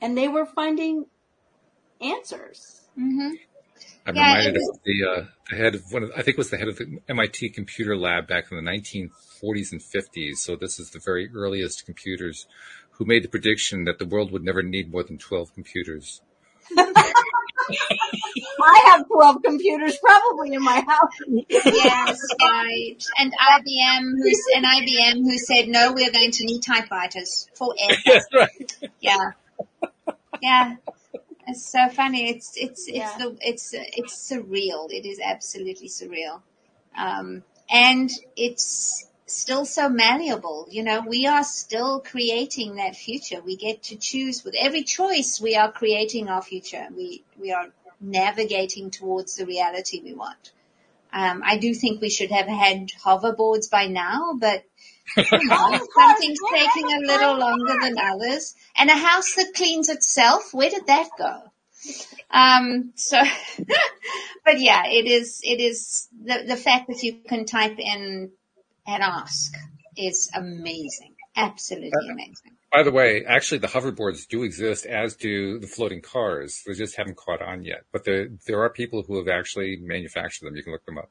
and 0.02 0.18
they 0.18 0.28
were 0.28 0.46
finding 0.46 1.06
answers. 2.02 2.82
hmm 2.96 3.32
I'm 4.08 4.16
Yeah, 4.16 4.22
reminded 4.22 4.56
it 4.56 4.62
of 4.70 4.80
the, 4.84 5.04
uh, 5.04 5.26
the 5.50 5.56
head 5.56 5.76
of 5.76 5.92
one 5.92 6.04
of, 6.04 6.12
I 6.12 6.22
think 6.22 6.30
it 6.36 6.38
was 6.38 6.52
the 6.52 6.58
head 6.58 6.68
of 6.68 6.78
the 6.78 7.00
MIT 7.10 7.50
computer 7.50 7.98
lab 7.98 8.28
back 8.28 8.52
in 8.52 8.58
the 8.58 8.64
1940s 8.64 9.72
and 9.72 9.82
50s. 9.82 10.36
So 10.36 10.56
this 10.56 10.80
is 10.80 10.92
the 10.92 11.02
very 11.04 11.30
earliest 11.34 11.86
computers 11.86 12.46
who 12.92 13.06
made 13.06 13.24
the 13.24 13.30
prediction 13.30 13.86
that 13.86 13.98
the 13.98 14.06
world 14.06 14.32
would 14.32 14.44
never 14.44 14.62
need 14.62 14.92
more 14.92 15.04
than 15.04 15.18
12 15.18 15.54
computers. 15.54 16.22
I 18.62 18.84
have 18.92 19.08
12 19.08 19.44
computers 19.44 19.98
probably 20.04 20.54
in 20.54 20.64
my 20.64 20.82
house. 20.82 21.14
Yes, 21.50 22.20
right. 22.42 22.98
And 23.20 23.34
IBM, 23.34 24.12
who's 24.18 24.44
an 24.56 24.64
IBM 24.64 25.18
who 25.24 25.38
said, 25.38 25.68
no, 25.68 25.94
we're 25.94 26.12
going 26.12 26.32
to 26.32 26.46
need 26.46 26.62
typewriters 26.62 27.48
forever. 27.54 28.00
That's 28.06 28.26
right. 28.34 28.78
Yeah. 29.00 29.32
Yeah. 30.42 30.76
It's 31.48 31.66
so 31.72 31.90
funny. 31.90 32.30
It's, 32.30 32.54
it's, 32.58 32.88
it's 32.88 32.98
Yeah. 32.98 33.18
the, 33.20 33.38
it's, 33.42 33.70
it's 33.74 34.32
surreal. 34.32 34.92
It 34.92 35.06
is 35.06 35.20
absolutely 35.24 35.90
surreal. 35.90 36.42
Um, 36.98 37.44
and 37.70 38.10
it's 38.36 39.08
still 39.26 39.66
so 39.66 39.90
malleable. 39.90 40.68
You 40.70 40.84
know, 40.84 41.02
we 41.02 41.28
are 41.28 41.44
still 41.44 42.00
creating 42.00 42.76
that 42.76 42.96
future. 42.96 43.42
We 43.42 43.56
get 43.56 43.84
to 43.84 43.96
choose 43.96 44.44
with 44.44 44.56
every 44.60 44.84
choice. 44.84 45.42
We 45.42 45.56
are 45.56 45.72
creating 45.72 46.30
our 46.30 46.42
future. 46.42 46.88
We, 46.96 47.24
we 47.40 47.52
are 47.52 47.68
navigating 48.00 48.92
towards 48.92 49.36
the 49.36 49.46
reality 49.46 50.02
we 50.04 50.14
want. 50.14 50.52
Um, 51.12 51.42
I 51.46 51.58
do 51.58 51.74
think 51.74 52.02
we 52.02 52.10
should 52.10 52.32
have 52.32 52.48
had 52.48 52.90
hoverboards 53.04 53.70
by 53.70 53.88
now, 53.88 54.34
but 54.38 54.64
you 55.18 55.48
know, 55.48 55.80
something's 55.96 56.40
taking 56.54 56.92
a 56.92 57.08
little 57.08 57.38
longer 57.38 57.78
than 57.82 57.98
others. 57.98 58.54
And 58.76 58.90
a 58.90 58.96
house 58.96 59.34
that 59.36 59.54
cleans 59.56 59.90
itself, 59.90 60.54
where 60.54 60.70
did 60.70 60.88
that 60.88 61.10
go? 61.18 61.42
Um, 62.32 62.92
so, 62.96 63.22
but 64.46 64.60
yeah, 64.60 64.88
it 64.88 65.06
is, 65.06 65.42
it 65.44 65.62
is 65.62 66.10
the, 66.24 66.44
the 66.48 66.58
fact 66.58 66.88
that 66.88 67.02
you 67.02 67.14
can 67.28 67.46
type 67.46 67.80
in 67.80 68.32
and 68.88 69.04
ask 69.04 69.54
is 69.98 70.30
amazing. 70.34 71.16
Absolutely 71.36 71.90
uh, 71.90 72.14
amazing. 72.14 72.56
By 72.72 72.84
the 72.84 72.92
way, 72.92 73.26
actually 73.26 73.60
the 73.60 73.68
hoverboards 73.68 74.28
do 74.28 74.44
exist 74.44 74.86
as 74.86 75.16
do 75.16 75.60
the 75.60 75.68
floating 75.68 76.02
cars. 76.02 76.62
They 76.66 76.74
just 76.74 76.96
haven't 76.96 77.18
caught 77.18 77.42
on 77.42 77.64
yet, 77.64 77.86
but 77.92 78.04
there, 78.06 78.30
there 78.48 78.62
are 78.64 78.70
people 78.70 79.04
who 79.04 79.18
have 79.18 79.28
actually 79.28 79.78
manufactured 79.82 80.46
them. 80.46 80.56
You 80.56 80.64
can 80.64 80.74
look 80.74 80.86
them 80.86 80.98
up. 80.98 81.10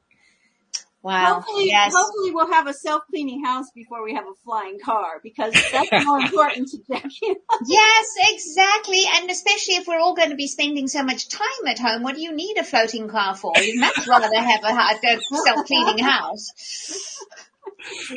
Wow. 1.05 1.35
Hopefully, 1.35 1.67
yes. 1.67 1.93
hopefully 1.95 2.31
we'll 2.31 2.51
have 2.51 2.65
a 2.65 2.73
self-cleaning 2.73 3.45
house 3.45 3.67
before 3.75 4.03
we 4.03 4.15
have 4.15 4.25
a 4.25 4.33
flying 4.43 4.79
car 4.83 5.19
because 5.21 5.53
that's 5.71 6.03
more 6.03 6.19
important 6.19 6.69
to 6.69 6.77
Jacqui. 6.77 7.35
Yes, 7.67 8.07
exactly. 8.31 9.03
And 9.13 9.29
especially 9.29 9.75
if 9.75 9.87
we're 9.87 9.99
all 9.99 10.15
going 10.15 10.31
to 10.31 10.35
be 10.35 10.47
spending 10.47 10.87
so 10.87 11.03
much 11.03 11.29
time 11.29 11.67
at 11.67 11.77
home, 11.77 12.01
what 12.01 12.15
do 12.15 12.21
you 12.21 12.35
need 12.35 12.57
a 12.57 12.63
floating 12.63 13.07
car 13.07 13.35
for? 13.35 13.53
You'd 13.55 13.79
much 13.79 14.07
rather 14.07 14.35
have 14.35 14.63
a, 14.63 15.07
a 15.07 15.19
self-cleaning 15.45 16.03
house. 16.03 16.47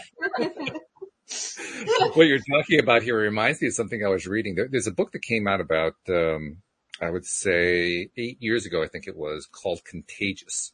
what 2.14 2.26
you're 2.26 2.38
talking 2.38 2.80
about 2.80 3.02
here 3.02 3.18
reminds 3.18 3.60
me 3.60 3.68
of 3.68 3.74
something 3.74 4.04
I 4.04 4.08
was 4.08 4.26
reading. 4.26 4.54
There, 4.54 4.68
there's 4.70 4.86
a 4.86 4.92
book 4.92 5.12
that 5.12 5.22
came 5.22 5.46
out 5.46 5.60
about, 5.60 5.94
um, 6.08 6.58
I 7.00 7.10
would 7.10 7.26
say 7.26 8.10
eight 8.16 8.38
years 8.40 8.66
ago, 8.66 8.82
I 8.82 8.88
think 8.88 9.06
it 9.06 9.16
was 9.16 9.46
called 9.46 9.84
Contagious. 9.84 10.72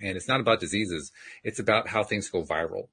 And 0.00 0.16
it's 0.16 0.28
not 0.28 0.40
about 0.40 0.60
diseases. 0.60 1.12
It's 1.42 1.58
about 1.58 1.88
how 1.88 2.04
things 2.04 2.28
go 2.28 2.42
viral. 2.42 2.88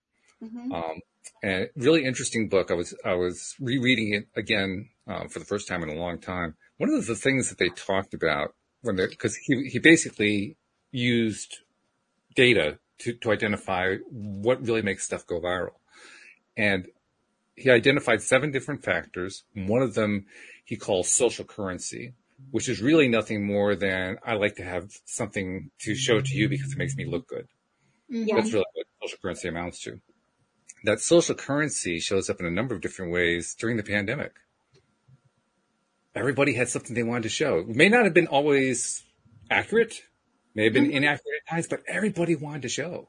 Um, 0.74 1.02
and 1.42 1.70
really 1.76 2.06
interesting 2.06 2.50
book. 2.50 2.72
I 2.72 2.76
was, 2.76 2.96
I 3.04 3.14
was 3.14 3.56
rereading 3.60 4.14
it 4.14 4.28
again, 4.36 4.90
um, 5.08 5.30
for 5.30 5.40
the 5.40 5.46
first 5.46 5.68
time 5.68 5.84
in 5.84 5.90
a 5.90 6.00
long 6.00 6.20
time. 6.20 6.56
One 6.78 6.90
of 6.90 7.06
the 7.06 7.16
things 7.16 7.50
that 7.50 7.58
they 7.58 7.70
talked 7.70 8.14
about 8.14 8.54
when 8.82 8.96
they, 8.96 9.08
cause 9.08 9.36
he, 9.36 9.70
he 9.70 9.80
basically 9.80 10.58
used 10.92 11.60
data 12.36 12.80
to, 13.00 13.14
to 13.14 13.32
identify 13.32 13.96
what 14.10 14.66
really 14.66 14.82
makes 14.82 15.06
stuff 15.06 15.26
go 15.28 15.40
viral. 15.40 15.74
And 16.58 16.88
he 17.56 17.70
identified 17.70 18.22
seven 18.22 18.52
different 18.52 18.84
factors. 18.84 19.44
One 19.54 19.82
of 19.82 19.94
them 19.94 20.26
he 20.66 20.76
calls 20.76 21.10
social 21.10 21.46
currency, 21.46 22.14
which 22.52 22.68
is 22.68 22.82
really 22.82 23.08
nothing 23.08 23.46
more 23.46 23.76
than 23.76 24.18
I 24.24 24.34
like 24.34 24.56
to 24.56 24.64
have 24.64 24.92
something 25.06 25.70
to 25.80 25.96
show 25.96 26.20
to 26.20 26.36
you 26.36 26.50
because 26.50 26.72
it 26.72 26.78
makes 26.78 26.96
me 26.96 27.06
look 27.06 27.28
good. 27.28 27.48
Yeah. 28.10 28.36
That's 28.36 28.52
really 28.52 28.66
what 28.74 28.88
social 29.02 29.20
currency 29.22 29.48
amounts 29.48 29.82
to. 29.84 30.00
That 30.84 31.00
social 31.00 31.36
currency 31.36 32.00
shows 32.00 32.30
up 32.30 32.40
in 32.40 32.46
a 32.46 32.52
number 32.52 32.76
of 32.76 32.82
different 32.82 33.12
ways 33.12 33.56
during 33.56 33.78
the 33.78 33.84
pandemic. 33.84 34.34
Everybody 36.14 36.54
had 36.54 36.70
something 36.70 36.96
they 36.96 37.04
wanted 37.04 37.24
to 37.24 37.30
show. 37.30 37.60
It 37.60 37.76
may 37.76 37.90
not 37.90 38.06
have 38.06 38.14
been 38.14 38.28
always 38.28 39.04
accurate, 39.50 40.04
may 40.56 40.64
have 40.66 40.74
been 40.74 40.90
inaccurate 40.90 41.42
at 41.46 41.50
times, 41.52 41.68
but 41.68 41.84
everybody 41.88 42.36
wanted 42.36 42.64
to 42.64 42.70
show. 42.70 43.08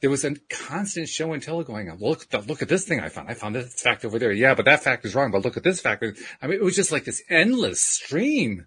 There 0.00 0.10
was 0.10 0.24
a 0.24 0.34
constant 0.48 1.08
show 1.08 1.32
and 1.34 1.42
tell 1.42 1.62
going 1.62 1.90
on. 1.90 1.98
Look, 1.98 2.26
look 2.48 2.62
at 2.62 2.68
this 2.68 2.84
thing 2.86 3.00
I 3.00 3.10
found. 3.10 3.28
I 3.28 3.34
found 3.34 3.54
this 3.54 3.80
fact 3.80 4.04
over 4.04 4.18
there. 4.18 4.32
Yeah, 4.32 4.54
but 4.54 4.64
that 4.64 4.82
fact 4.82 5.04
is 5.04 5.14
wrong. 5.14 5.30
But 5.30 5.44
look 5.44 5.56
at 5.58 5.62
this 5.62 5.80
fact. 5.80 6.02
I 6.40 6.46
mean, 6.46 6.56
it 6.58 6.62
was 6.64 6.74
just 6.74 6.90
like 6.90 7.04
this 7.04 7.22
endless 7.28 7.80
stream 7.82 8.66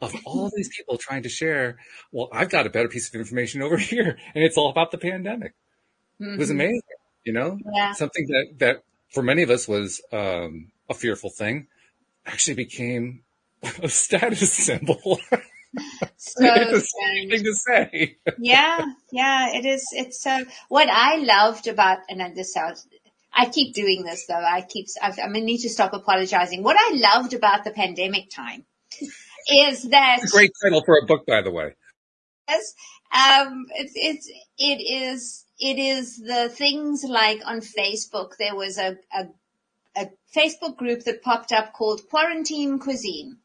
of 0.00 0.14
all 0.24 0.50
these 0.56 0.70
people 0.74 0.96
trying 0.96 1.22
to 1.24 1.28
share. 1.28 1.76
Well, 2.10 2.28
I've 2.32 2.48
got 2.50 2.66
a 2.66 2.70
better 2.70 2.88
piece 2.88 3.08
of 3.08 3.14
information 3.14 3.60
over 3.62 3.76
here, 3.92 4.16
and 4.34 4.42
it's 4.44 4.56
all 4.56 4.70
about 4.70 4.90
the 4.90 4.98
pandemic. 4.98 5.52
It 6.20 6.38
was 6.38 6.48
Mhm. 6.48 6.52
amazing, 6.52 6.80
you 7.24 7.32
know, 7.32 7.58
Yeah. 7.74 7.92
something 7.92 8.26
that 8.28 8.46
that 8.60 8.82
for 9.12 9.22
many 9.22 9.42
of 9.42 9.50
us 9.50 9.68
was 9.68 10.00
um, 10.12 10.70
a 10.88 10.94
fearful 10.94 11.28
thing, 11.30 11.66
actually 12.24 12.54
became 12.54 13.24
a 13.82 13.88
status 13.88 14.50
symbol. 14.52 15.20
So 16.16 16.44
it's 16.44 16.72
a 16.72 16.80
strange. 16.80 17.32
thing 17.32 17.44
to 17.44 17.54
say. 17.54 18.16
yeah, 18.38 18.84
yeah, 19.10 19.56
it 19.56 19.66
is. 19.66 19.88
It's 19.92 20.22
so, 20.22 20.44
what 20.68 20.88
I 20.88 21.16
loved 21.16 21.66
about, 21.66 21.98
and 22.08 22.36
this 22.36 22.54
sounds, 22.54 22.86
I 23.32 23.46
keep 23.46 23.74
doing 23.74 24.04
this 24.04 24.26
though. 24.26 24.34
I 24.34 24.60
keep, 24.60 24.86
I've, 25.02 25.18
I 25.18 25.26
need 25.28 25.58
to 25.58 25.68
stop 25.68 25.92
apologizing. 25.92 26.62
What 26.62 26.76
I 26.78 26.94
loved 26.94 27.34
about 27.34 27.64
the 27.64 27.70
pandemic 27.70 28.30
time 28.30 28.64
is 29.48 29.82
that 29.90 30.20
a 30.22 30.28
great 30.28 30.52
title 30.62 30.82
for 30.84 30.98
a 30.98 31.06
book, 31.06 31.26
by 31.26 31.42
the 31.42 31.50
way. 31.50 31.74
Yes. 32.48 32.74
Um, 33.12 33.66
it's, 33.74 33.92
it's, 33.94 34.30
it 34.58 34.80
is, 34.80 35.44
it 35.58 35.78
is 35.78 36.16
the 36.18 36.48
things 36.48 37.04
like 37.06 37.40
on 37.44 37.60
Facebook, 37.60 38.36
there 38.38 38.54
was 38.54 38.78
a, 38.78 38.96
a, 39.14 39.26
a 39.96 40.08
Facebook 40.34 40.76
group 40.76 41.04
that 41.04 41.22
popped 41.22 41.52
up 41.52 41.72
called 41.72 42.08
Quarantine 42.08 42.78
Cuisine. 42.78 43.38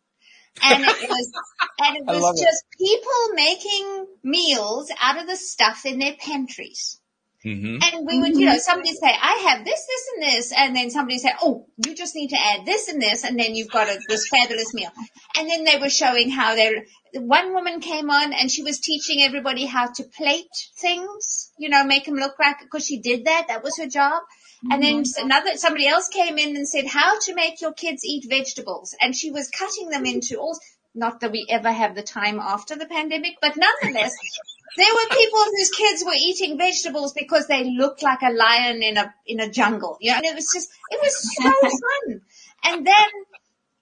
And 0.64 0.84
it 0.84 1.10
was, 1.10 1.32
and 1.80 1.98
it 1.98 2.06
was 2.06 2.22
love 2.22 2.36
it. 2.38 2.44
just 2.44 2.66
people 2.78 3.36
making 3.36 4.08
meals 4.24 4.92
out 5.02 5.20
of 5.20 5.28
the 5.28 5.36
stuff 5.36 5.86
in 5.86 6.00
their 6.00 6.16
pantries. 6.20 7.00
Mm-hmm. 7.46 7.78
And 7.82 8.06
we 8.06 8.20
would, 8.20 8.36
you 8.36 8.46
know, 8.46 8.58
somebody 8.58 8.92
say, 8.94 9.08
I 9.08 9.48
have 9.50 9.64
this, 9.64 9.86
this, 9.86 10.10
and 10.14 10.24
this, 10.24 10.54
and 10.58 10.76
then 10.76 10.90
somebody 10.90 11.18
say, 11.18 11.32
oh, 11.42 11.66
you 11.86 11.96
just 11.96 12.16
need 12.16 12.30
to 12.30 12.38
add 12.38 12.66
this 12.66 12.90
and 12.90 13.02
this, 13.02 13.24
and 13.24 13.40
then 13.40 13.56
you've 13.56 13.70
got 13.70 13.88
a, 13.88 14.00
this 14.10 14.28
fabulous 14.28 14.74
meal. 14.74 14.90
And 15.38 15.50
then 15.50 15.64
they 15.64 15.78
were 15.80 15.90
showing 15.90 16.30
how 16.30 16.56
they're, 16.56 16.86
one 17.14 17.54
woman 17.54 17.80
came 17.80 18.10
on 18.10 18.34
and 18.34 18.52
she 18.52 18.64
was 18.64 18.80
teaching 18.80 19.22
everybody 19.22 19.66
how 19.66 19.88
to 19.88 20.04
plate 20.04 20.50
things, 20.78 21.52
you 21.58 21.70
know, 21.70 21.86
make 21.86 22.06
them 22.06 22.16
look 22.16 22.38
like, 22.40 22.58
because 22.60 22.86
she 22.86 23.00
did 23.00 23.26
that, 23.26 23.46
that 23.48 23.64
was 23.64 23.78
her 23.78 23.88
job. 23.88 24.24
And 24.64 24.82
then 24.84 25.00
s- 25.02 25.18
another, 25.18 25.56
somebody 25.56 25.88
else 25.88 26.08
came 26.10 26.38
in 26.38 26.56
and 26.56 26.68
said, 26.68 26.88
how 26.88 27.20
to 27.20 27.36
make 27.36 27.62
your 27.62 27.74
kids 27.74 28.04
eat 28.04 28.26
vegetables. 28.30 28.96
And 29.00 29.16
she 29.16 29.32
was 29.32 29.50
cutting 29.50 29.90
them 29.90 30.06
into 30.06 30.38
all, 30.38 30.58
not 30.96 31.20
that 31.20 31.32
we 31.32 31.46
ever 31.50 31.72
have 31.72 31.96
the 31.96 32.04
time 32.04 32.40
after 32.40 32.76
the 32.76 32.88
pandemic, 32.88 33.36
but 33.42 33.56
nonetheless, 33.56 34.14
there 34.76 34.94
were 34.94 35.16
people 35.16 35.40
whose 35.56 35.70
kids 35.70 36.04
were 36.06 36.16
eating 36.16 36.58
vegetables 36.58 37.14
because 37.14 37.48
they 37.48 37.64
looked 37.66 38.02
like 38.02 38.22
a 38.22 38.34
lion 38.34 38.84
in 38.84 38.98
a, 38.98 39.14
in 39.26 39.40
a 39.40 39.50
jungle. 39.50 39.98
You 40.02 40.12
know, 40.12 40.18
and 40.18 40.26
it 40.26 40.36
was 40.36 40.50
just, 40.54 40.70
it 40.90 41.00
was 41.02 41.36
so 41.36 41.52
fun. 41.62 42.22
And 42.64 42.86
then, 42.86 43.08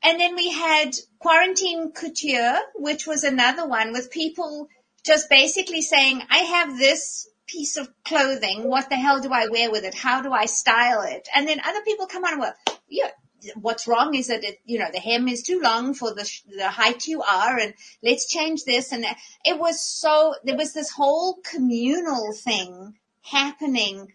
and 0.04 0.20
then 0.20 0.36
we 0.36 0.52
had 0.52 0.96
quarantine 1.20 1.92
couture, 1.94 2.60
which 2.76 3.08
was 3.08 3.24
another 3.24 3.68
one 3.68 3.92
with 3.94 4.12
people 4.12 4.68
just 5.06 5.30
basically 5.30 5.82
saying, 5.82 6.22
I 6.30 6.40
have 6.40 6.78
this 6.78 7.28
piece 7.48 7.78
of 7.78 7.90
clothing. 8.04 8.64
What 8.64 8.90
the 8.90 8.96
hell 8.96 9.22
do 9.22 9.32
I 9.32 9.48
wear 9.48 9.72
with 9.72 9.84
it? 9.84 9.94
How 9.94 10.22
do 10.22 10.32
I 10.32 10.46
style 10.46 11.02
it? 11.02 11.28
And 11.36 11.48
then 11.48 11.62
other 11.64 11.82
people 11.82 12.08
come 12.08 12.24
on 12.24 12.34
and 12.34 12.42
well, 12.42 12.54
yeah, 12.90 13.12
what's 13.56 13.88
wrong 13.88 14.16
is 14.16 14.28
that 14.28 14.44
it, 14.44 14.60
you 14.66 14.80
know, 14.80 14.90
the 14.92 15.00
hem 15.00 15.28
is 15.28 15.44
too 15.44 15.60
long 15.62 15.94
for 15.94 16.14
the, 16.14 16.30
the 16.58 16.70
height 16.70 17.08
you 17.08 17.22
are 17.22 17.58
and 17.58 17.74
let's 18.02 18.28
change 18.28 18.64
this. 18.64 18.92
And 18.92 19.06
it 19.44 19.60
was 19.60 19.80
so, 19.82 20.36
there 20.44 20.58
was 20.58 20.74
this 20.74 20.92
whole 20.92 21.40
communal 21.44 22.34
thing 22.34 22.96
happening, 23.22 24.12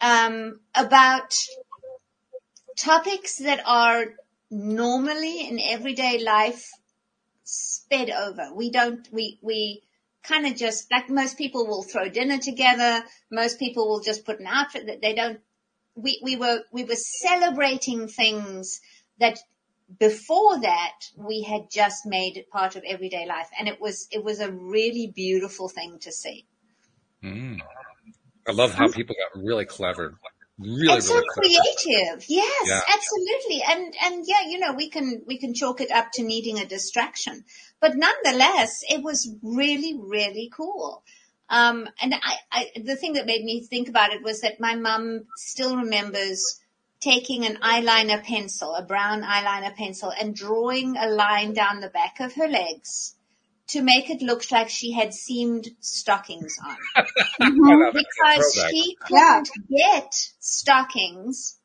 um, 0.00 0.60
about 0.74 1.36
topics 2.76 3.38
that 3.38 3.62
are 3.66 4.06
normally 4.50 5.48
in 5.48 5.60
everyday 5.60 6.22
life 6.22 6.70
sped 7.44 8.10
over. 8.10 8.52
We 8.54 8.70
don't, 8.70 9.06
we, 9.12 9.38
we, 9.42 9.82
kind 10.22 10.46
of 10.46 10.56
just 10.56 10.90
like 10.90 11.10
most 11.10 11.38
people 11.38 11.66
will 11.66 11.82
throw 11.82 12.08
dinner 12.08 12.38
together. 12.38 13.04
Most 13.30 13.58
people 13.58 13.88
will 13.88 14.00
just 14.00 14.24
put 14.24 14.40
an 14.40 14.46
outfit 14.46 14.86
that 14.86 15.00
they 15.00 15.14
don't. 15.14 15.40
We 15.94 16.20
we 16.22 16.36
were 16.36 16.60
we 16.72 16.84
were 16.84 16.94
celebrating 16.94 18.08
things 18.08 18.80
that 19.18 19.38
before 19.98 20.60
that 20.60 20.94
we 21.16 21.42
had 21.42 21.70
just 21.70 22.06
made 22.06 22.36
it 22.36 22.50
part 22.50 22.76
of 22.76 22.82
everyday 22.86 23.26
life, 23.26 23.48
and 23.58 23.68
it 23.68 23.80
was 23.80 24.08
it 24.10 24.24
was 24.24 24.40
a 24.40 24.50
really 24.50 25.12
beautiful 25.14 25.68
thing 25.68 25.98
to 26.00 26.12
see. 26.12 26.46
Mm. 27.22 27.60
I 28.48 28.52
love 28.52 28.74
how 28.74 28.88
people 28.88 29.14
got 29.14 29.40
really 29.40 29.64
clever. 29.64 30.18
Really, 30.58 31.00
so 31.00 31.14
really 31.14 31.26
creative. 31.28 32.24
Yes, 32.28 32.66
Yeah. 32.68 32.80
absolutely. 32.92 33.62
And, 33.68 33.94
and 34.04 34.24
yeah, 34.26 34.48
you 34.48 34.58
know, 34.58 34.72
we 34.74 34.90
can, 34.90 35.22
we 35.26 35.38
can 35.38 35.54
chalk 35.54 35.80
it 35.80 35.90
up 35.90 36.08
to 36.14 36.22
needing 36.22 36.58
a 36.58 36.66
distraction, 36.66 37.44
but 37.82 37.96
nonetheless, 37.96 38.84
it 38.88 39.02
was 39.02 39.28
really, 39.42 39.98
really 39.98 40.50
cool. 40.56 41.02
Um, 41.50 41.88
and 42.00 42.14
I, 42.14 42.36
I, 42.50 42.66
the 42.80 42.94
thing 42.94 43.14
that 43.14 43.26
made 43.26 43.44
me 43.44 43.66
think 43.66 43.88
about 43.88 44.12
it 44.12 44.22
was 44.22 44.40
that 44.42 44.60
my 44.60 44.76
mum 44.76 45.24
still 45.36 45.76
remembers 45.76 46.60
taking 47.00 47.44
an 47.44 47.56
eyeliner 47.56 48.22
pencil, 48.22 48.72
a 48.74 48.84
brown 48.84 49.22
eyeliner 49.22 49.74
pencil 49.74 50.12
and 50.18 50.32
drawing 50.34 50.96
a 50.96 51.08
line 51.08 51.54
down 51.54 51.80
the 51.80 51.88
back 51.88 52.20
of 52.20 52.32
her 52.34 52.46
legs 52.46 53.16
to 53.66 53.82
make 53.82 54.10
it 54.10 54.22
look 54.22 54.48
like 54.52 54.68
she 54.68 54.92
had 54.92 55.12
seamed 55.12 55.68
stockings 55.80 56.56
on. 56.64 57.04
because 57.92 58.68
she 58.70 58.96
couldn't 59.00 59.50
get 59.68 60.14
stockings 60.38 61.58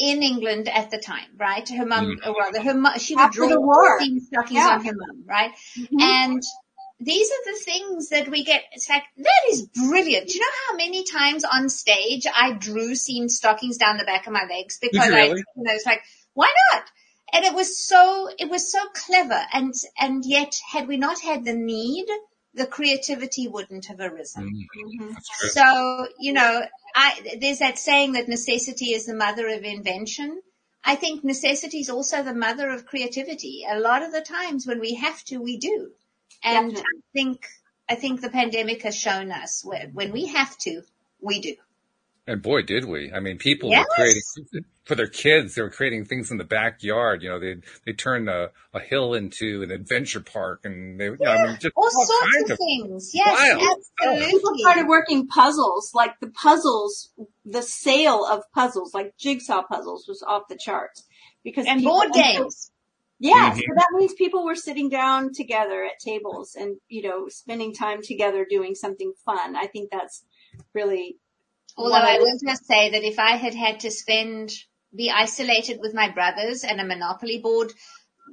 in 0.00 0.22
England 0.22 0.68
at 0.68 0.90
the 0.90 0.98
time, 0.98 1.28
right? 1.38 1.68
Her 1.68 1.84
mum, 1.84 2.06
mm. 2.06 2.26
or 2.26 2.34
rather, 2.40 2.62
her 2.62 2.74
mum, 2.74 2.98
she 2.98 3.14
would 3.14 3.20
After 3.20 3.40
draw 3.40 3.48
the 3.48 3.60
war. 3.60 4.00
stockings 4.00 4.28
Yeah. 4.50 4.70
on 4.70 4.84
her 4.84 4.92
mum, 4.94 5.24
right? 5.26 5.52
Mm-hmm. 5.78 6.00
And 6.00 6.42
these 7.00 7.30
are 7.30 7.52
the 7.52 7.58
things 7.58 8.08
that 8.08 8.28
we 8.28 8.44
get. 8.44 8.62
It's 8.72 8.88
like, 8.88 9.04
that 9.18 9.42
is 9.50 9.68
brilliant. 9.68 10.28
Do 10.28 10.34
you 10.34 10.40
know 10.40 10.56
how 10.68 10.76
many 10.76 11.04
times 11.04 11.44
on 11.44 11.68
stage 11.68 12.24
I 12.34 12.52
drew 12.52 12.94
seamed 12.94 13.30
stockings 13.30 13.76
down 13.76 13.98
the 13.98 14.04
back 14.04 14.26
of 14.26 14.32
my 14.32 14.46
legs 14.48 14.78
because 14.80 15.06
you 15.06 15.12
I, 15.12 15.16
really? 15.16 15.44
you 15.56 15.62
know, 15.62 15.72
it's 15.74 15.86
like, 15.86 16.00
why 16.32 16.50
not? 16.72 16.84
And 17.32 17.44
it 17.44 17.54
was 17.54 17.86
so, 17.86 18.28
it 18.38 18.50
was 18.50 18.72
so 18.72 18.80
clever. 18.94 19.40
And, 19.52 19.74
and 19.98 20.24
yet 20.24 20.54
had 20.72 20.88
we 20.88 20.96
not 20.96 21.20
had 21.20 21.44
the 21.44 21.54
need, 21.54 22.06
the 22.54 22.66
creativity 22.66 23.46
wouldn't 23.48 23.86
have 23.86 24.00
arisen. 24.00 24.66
Mm. 25.00 25.16
So, 25.50 26.06
you 26.18 26.32
know, 26.32 26.62
I, 26.94 27.36
there's 27.40 27.60
that 27.60 27.78
saying 27.78 28.12
that 28.12 28.28
necessity 28.28 28.86
is 28.86 29.06
the 29.06 29.14
mother 29.14 29.48
of 29.48 29.62
invention. 29.62 30.40
I 30.84 30.96
think 30.96 31.22
necessity 31.22 31.78
is 31.78 31.90
also 31.90 32.22
the 32.22 32.34
mother 32.34 32.70
of 32.70 32.86
creativity. 32.86 33.64
A 33.68 33.78
lot 33.78 34.02
of 34.02 34.12
the 34.12 34.22
times 34.22 34.66
when 34.66 34.80
we 34.80 34.94
have 34.94 35.22
to, 35.24 35.38
we 35.38 35.58
do. 35.58 35.90
And 36.42 36.76
I 36.76 36.82
think, 37.12 37.46
I 37.88 37.94
think 37.94 38.20
the 38.20 38.30
pandemic 38.30 38.82
has 38.82 38.96
shown 38.96 39.30
us 39.30 39.62
when, 39.64 39.92
when 39.92 40.10
we 40.10 40.26
have 40.26 40.56
to, 40.58 40.82
we 41.20 41.40
do. 41.40 41.54
And 42.26 42.42
boy, 42.42 42.62
did 42.62 42.84
we! 42.84 43.10
I 43.12 43.18
mean, 43.20 43.38
people 43.38 43.70
Yes. 43.70 43.86
were 43.88 43.94
creating 43.94 44.64
for 44.84 44.94
their 44.94 45.08
kids. 45.08 45.54
They 45.54 45.62
were 45.62 45.70
creating 45.70 46.04
things 46.04 46.30
in 46.30 46.36
the 46.36 46.44
backyard. 46.44 47.22
You 47.22 47.30
know, 47.30 47.40
they 47.40 47.56
they 47.86 47.92
turned 47.92 48.28
a, 48.28 48.50
a 48.74 48.78
hill 48.80 49.14
into 49.14 49.62
an 49.62 49.70
adventure 49.70 50.20
park, 50.20 50.60
and 50.64 51.00
they, 51.00 51.06
you 51.06 51.16
know, 51.20 51.30
I 51.30 51.46
mean, 51.46 51.56
just 51.60 51.72
all 51.76 51.90
sorts 51.90 52.32
kinds 52.34 52.50
of 52.50 52.58
things. 52.58 53.10
Yes, 53.14 53.58
absolutely. 53.98 54.30
People 54.30 54.52
started 54.58 54.86
working 54.86 55.26
puzzles, 55.26 55.90
like 55.94 56.20
the 56.20 56.28
puzzles, 56.28 57.10
the 57.44 57.62
sale 57.62 58.24
of 58.24 58.42
puzzles, 58.54 58.94
like 58.94 59.16
jigsaw 59.18 59.62
puzzles 59.62 60.06
was 60.06 60.22
off 60.26 60.42
the 60.48 60.56
charts. 60.62 61.04
Because 61.42 61.66
And 61.66 61.80
people- 61.80 61.94
board 61.94 62.12
games. 62.12 62.70
Yeah, 63.18 63.52
Mhm. 63.52 63.56
so 63.56 63.62
that 63.76 63.88
means 63.92 64.14
people 64.14 64.44
were 64.44 64.54
sitting 64.54 64.88
down 64.88 65.32
together 65.34 65.84
at 65.84 65.98
tables 66.02 66.54
and, 66.54 66.76
you 66.88 67.02
know, 67.02 67.28
spending 67.28 67.74
time 67.74 68.00
together 68.02 68.46
doing 68.48 68.74
something 68.74 69.12
fun. 69.26 69.56
I 69.56 69.66
think 69.66 69.90
that's 69.90 70.24
really 70.74 71.18
Although 71.76 71.92
one 71.92 72.02
I 72.02 72.18
the- 72.18 72.24
will 72.24 72.38
just 72.46 72.66
say 72.66 72.90
that 72.90 73.02
if 73.02 73.18
I 73.18 73.36
had 73.36 73.54
had 73.54 73.80
to 73.80 73.90
spend, 73.90 74.52
be 74.94 75.10
isolated 75.10 75.78
with 75.80 75.94
my 75.94 76.10
brothers 76.10 76.64
and 76.64 76.80
a 76.80 76.84
Monopoly 76.84 77.38
board, 77.38 77.72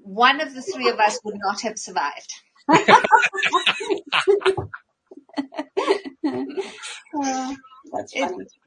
one 0.04 0.42
of 0.42 0.54
the 0.54 0.62
three 0.62 0.90
of 0.90 1.00
us 1.00 1.20
would 1.24 1.38
not 1.38 1.62
have 1.62 1.78
survived. 1.78 2.34
Uh, 2.70 2.76
that's. 7.92 8.14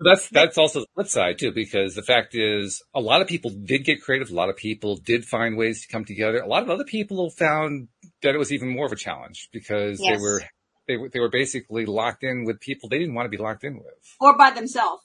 That's 0.00 0.28
that's 0.30 0.58
also 0.58 0.80
the 0.80 0.86
flip 0.94 1.08
side 1.08 1.38
too, 1.38 1.52
because 1.52 1.94
the 1.94 2.02
fact 2.02 2.34
is, 2.34 2.82
a 2.94 3.00
lot 3.00 3.20
of 3.20 3.28
people 3.28 3.50
did 3.50 3.84
get 3.84 4.02
creative. 4.02 4.30
A 4.30 4.34
lot 4.34 4.48
of 4.48 4.56
people 4.56 4.96
did 4.96 5.24
find 5.24 5.56
ways 5.56 5.82
to 5.82 5.88
come 5.88 6.04
together. 6.04 6.38
A 6.38 6.48
lot 6.48 6.62
of 6.62 6.70
other 6.70 6.84
people 6.84 7.30
found 7.30 7.88
that 8.22 8.34
it 8.34 8.38
was 8.38 8.52
even 8.52 8.68
more 8.68 8.86
of 8.86 8.92
a 8.92 8.96
challenge 8.96 9.48
because 9.52 9.98
they 9.98 10.16
were 10.16 10.42
they 10.90 10.96
were 10.96 11.08
they 11.08 11.20
were 11.20 11.28
basically 11.42 11.86
locked 11.86 12.24
in 12.24 12.44
with 12.44 12.58
people 12.60 12.88
they 12.88 12.98
didn't 12.98 13.14
want 13.14 13.26
to 13.26 13.30
be 13.36 13.42
locked 13.48 13.64
in 13.64 13.76
with, 13.76 14.16
Or 14.20 14.36
by 14.36 14.50
themselves. 14.50 15.02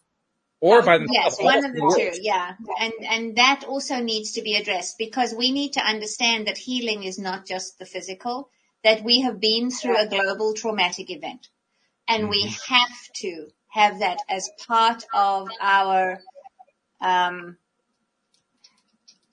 or 0.60 0.82
by 0.82 0.98
themselves. 0.98 1.38
Yes, 1.40 1.44
one 1.54 1.66
of 1.66 1.74
the 1.74 1.96
two, 1.98 2.22
yeah. 2.22 2.56
And, 2.80 2.94
and 3.08 3.36
that 3.36 3.66
also 3.68 3.98
needs 4.12 4.32
to 4.34 4.42
be 4.42 4.56
addressed 4.56 4.98
because 4.98 5.34
we 5.34 5.52
need 5.52 5.74
to 5.74 5.82
understand 5.82 6.48
that 6.48 6.58
healing 6.58 7.04
is 7.04 7.20
not 7.20 7.46
just 7.46 7.78
the 7.78 7.86
physical, 7.86 8.50
that 8.84 9.04
we 9.04 9.22
have 9.22 9.40
been 9.40 9.70
through 9.70 9.98
a 9.98 10.08
global 10.08 10.54
traumatic 10.56 11.12
event. 11.12 11.50
And 12.08 12.30
we 12.30 12.42
have 12.68 12.98
to 13.22 13.48
have 13.68 14.00
that 14.00 14.20
as 14.30 14.50
part 14.68 15.04
of 15.14 15.50
our, 15.62 16.20
um, 17.02 17.58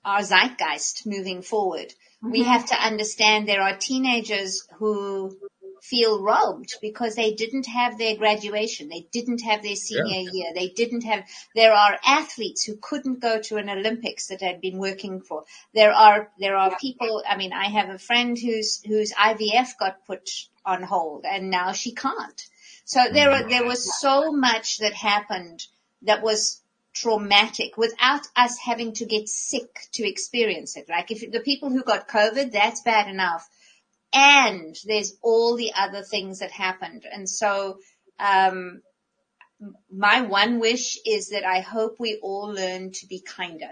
our 0.05 0.21
zeitgeist 0.21 1.05
moving 1.05 1.41
forward. 1.41 1.93
We 2.21 2.41
Mhm. 2.41 2.51
have 2.53 2.65
to 2.67 2.75
understand 2.75 3.47
there 3.47 3.61
are 3.61 3.77
teenagers 3.77 4.67
who 4.79 5.37
feel 5.83 6.23
robbed 6.23 6.75
because 6.81 7.15
they 7.15 7.33
didn't 7.33 7.65
have 7.65 7.97
their 7.97 8.15
graduation. 8.15 8.87
They 8.87 9.05
didn't 9.11 9.41
have 9.41 9.61
their 9.61 9.75
senior 9.75 10.31
year. 10.31 10.53
They 10.55 10.69
didn't 10.69 11.03
have, 11.03 11.25
there 11.55 11.73
are 11.73 11.99
athletes 12.05 12.63
who 12.63 12.77
couldn't 12.81 13.19
go 13.19 13.41
to 13.41 13.57
an 13.57 13.69
Olympics 13.69 14.27
that 14.27 14.41
had 14.41 14.61
been 14.61 14.77
working 14.77 15.19
for. 15.19 15.43
There 15.73 15.91
are, 15.91 16.31
there 16.39 16.55
are 16.55 16.77
people, 16.79 17.21
I 17.27 17.35
mean, 17.35 17.51
I 17.51 17.65
have 17.65 17.89
a 17.89 17.99
friend 17.99 18.37
whose, 18.39 18.81
whose 18.85 19.11
IVF 19.11 19.77
got 19.77 20.05
put 20.07 20.29
on 20.65 20.83
hold 20.83 21.25
and 21.25 21.49
now 21.49 21.73
she 21.73 21.93
can't. 21.93 22.41
So 22.85 23.01
there, 23.11 23.31
are, 23.31 23.49
there 23.49 23.65
was 23.65 23.99
so 23.99 24.31
much 24.31 24.77
that 24.77 24.93
happened 24.93 25.67
that 26.03 26.23
was 26.23 26.61
traumatic 26.93 27.75
without 27.75 28.25
us 28.37 28.57
having 28.57 28.93
to 28.93 29.05
get 29.05 29.27
sick 29.27 29.67
to 29.93 30.07
experience 30.07 30.77
it. 30.77 30.87
Like 30.87 31.11
if 31.11 31.29
the 31.29 31.41
people 31.41 31.69
who 31.71 31.83
got 31.83 32.07
COVID, 32.07 32.53
that's 32.53 32.81
bad 32.83 33.09
enough. 33.09 33.49
And 34.13 34.75
there's 34.85 35.17
all 35.21 35.55
the 35.55 35.71
other 35.75 36.03
things 36.03 36.39
that 36.39 36.51
happened. 36.51 37.05
And 37.11 37.27
so, 37.27 37.79
um, 38.19 38.81
my 39.91 40.21
one 40.21 40.59
wish 40.59 40.97
is 41.05 41.29
that 41.29 41.45
I 41.45 41.61
hope 41.61 41.95
we 41.99 42.19
all 42.21 42.53
learn 42.53 42.91
to 42.91 43.07
be 43.07 43.21
kinder. 43.21 43.71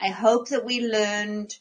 I 0.00 0.08
hope 0.08 0.48
that 0.48 0.64
we 0.64 0.86
learned 0.86 1.54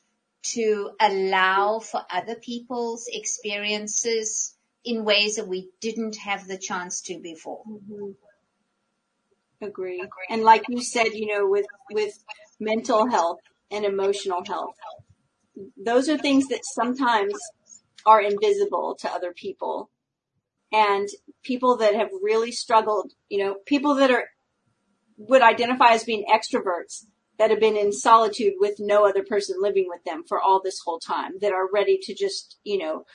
to 0.54 0.92
allow 1.00 1.80
for 1.80 2.02
other 2.12 2.36
people's 2.36 3.08
experiences 3.12 4.56
in 4.84 5.06
ways 5.06 5.36
that 5.36 5.48
we 5.48 5.70
didn't 5.82 6.18
have 6.18 6.48
the 6.48 6.58
chance 6.58 7.02
to 7.02 7.20
before. 7.20 7.64
Agree. 9.62 10.04
And 10.30 10.44
like 10.44 10.64
you 10.70 10.84
said, 10.84 11.14
you 11.14 11.28
know, 11.28 11.48
with, 11.50 11.66
with 11.92 12.14
mental 12.60 13.10
health 13.10 13.40
and 13.72 13.86
emotional 13.86 14.44
health, 14.46 14.76
those 15.78 16.10
are 16.10 16.18
things 16.18 16.48
that 16.50 16.62
sometimes 16.64 17.34
are 18.06 18.22
invisible 18.22 18.98
to 19.02 19.10
other 19.10 19.34
people. 19.34 19.90
And 20.72 21.08
people 21.44 21.78
that 21.78 21.96
have 21.96 22.10
really 22.22 22.52
struggled, 22.52 23.14
you 23.30 23.44
know, 23.44 23.56
people 23.66 23.96
that 23.96 24.12
are, 24.12 24.26
would 25.18 25.42
identify 25.42 25.94
as 25.94 26.04
being 26.04 26.26
extroverts 26.30 27.06
that 27.38 27.50
have 27.50 27.60
been 27.60 27.78
in 27.78 27.92
solitude 27.92 28.54
with 28.60 28.76
no 28.80 29.08
other 29.08 29.24
person 29.24 29.58
living 29.60 29.86
with 29.88 30.04
them 30.04 30.24
for 30.28 30.40
all 30.40 30.62
this 30.62 30.80
whole 30.84 31.00
time 31.00 31.34
that 31.42 31.52
are 31.52 31.70
ready 31.72 32.00
to 32.02 32.14
just, 32.14 32.58
you 32.64 32.78
know, 32.78 33.06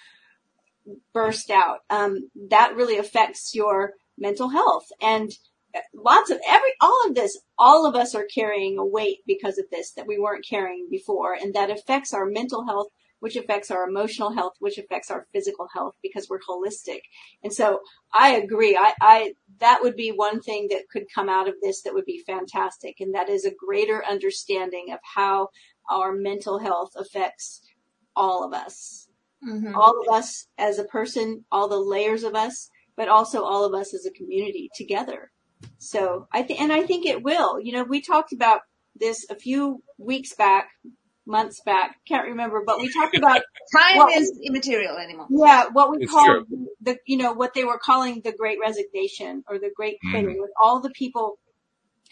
burst 1.12 1.50
out. 1.50 1.78
Um, 1.90 2.30
that 2.48 2.76
really 2.76 2.98
affects 2.98 3.54
your 3.54 3.94
mental 4.18 4.50
health. 4.50 4.86
And 5.00 5.30
lots 5.94 6.30
of 6.30 6.38
every, 6.46 6.70
all 6.80 7.06
of 7.06 7.14
this, 7.14 7.38
all 7.58 7.86
of 7.86 7.94
us 7.94 8.14
are 8.14 8.26
carrying 8.32 8.78
a 8.78 8.84
weight 8.84 9.18
because 9.26 9.58
of 9.58 9.66
this 9.70 9.92
that 9.92 10.06
we 10.06 10.18
weren't 10.18 10.46
carrying 10.48 10.88
before. 10.90 11.34
And 11.34 11.54
that 11.54 11.70
affects 11.70 12.12
our 12.12 12.26
mental 12.26 12.66
health, 12.66 12.88
which 13.20 13.36
affects 13.36 13.70
our 13.70 13.88
emotional 13.88 14.32
health, 14.32 14.54
which 14.58 14.78
affects 14.78 15.10
our 15.10 15.26
physical 15.32 15.68
health 15.72 15.94
because 16.02 16.28
we're 16.28 16.40
holistic. 16.40 17.00
And 17.44 17.52
so 17.52 17.80
I 18.12 18.32
agree. 18.32 18.76
I, 18.76 18.94
I, 19.00 19.34
that 19.60 19.80
would 19.82 19.96
be 19.96 20.10
one 20.10 20.40
thing 20.40 20.68
that 20.70 20.88
could 20.90 21.04
come 21.14 21.28
out 21.28 21.48
of 21.48 21.54
this 21.62 21.82
that 21.82 21.94
would 21.94 22.06
be 22.06 22.22
fantastic. 22.26 22.96
And 23.00 23.14
that 23.14 23.28
is 23.28 23.44
a 23.44 23.54
greater 23.54 24.04
understanding 24.04 24.86
of 24.92 24.98
how 25.14 25.48
our 25.88 26.12
mental 26.12 26.58
health 26.58 26.92
affects 26.96 27.62
all 28.16 28.44
of 28.44 28.52
us. 28.52 29.08
Mhm. 29.46 29.74
All 29.74 30.00
of 30.00 30.14
us 30.14 30.48
as 30.58 30.78
a 30.78 30.84
person, 30.84 31.44
all 31.50 31.68
the 31.68 31.78
layers 31.78 32.24
of 32.24 32.34
us, 32.34 32.68
but 32.96 33.08
also 33.08 33.42
all 33.42 33.64
of 33.64 33.72
us 33.72 33.94
as 33.94 34.04
a 34.04 34.10
community 34.10 34.70
together. 34.74 35.30
So 35.78 36.26
I 36.32 36.42
think, 36.42 36.60
and 36.60 36.72
I 36.72 36.82
think 36.82 37.06
it 37.06 37.22
will. 37.22 37.60
You 37.60 37.72
know, 37.72 37.82
we 37.84 38.02
talked 38.02 38.32
about 38.32 38.60
this 38.94 39.26
a 39.30 39.34
few 39.34 39.82
weeks 39.98 40.34
back, 40.34 40.68
months 41.30 41.60
back, 41.64 41.96
can't 42.06 42.26
remember, 42.28 42.62
but 42.66 42.78
we 42.80 42.92
talked 42.92 43.16
about 43.16 43.40
Time 43.72 43.96
what 43.98 44.16
is 44.16 44.38
immaterial 44.44 44.96
anymore. 44.98 45.26
yeah, 45.30 45.66
what 45.72 45.90
we 45.90 45.98
It's 46.00 46.10
call 46.12 46.44
the, 46.80 46.98
you 47.06 47.16
know, 47.16 47.32
what 47.32 47.54
they 47.54 47.64
were 47.64 47.78
calling 47.78 48.20
the 48.24 48.32
great 48.32 48.58
resignation 48.60 49.44
or 49.48 49.58
the 49.58 49.70
great 49.74 49.96
Mm. 50.06 50.10
quitting 50.10 50.40
with 50.40 50.50
all 50.62 50.80
the 50.80 50.90
people 50.90 51.38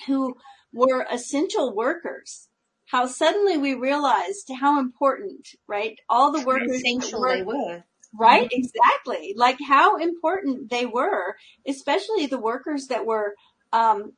who 0.06 0.36
were 0.72 1.06
essential 1.10 1.74
workers. 1.74 2.48
How 2.86 3.06
suddenly 3.06 3.58
we 3.58 3.74
realized 3.74 4.48
how 4.60 4.78
important, 4.80 5.46
right? 5.66 5.98
All 6.08 6.30
the 6.32 6.40
workers 6.46 6.68
that 6.68 6.76
Essential 6.76 7.20
were- 7.20 7.36
they 7.36 7.42
were. 7.42 7.84
Right, 8.18 8.48
exactly. 8.50 9.34
Like 9.36 9.58
how 9.66 9.96
important 9.96 10.70
they 10.70 10.86
were, 10.86 11.36
especially 11.66 12.26
the 12.26 12.38
workers 12.40 12.86
that 12.86 13.04
were, 13.04 13.34
um, 13.72 14.12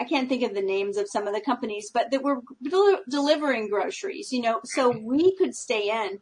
I 0.00 0.04
can't 0.04 0.30
think 0.30 0.42
of 0.42 0.54
the 0.54 0.62
names 0.62 0.96
of 0.96 1.10
some 1.10 1.28
of 1.28 1.34
the 1.34 1.42
companies, 1.42 1.90
but 1.92 2.10
that 2.10 2.22
were 2.22 2.40
del- 2.62 3.02
delivering 3.08 3.68
groceries, 3.68 4.32
you 4.32 4.40
know, 4.40 4.60
so 4.64 4.88
we 4.88 5.36
could 5.36 5.54
stay 5.54 5.90
in 5.90 6.20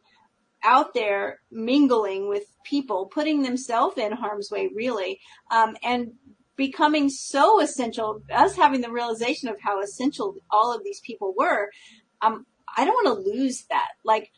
out 0.65 0.95
there 0.95 1.39
mingling 1.53 2.29
with 2.29 2.43
people, 2.65 3.07
putting 3.07 3.43
themselves 3.43 3.97
in 3.97 4.11
harm's 4.11 4.51
way, 4.51 4.69
really, 4.75 5.21
um, 5.53 5.77
and 5.85 6.09
becoming 6.57 7.09
so 7.09 7.61
essential, 7.61 8.21
us 8.35 8.57
having 8.57 8.81
the 8.81 8.91
realization 8.91 9.49
of 9.49 9.61
how 9.61 9.81
essential 9.81 10.35
all 10.51 10.75
of 10.75 10.83
these 10.83 11.01
people 11.01 11.33
were. 11.39 11.71
Um, 12.21 12.47
I 12.77 12.85
don't 12.85 12.95
want 12.95 13.25
to 13.25 13.31
lose 13.31 13.65
that. 13.71 13.91
Like, 14.05 14.33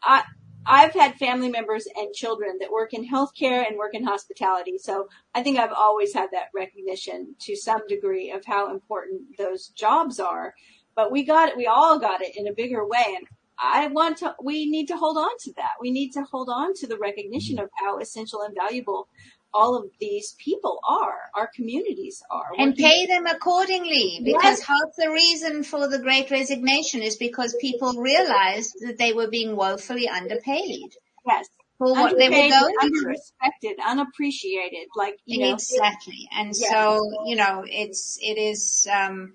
I, 0.00 0.22
I've 0.66 0.92
had 0.92 1.16
family 1.16 1.48
members 1.48 1.86
and 1.96 2.14
children 2.14 2.58
that 2.60 2.70
work 2.70 2.92
in 2.92 3.08
healthcare 3.08 3.66
and 3.66 3.78
work 3.78 3.94
in 3.94 4.04
hospitality. 4.04 4.78
So 4.78 5.08
I 5.34 5.42
think 5.42 5.58
I've 5.58 5.72
always 5.72 6.12
had 6.12 6.30
that 6.32 6.50
recognition 6.54 7.34
to 7.40 7.56
some 7.56 7.86
degree 7.88 8.30
of 8.30 8.44
how 8.44 8.70
important 8.70 9.22
those 9.38 9.68
jobs 9.68 10.20
are. 10.20 10.54
But 10.94 11.10
we 11.10 11.24
got 11.24 11.48
it, 11.48 11.56
we 11.56 11.66
all 11.66 11.98
got 11.98 12.20
it 12.20 12.36
in 12.36 12.46
a 12.46 12.52
bigger 12.52 12.86
way. 12.86 13.14
And 13.16 13.26
I 13.58 13.88
want 13.88 14.18
to, 14.18 14.34
we 14.42 14.68
need 14.68 14.86
to 14.88 14.96
hold 14.96 15.16
on 15.16 15.30
to 15.40 15.52
that. 15.56 15.72
We 15.80 15.90
need 15.90 16.10
to 16.12 16.24
hold 16.24 16.48
on 16.50 16.74
to 16.74 16.86
the 16.86 16.98
recognition 16.98 17.58
of 17.58 17.70
how 17.74 17.98
essential 17.98 18.42
and 18.42 18.54
valuable 18.54 19.08
all 19.52 19.76
of 19.76 19.90
these 20.00 20.34
people 20.38 20.80
are, 20.88 21.18
our 21.34 21.50
communities 21.54 22.22
are. 22.30 22.50
And 22.58 22.76
pay 22.76 23.06
them 23.06 23.26
accordingly 23.26 24.20
because 24.24 24.58
Yes. 24.58 24.62
half 24.62 24.94
the 24.96 25.10
reason 25.10 25.64
for 25.64 25.88
the 25.88 25.98
great 25.98 26.30
resignation 26.30 27.02
is 27.02 27.16
because 27.16 27.54
people 27.60 27.92
realized 27.94 28.74
that 28.80 28.98
they 28.98 29.12
were 29.12 29.28
being 29.28 29.56
woefully 29.56 30.08
underpaid 30.08 30.94
Yes. 31.26 31.48
for 31.78 31.92
what 31.92 32.16
they 32.16 32.28
were 32.28 32.48
going 32.48 32.74
through. 32.80 33.14
unrespected, 33.14 33.78
unappreciated, 33.84 34.88
like, 34.96 35.16
you 35.24 35.40
know. 35.40 35.54
Exactly. 35.54 36.28
And 36.32 36.54
Yeah. 36.56 36.68
so, 36.70 37.00
you 37.26 37.36
know, 37.36 37.64
it's, 37.66 38.18
it 38.20 38.38
is, 38.38 38.88
um, 38.92 39.34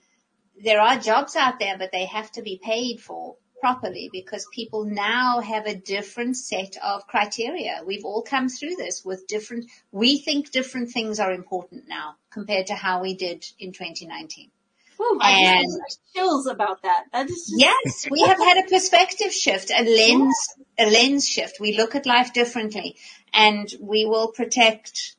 there 0.64 0.80
are 0.80 0.98
jobs 0.98 1.36
out 1.36 1.60
there, 1.60 1.78
but 1.78 1.92
they 1.92 2.06
have 2.06 2.32
to 2.34 2.42
be 2.42 2.60
paid 2.64 3.02
for 3.02 3.36
properly 3.60 4.10
because 4.12 4.48
people 4.54 4.86
now 4.86 5.40
have 5.40 5.66
a 5.66 5.76
different 5.76 6.38
set 6.38 6.76
of 6.84 7.08
criteria. 7.08 7.82
We've 7.86 8.06
all 8.06 8.22
come 8.22 8.50
through 8.50 8.76
this 8.76 9.04
with 9.04 9.28
different, 9.28 9.66
we 9.92 10.18
think 10.18 10.52
different 10.52 10.92
things 10.92 11.20
are 11.20 11.32
important 11.32 11.88
now 11.88 12.16
compared 12.30 12.68
to 12.68 12.76
how 12.76 13.02
we 13.02 13.16
did 13.16 13.46
in 13.60 13.72
2019. 13.72 14.52
Whew, 14.98 15.20
I 15.22 15.58
And- 15.58 15.82
chills 16.16 16.48
about 16.48 16.84
that. 16.84 17.06
That 17.12 17.30
is 17.30 17.48
just 17.48 17.60
Yes, 17.60 18.08
we 18.10 18.22
have 18.22 18.38
had 18.38 18.58
a 18.58 18.70
perspective 18.70 19.34
shift, 19.34 19.70
a 19.70 19.84
lens, 19.84 20.36
a 20.80 20.86
lens 20.86 21.28
shift. 21.28 21.60
We 21.60 21.76
look 21.76 21.96
at 21.96 22.06
life 22.06 22.34
differently 22.34 22.96
and 23.34 23.68
we 23.82 24.06
will 24.06 24.30
protect, 24.30 25.16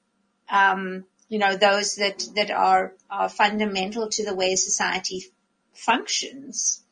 um, 0.48 1.04
you 1.28 1.38
know, 1.38 1.56
those 1.56 1.96
that, 1.96 2.26
that 2.36 2.50
are, 2.50 2.94
are 3.10 3.28
fundamental 3.28 4.08
to 4.08 4.24
the 4.24 4.34
way 4.34 4.54
society 4.54 5.26
functions. 5.74 6.82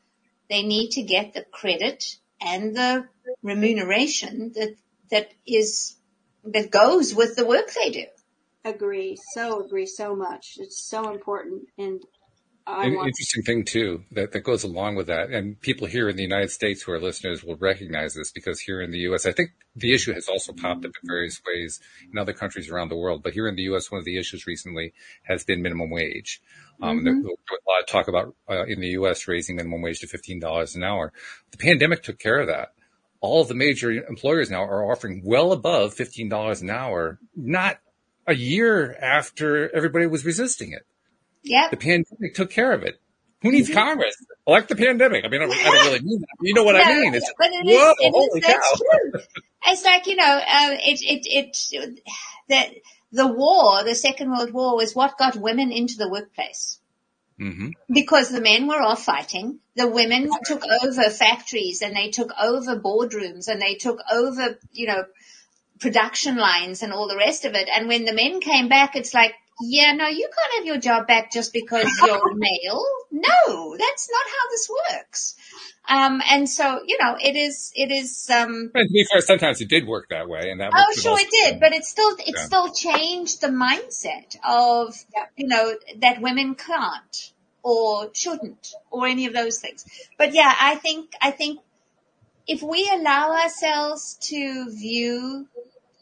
They 0.49 0.63
need 0.63 0.91
to 0.93 1.03
get 1.03 1.35
the 1.35 1.45
credit 1.51 2.19
and 2.41 2.77
the 2.77 3.09
remuneration 3.43 4.53
that, 4.55 4.77
that 5.11 5.33
is, 5.47 5.97
that 6.45 6.71
goes 6.71 7.15
with 7.15 7.37
the 7.37 7.47
work 7.47 7.73
they 7.73 7.91
do. 7.91 8.05
agree. 8.65 9.17
So 9.35 9.65
agree 9.65 9.87
so 9.87 10.15
much. 10.15 10.57
It's 10.59 10.79
so 10.79 11.11
important. 11.11 11.69
And 11.79 12.03
An 12.67 12.93
interesting 12.95 13.43
thing 13.43 13.65
too 13.65 14.05
that, 14.13 14.33
that 14.33 14.41
goes 14.41 14.65
along 14.65 14.97
with 14.97 15.09
that, 15.09 15.29
and 15.31 15.61
people 15.61 15.87
here 15.87 16.09
in 16.09 16.17
the 16.17 16.23
United 16.23 16.51
States 16.51 16.81
who 16.83 16.93
are 16.93 17.01
listeners 17.01 17.45
will 17.45 17.57
recognize 17.57 18.15
this 18.15 18.33
because 18.33 18.59
here 18.59 18.81
in 18.81 18.91
the 18.91 19.01
U.S., 19.01 19.27
I 19.27 19.33
think 19.33 19.51
the 19.77 19.93
issue 19.93 20.15
has 20.15 20.29
also 20.29 20.53
popped 20.55 20.85
up 20.87 20.93
in 21.03 21.07
various 21.09 21.43
ways 21.47 21.79
in 22.11 22.17
other 22.19 22.33
countries 22.33 22.71
around 22.71 22.89
the 22.89 22.97
world. 22.97 23.23
But 23.23 23.35
here 23.35 23.47
in 23.49 23.55
the 23.57 23.65
U.S., 23.65 23.91
one 23.91 23.99
of 23.99 24.07
the 24.07 24.17
issues 24.19 24.47
recently 24.47 24.95
has 25.25 25.45
been 25.45 25.61
minimum 25.61 25.91
wage. 25.91 26.41
Um, 26.81 27.01
Mhm. 27.01 27.05
There's 27.05 27.17
a 27.27 27.71
lot 27.71 27.81
of 27.83 27.87
talk 27.87 28.09
about 28.09 28.35
uh, 28.49 28.65
in 28.65 28.81
the 28.81 28.89
U.S. 29.01 29.29
raising 29.29 29.57
minimum 29.57 29.83
wage 29.83 30.01
to 30.01 30.07
fifteen 30.07 30.41
dollars 30.41 30.75
an 30.75 30.83
hour. 30.85 31.13
The 31.51 31.59
pandemic 31.59 32.03
took 32.03 32.19
care 32.19 32.39
of 32.39 32.47
that. 32.47 32.73
All 33.21 33.43
of 33.43 33.49
the 33.49 33.55
major 33.55 33.91
employers 33.93 34.51
now 34.51 34.63
are 34.65 34.91
offering 34.91 35.21
well 35.23 35.53
above 35.53 35.93
fifteen 35.93 36.31
dollars 36.31 36.63
an 36.63 36.71
hour, 36.71 37.19
not 37.37 37.79
a 38.27 38.35
year 38.35 38.97
after 39.03 39.69
everybody 39.77 40.07
was 40.07 40.25
resisting 40.25 40.73
it. 40.73 40.87
Yep. 41.45 41.71
The 41.71 41.77
pandemic 41.77 42.35
took 42.35 42.51
care 42.51 42.73
of 42.73 42.83
it. 42.83 43.01
Who 43.43 43.53
needs 43.53 43.69
Congress? 43.73 44.17
Elect 44.47 44.71
the 44.71 44.77
pandemic. 44.77 45.25
I 45.25 45.29
mean, 45.29 45.43
I 45.43 45.47
don't, 45.47 45.55
I 45.57 45.65
don't 45.65 45.87
really 45.87 46.01
mean 46.01 46.21
that. 46.21 46.29
You 46.41 46.55
know 46.55 46.65
what 46.65 46.77
I 46.77 46.89
mean? 46.89 47.15
It's 47.15 47.31
but 47.39 47.51
it 47.53 47.67
whoa, 47.67 47.91
is, 47.91 47.97
it 48.01 48.07
is- 48.07 48.13
holy 48.15 48.41
that's 48.41 48.71
cow. 48.71 48.77
true. 49.13 49.21
It's 49.67 49.85
like, 49.85 50.07
you 50.07 50.17
know, 50.17 50.25
uh, 50.25 50.77
it, 50.83 51.01
it, 51.03 51.27
it, 51.71 52.01
the, 52.49 52.81
the 53.13 53.27
war, 53.27 53.85
the 53.85 53.95
Second 53.95 54.31
World 54.31 54.53
War 54.53 54.77
was 54.77 54.95
what 54.95 55.19
got 55.19 55.37
women 55.37 55.73
into 55.73 55.97
the 55.99 56.09
workplace. 56.09 56.81
hmm 57.39 57.69
Because 57.93 58.31
the 58.31 58.41
men 58.41 58.67
were 58.67 58.81
off 58.81 59.05
fighting, 59.05 59.61
the 59.77 59.89
women 59.89 60.31
took 60.47 60.63
over 60.83 61.03
factories 61.11 61.83
and 61.83 61.95
they 61.95 62.11
took 62.11 62.31
over 62.41 62.79
boardrooms 62.81 63.49
and 63.49 63.61
they 63.61 63.75
took 63.75 63.99
over, 64.11 64.59
you 64.73 64.87
know, 64.87 65.05
production 65.81 66.37
lines 66.37 66.83
and 66.83 66.93
all 66.93 67.09
the 67.09 67.17
rest 67.17 67.45
of 67.45 67.55
it. 67.55 67.69
And 67.75 67.89
when 67.89 68.05
the 68.07 68.15
men 68.15 68.41
came 68.41 68.69
back, 68.69 68.97
it's 68.97 69.13
like, 69.13 69.35
yeah, 69.61 69.93
no, 69.93 70.07
you 70.07 70.29
can't 70.29 70.59
have 70.59 70.67
your 70.67 70.79
job 70.79 71.07
back 71.07 71.33
just 71.33 71.53
because 71.53 71.87
you're 72.05 72.35
male. 72.35 72.85
No, 73.13 73.77
that's 73.77 74.11
not 74.11 74.27
how 74.27 74.51
this 74.51 74.71
works. 74.91 75.35
Um, 75.89 76.23
and 76.31 76.49
so, 76.49 76.81
you 76.87 76.97
know, 77.01 77.17
it 77.21 77.37
is, 77.37 77.71
it 77.75 77.91
is, 77.91 78.29
um, 78.31 78.71
And 78.75 78.89
to 78.89 78.93
be 78.93 79.05
fair, 79.11 79.21
sometimes 79.21 79.61
it 79.61 79.69
did 79.69 79.87
work 79.87 80.09
that 80.11 80.29
way, 80.29 80.51
and 80.51 80.61
that 80.61 80.73
Oh, 80.75 80.93
sure 80.97 81.19
it 81.19 81.31
did, 81.31 81.61
but 81.61 81.73
it 81.73 81.85
still 81.85 82.17
it 82.19 82.35
Yeah. 82.35 82.43
still 82.43 82.73
changed 82.73 83.41
the 83.41 83.49
mindset 83.49 84.37
of 84.43 84.97
you 85.37 85.47
know 85.47 85.77
that 85.99 86.21
women 86.23 86.55
can't 86.55 87.33
or 87.63 88.11
shouldn't 88.15 88.69
or 88.91 89.07
any 89.07 89.27
of 89.27 89.35
those 89.35 89.61
things. 89.61 89.85
But 90.19 90.33
yeah, 90.33 90.53
I 90.59 90.77
think 90.77 91.13
I 91.21 91.31
think 91.31 91.61
if 92.47 92.63
we 92.63 92.91
allow 92.93 93.33
ourselves 93.33 94.19
to 94.29 94.71
view 94.71 95.49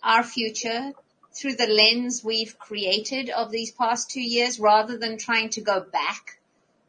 our 0.02 0.22
future 0.22 0.92
through 1.34 1.54
the 1.54 1.66
lens 1.66 2.22
we've 2.22 2.58
created 2.58 3.30
of 3.30 3.50
these 3.50 3.72
past 3.72 4.10
two 4.10 4.20
years, 4.20 4.60
rather 4.60 4.98
than 4.98 5.18
trying 5.18 5.50
to 5.50 5.60
go 5.60 5.80
back 5.80 6.38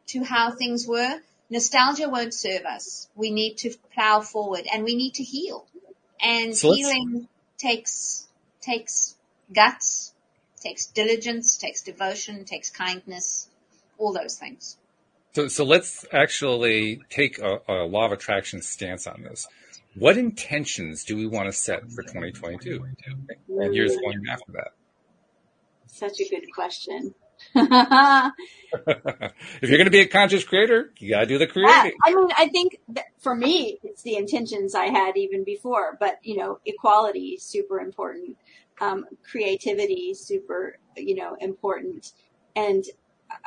to 0.08 0.24
how 0.24 0.52
things 0.52 0.86
were, 0.88 1.22
nostalgia 1.50 2.10
won't 2.10 2.34
serve 2.34 2.66
us. 2.66 3.08
We 3.16 3.32
need 3.32 3.58
to 3.60 3.74
plow 3.94 4.22
forward 4.22 4.68
and 4.72 4.84
we 4.84 4.96
need 4.96 5.16
to 5.16 5.24
heal. 5.24 5.66
And 6.22 6.56
So 6.56 6.74
healing 6.74 7.28
takes, 7.58 8.28
takes 8.62 9.16
guts, 9.54 10.14
takes 10.62 10.88
diligence, 10.88 11.58
takes 11.58 11.82
devotion, 11.82 12.46
takes 12.46 12.70
kindness, 12.70 13.50
all 13.98 14.14
those 14.14 14.38
things. 14.38 14.78
So, 15.36 15.48
so 15.48 15.64
let's 15.64 16.06
actually 16.12 17.02
take 17.10 17.40
a, 17.40 17.60
a 17.68 17.86
law 17.86 18.06
of 18.06 18.12
attraction 18.12 18.62
stance 18.62 19.08
on 19.08 19.24
this. 19.24 19.48
What 19.96 20.18
intentions 20.18 21.04
do 21.04 21.16
we 21.16 21.28
want 21.28 21.48
to 21.48 21.54
set 21.54 21.92
for 21.92 22.02
2022 22.02 22.84
and 23.60 23.76
years 23.76 23.96
going 23.96 24.24
after 24.30 24.52
that? 24.54 24.72
such 25.94 26.20
a 26.20 26.30
good 26.30 26.52
question. 26.54 27.14
if 27.56 28.34
you're 29.62 29.78
going 29.78 29.86
to 29.86 29.92
be 29.92 30.00
a 30.00 30.08
conscious 30.08 30.44
creator, 30.44 30.92
you 30.98 31.12
got 31.12 31.22
to 31.22 31.26
do 31.26 31.38
the 31.38 31.48
creating. 31.48 31.94
I 32.04 32.14
mean, 32.14 32.30
I 32.38 32.48
think 32.48 32.80
that 32.90 33.06
for 33.20 33.36
me, 33.36 33.80
it's 33.84 34.02
the 34.02 34.16
intentions 34.16 34.76
I 34.76 34.86
had 34.86 35.18
even 35.18 35.44
before, 35.44 35.98
but 36.00 36.20
you 36.24 36.38
know, 36.38 36.60
equality 36.66 37.36
is 37.38 37.44
super 37.44 37.80
important. 37.80 38.38
Um, 38.82 39.06
creativity 39.30 40.10
is 40.12 40.26
super, 40.26 40.78
you 40.98 41.16
know, 41.16 41.36
important. 41.40 42.14
And 42.56 42.84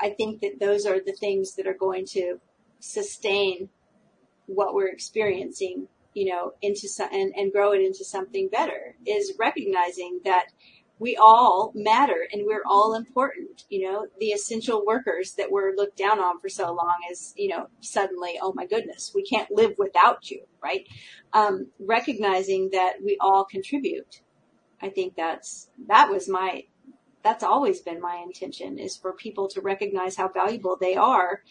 I 0.00 0.10
think 0.10 0.40
that 0.40 0.60
those 0.60 0.86
are 0.86 1.00
the 1.00 1.12
things 1.12 1.54
that 1.54 1.66
are 1.66 1.74
going 1.74 2.06
to 2.06 2.38
sustain 2.80 3.68
what 4.46 4.74
we're 4.74 4.88
experiencing, 4.88 5.88
you 6.16 6.32
know, 6.32 6.52
into 6.62 6.88
some, 6.88 7.10
and, 7.12 7.34
and 7.36 7.52
grow 7.52 7.72
it 7.72 7.82
into 7.82 8.02
something 8.02 8.48
better 8.50 8.96
is 9.06 9.34
recognizing 9.38 10.18
that 10.24 10.46
we 10.98 11.14
all 11.14 11.72
matter 11.74 12.26
and 12.32 12.44
we're 12.46 12.64
all 12.66 12.94
important. 12.94 13.64
You 13.68 13.86
know, 13.86 14.06
the 14.18 14.28
essential 14.28 14.82
workers 14.86 15.34
that 15.34 15.50
were 15.50 15.74
looked 15.76 15.98
down 15.98 16.18
on 16.18 16.40
for 16.40 16.48
so 16.48 16.72
long 16.72 16.96
is, 17.12 17.34
you 17.36 17.48
know, 17.48 17.66
suddenly, 17.80 18.38
oh 18.40 18.54
my 18.56 18.64
goodness, 18.64 19.12
we 19.14 19.24
can't 19.24 19.50
live 19.50 19.72
without 19.76 20.30
you, 20.30 20.46
right? 20.62 20.88
Um, 21.34 21.66
recognizing 21.78 22.70
that 22.72 22.94
we 23.04 23.18
all 23.20 23.44
contribute. 23.44 24.22
I 24.80 24.88
think 24.88 25.16
that's, 25.16 25.68
that 25.86 26.08
was 26.10 26.30
my, 26.30 26.62
that's 27.22 27.44
always 27.44 27.82
been 27.82 28.00
my 28.00 28.22
intention 28.24 28.78
is 28.78 28.96
for 28.96 29.12
people 29.12 29.48
to 29.48 29.60
recognize 29.60 30.16
how 30.16 30.28
valuable 30.28 30.78
they 30.80 30.96
are 30.96 31.42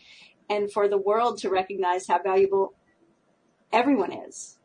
and 0.50 0.72
for 0.72 0.88
the 0.88 0.98
world 0.98 1.38
to 1.40 1.52
recognize 1.52 2.08
how 2.08 2.20
valuable 2.24 2.74
everyone 3.76 4.14
is. 4.14 4.58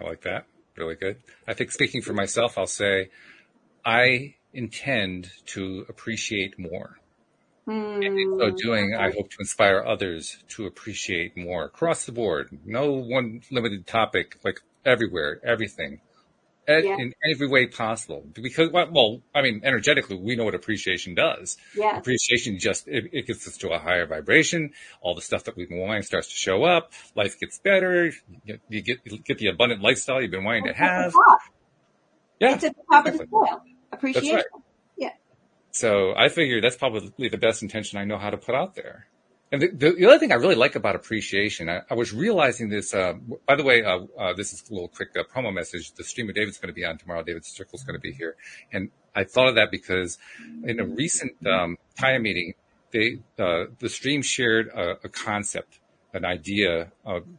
I 0.00 0.04
like 0.04 0.22
that. 0.22 0.46
Really 0.76 0.94
good. 0.94 1.16
I 1.48 1.54
think 1.54 1.72
speaking 1.72 2.02
for 2.02 2.12
myself, 2.12 2.56
I'll 2.56 2.66
say 2.66 3.10
I 3.84 4.34
intend 4.52 5.30
to 5.46 5.84
appreciate 5.88 6.58
more. 6.58 6.98
Hmm. 7.66 8.00
And 8.02 8.04
in 8.04 8.38
so 8.38 8.50
doing, 8.50 8.94
I 8.94 9.10
hope 9.10 9.30
to 9.30 9.36
inspire 9.40 9.84
others 9.84 10.38
to 10.50 10.66
appreciate 10.66 11.36
more 11.36 11.64
across 11.64 12.04
the 12.04 12.12
board. 12.12 12.58
No 12.64 12.92
one 12.92 13.40
limited 13.50 13.86
topic, 13.86 14.38
like 14.44 14.60
everywhere, 14.84 15.40
everything. 15.44 16.00
Yeah. 16.68 16.96
In 16.98 17.12
every 17.32 17.48
way 17.48 17.66
possible. 17.66 18.24
Because, 18.32 18.70
well, 18.72 18.88
well, 18.90 19.22
I 19.34 19.42
mean, 19.42 19.60
energetically, 19.62 20.16
we 20.16 20.34
know 20.34 20.44
what 20.44 20.54
appreciation 20.54 21.14
does. 21.14 21.56
Yeah. 21.76 21.96
Appreciation 21.96 22.58
just, 22.58 22.88
it, 22.88 23.04
it 23.12 23.26
gets 23.26 23.46
us 23.46 23.56
to 23.58 23.70
a 23.70 23.78
higher 23.78 24.06
vibration. 24.06 24.72
All 25.00 25.14
the 25.14 25.22
stuff 25.22 25.44
that 25.44 25.56
we've 25.56 25.68
been 25.68 25.78
wanting 25.78 26.02
starts 26.02 26.28
to 26.28 26.34
show 26.34 26.64
up. 26.64 26.92
Life 27.14 27.38
gets 27.38 27.58
better. 27.58 28.06
You 28.06 28.12
get, 28.44 28.60
you 28.68 28.82
get, 28.82 28.98
you 29.04 29.18
get 29.18 29.38
the 29.38 29.48
abundant 29.48 29.80
lifestyle 29.80 30.20
you've 30.20 30.30
been 30.30 30.44
wanting 30.44 30.64
to 30.64 30.72
have. 30.72 31.14
Yeah. 32.40 32.54
It's 32.54 32.64
at 32.64 32.74
the 32.74 32.82
top 32.90 33.06
of 33.06 33.18
the 33.18 33.26
scale. 33.26 33.62
Appreciation. 33.92 34.42
Yeah. 34.96 35.10
So 35.70 36.14
I 36.16 36.28
figure 36.28 36.60
that's 36.60 36.76
probably 36.76 37.28
the 37.28 37.38
best 37.38 37.62
intention 37.62 37.98
I 37.98 38.04
know 38.04 38.18
how 38.18 38.30
to 38.30 38.36
put 38.36 38.54
out 38.54 38.74
there. 38.74 39.06
And 39.52 39.62
the, 39.62 39.68
the, 39.68 39.92
the 39.92 40.06
other 40.06 40.18
thing 40.18 40.32
I 40.32 40.36
really 40.36 40.56
like 40.56 40.74
about 40.74 40.96
appreciation, 40.96 41.68
I, 41.68 41.82
I 41.88 41.94
was 41.94 42.12
realizing 42.12 42.68
this. 42.68 42.92
Uh, 42.92 43.14
by 43.46 43.54
the 43.54 43.62
way, 43.62 43.84
uh, 43.84 44.00
uh, 44.18 44.34
this 44.34 44.52
is 44.52 44.68
a 44.68 44.72
little 44.72 44.88
quick 44.88 45.10
uh, 45.16 45.22
promo 45.32 45.54
message. 45.54 45.92
The 45.92 46.02
stream 46.02 46.28
of 46.28 46.34
David's 46.34 46.58
going 46.58 46.68
to 46.68 46.74
be 46.74 46.84
on 46.84 46.98
tomorrow. 46.98 47.22
David 47.22 47.44
Strickle's 47.44 47.84
going 47.84 47.94
to 47.94 48.00
be 48.00 48.12
here, 48.12 48.34
and 48.72 48.90
I 49.14 49.22
thought 49.22 49.48
of 49.48 49.54
that 49.54 49.70
because 49.70 50.18
in 50.64 50.80
a 50.80 50.84
recent 50.84 51.34
um, 51.46 51.78
meeting, 52.20 52.54
they 52.92 53.20
uh, 53.38 53.66
the 53.78 53.88
stream 53.88 54.22
shared 54.22 54.66
a, 54.68 54.96
a 55.04 55.08
concept, 55.08 55.78
an 56.12 56.24
idea. 56.24 56.90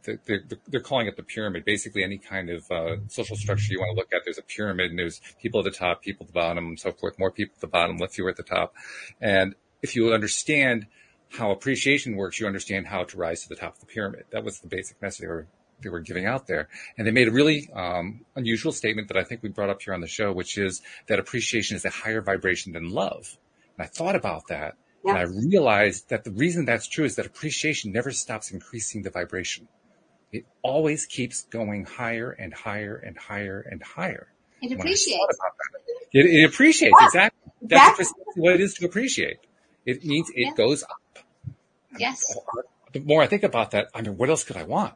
They're, 0.02 0.18
they're, 0.24 0.44
they're 0.66 0.80
calling 0.80 1.08
it 1.08 1.16
the 1.16 1.22
pyramid. 1.22 1.66
Basically, 1.66 2.02
any 2.04 2.16
kind 2.16 2.48
of 2.48 2.70
uh, 2.70 2.96
social 3.08 3.36
structure 3.36 3.70
you 3.70 3.80
want 3.80 3.94
to 3.94 3.96
look 3.96 4.14
at, 4.14 4.22
there's 4.24 4.38
a 4.38 4.42
pyramid, 4.42 4.90
and 4.90 4.98
there's 4.98 5.20
people 5.42 5.60
at 5.60 5.64
the 5.64 5.78
top, 5.78 6.00
people 6.00 6.24
at 6.24 6.28
the 6.28 6.40
bottom, 6.40 6.68
and 6.68 6.80
so 6.80 6.90
forth. 6.90 7.18
More 7.18 7.30
people 7.30 7.52
at 7.54 7.60
the 7.60 7.66
bottom, 7.66 7.98
less 7.98 8.14
fewer 8.14 8.30
at 8.30 8.36
the 8.36 8.42
top. 8.42 8.74
And 9.20 9.54
if 9.82 9.94
you 9.94 10.14
understand 10.14 10.86
how 11.30 11.50
appreciation 11.50 12.16
works, 12.16 12.40
you 12.40 12.46
understand 12.46 12.86
how 12.86 13.04
to 13.04 13.16
rise 13.16 13.42
to 13.42 13.48
the 13.48 13.56
top 13.56 13.74
of 13.74 13.80
the 13.80 13.86
pyramid. 13.86 14.24
That 14.30 14.44
was 14.44 14.60
the 14.60 14.68
basic 14.68 15.00
message 15.02 15.20
they 15.22 15.26
were 15.26 15.46
they 15.80 15.90
were 15.90 16.00
giving 16.00 16.26
out 16.26 16.46
there. 16.48 16.68
And 16.96 17.06
they 17.06 17.12
made 17.12 17.28
a 17.28 17.32
really 17.32 17.70
um, 17.72 18.24
unusual 18.34 18.72
statement 18.72 19.08
that 19.08 19.16
I 19.16 19.22
think 19.22 19.42
we 19.44 19.48
brought 19.48 19.70
up 19.70 19.80
here 19.80 19.94
on 19.94 20.00
the 20.00 20.08
show, 20.08 20.32
which 20.32 20.58
is 20.58 20.82
that 21.06 21.20
appreciation 21.20 21.76
is 21.76 21.84
a 21.84 21.90
higher 21.90 22.20
vibration 22.20 22.72
than 22.72 22.90
love. 22.90 23.36
And 23.76 23.84
I 23.84 23.88
thought 23.88 24.16
about 24.16 24.48
that, 24.48 24.74
and 25.04 25.16
I 25.16 25.22
realized 25.22 26.08
that 26.10 26.24
the 26.24 26.32
reason 26.32 26.64
that's 26.64 26.88
true 26.88 27.04
is 27.04 27.14
that 27.16 27.26
appreciation 27.26 27.92
never 27.92 28.10
stops 28.10 28.50
increasing 28.50 29.02
the 29.02 29.10
vibration. 29.10 29.68
It 30.32 30.46
always 30.62 31.06
keeps 31.06 31.44
going 31.44 31.84
higher 31.84 32.32
and 32.32 32.52
higher 32.52 32.96
and 32.96 33.16
higher 33.16 33.64
and 33.70 33.82
higher. 33.82 34.26
It 34.60 34.72
appreciates. 34.72 35.38
that, 35.38 35.52
It, 36.12 36.26
it 36.26 36.44
appreciates 36.44 36.96
Yeah, 37.00 37.06
exactly. 37.06 37.52
That's 37.62 37.96
precisely 37.96 38.24
what 38.36 38.54
it 38.54 38.60
is 38.60 38.74
to 38.74 38.86
appreciate. 38.86 39.38
It 39.86 40.04
means 40.04 40.28
it 40.34 40.48
Yeah. 40.48 40.54
goes 40.56 40.82
up. 40.82 40.90
Yes. 41.98 42.22
The 42.92 43.00
more 43.00 43.22
I 43.22 43.26
think 43.26 43.42
about 43.42 43.72
that, 43.72 43.88
I 43.94 44.02
mean, 44.02 44.16
what 44.16 44.28
else 44.30 44.44
could 44.44 44.56
I 44.56 44.64
want? 44.64 44.94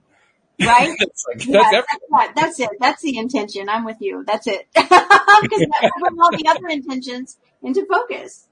Right? 0.61 0.97
Like, 1.29 1.47
Yeah, 1.47 1.63
that's 1.71 1.73
that's, 1.73 1.87
that. 2.11 2.33
that's 2.35 2.61
it. 2.61 2.71
That's 2.81 3.03
the 3.03 3.17
intention. 3.17 3.69
I'm 3.69 3.85
with 3.85 3.99
you. 4.01 4.25
That's 4.27 4.47
it. 4.47 4.67
Because 4.75 5.61
that 5.61 5.91
will 5.97 6.09
bring 6.09 6.21
all 6.21 6.31
the 6.31 6.47
other 6.49 6.69
intentions 6.69 7.39
into 7.63 7.87
focus. 7.87 8.47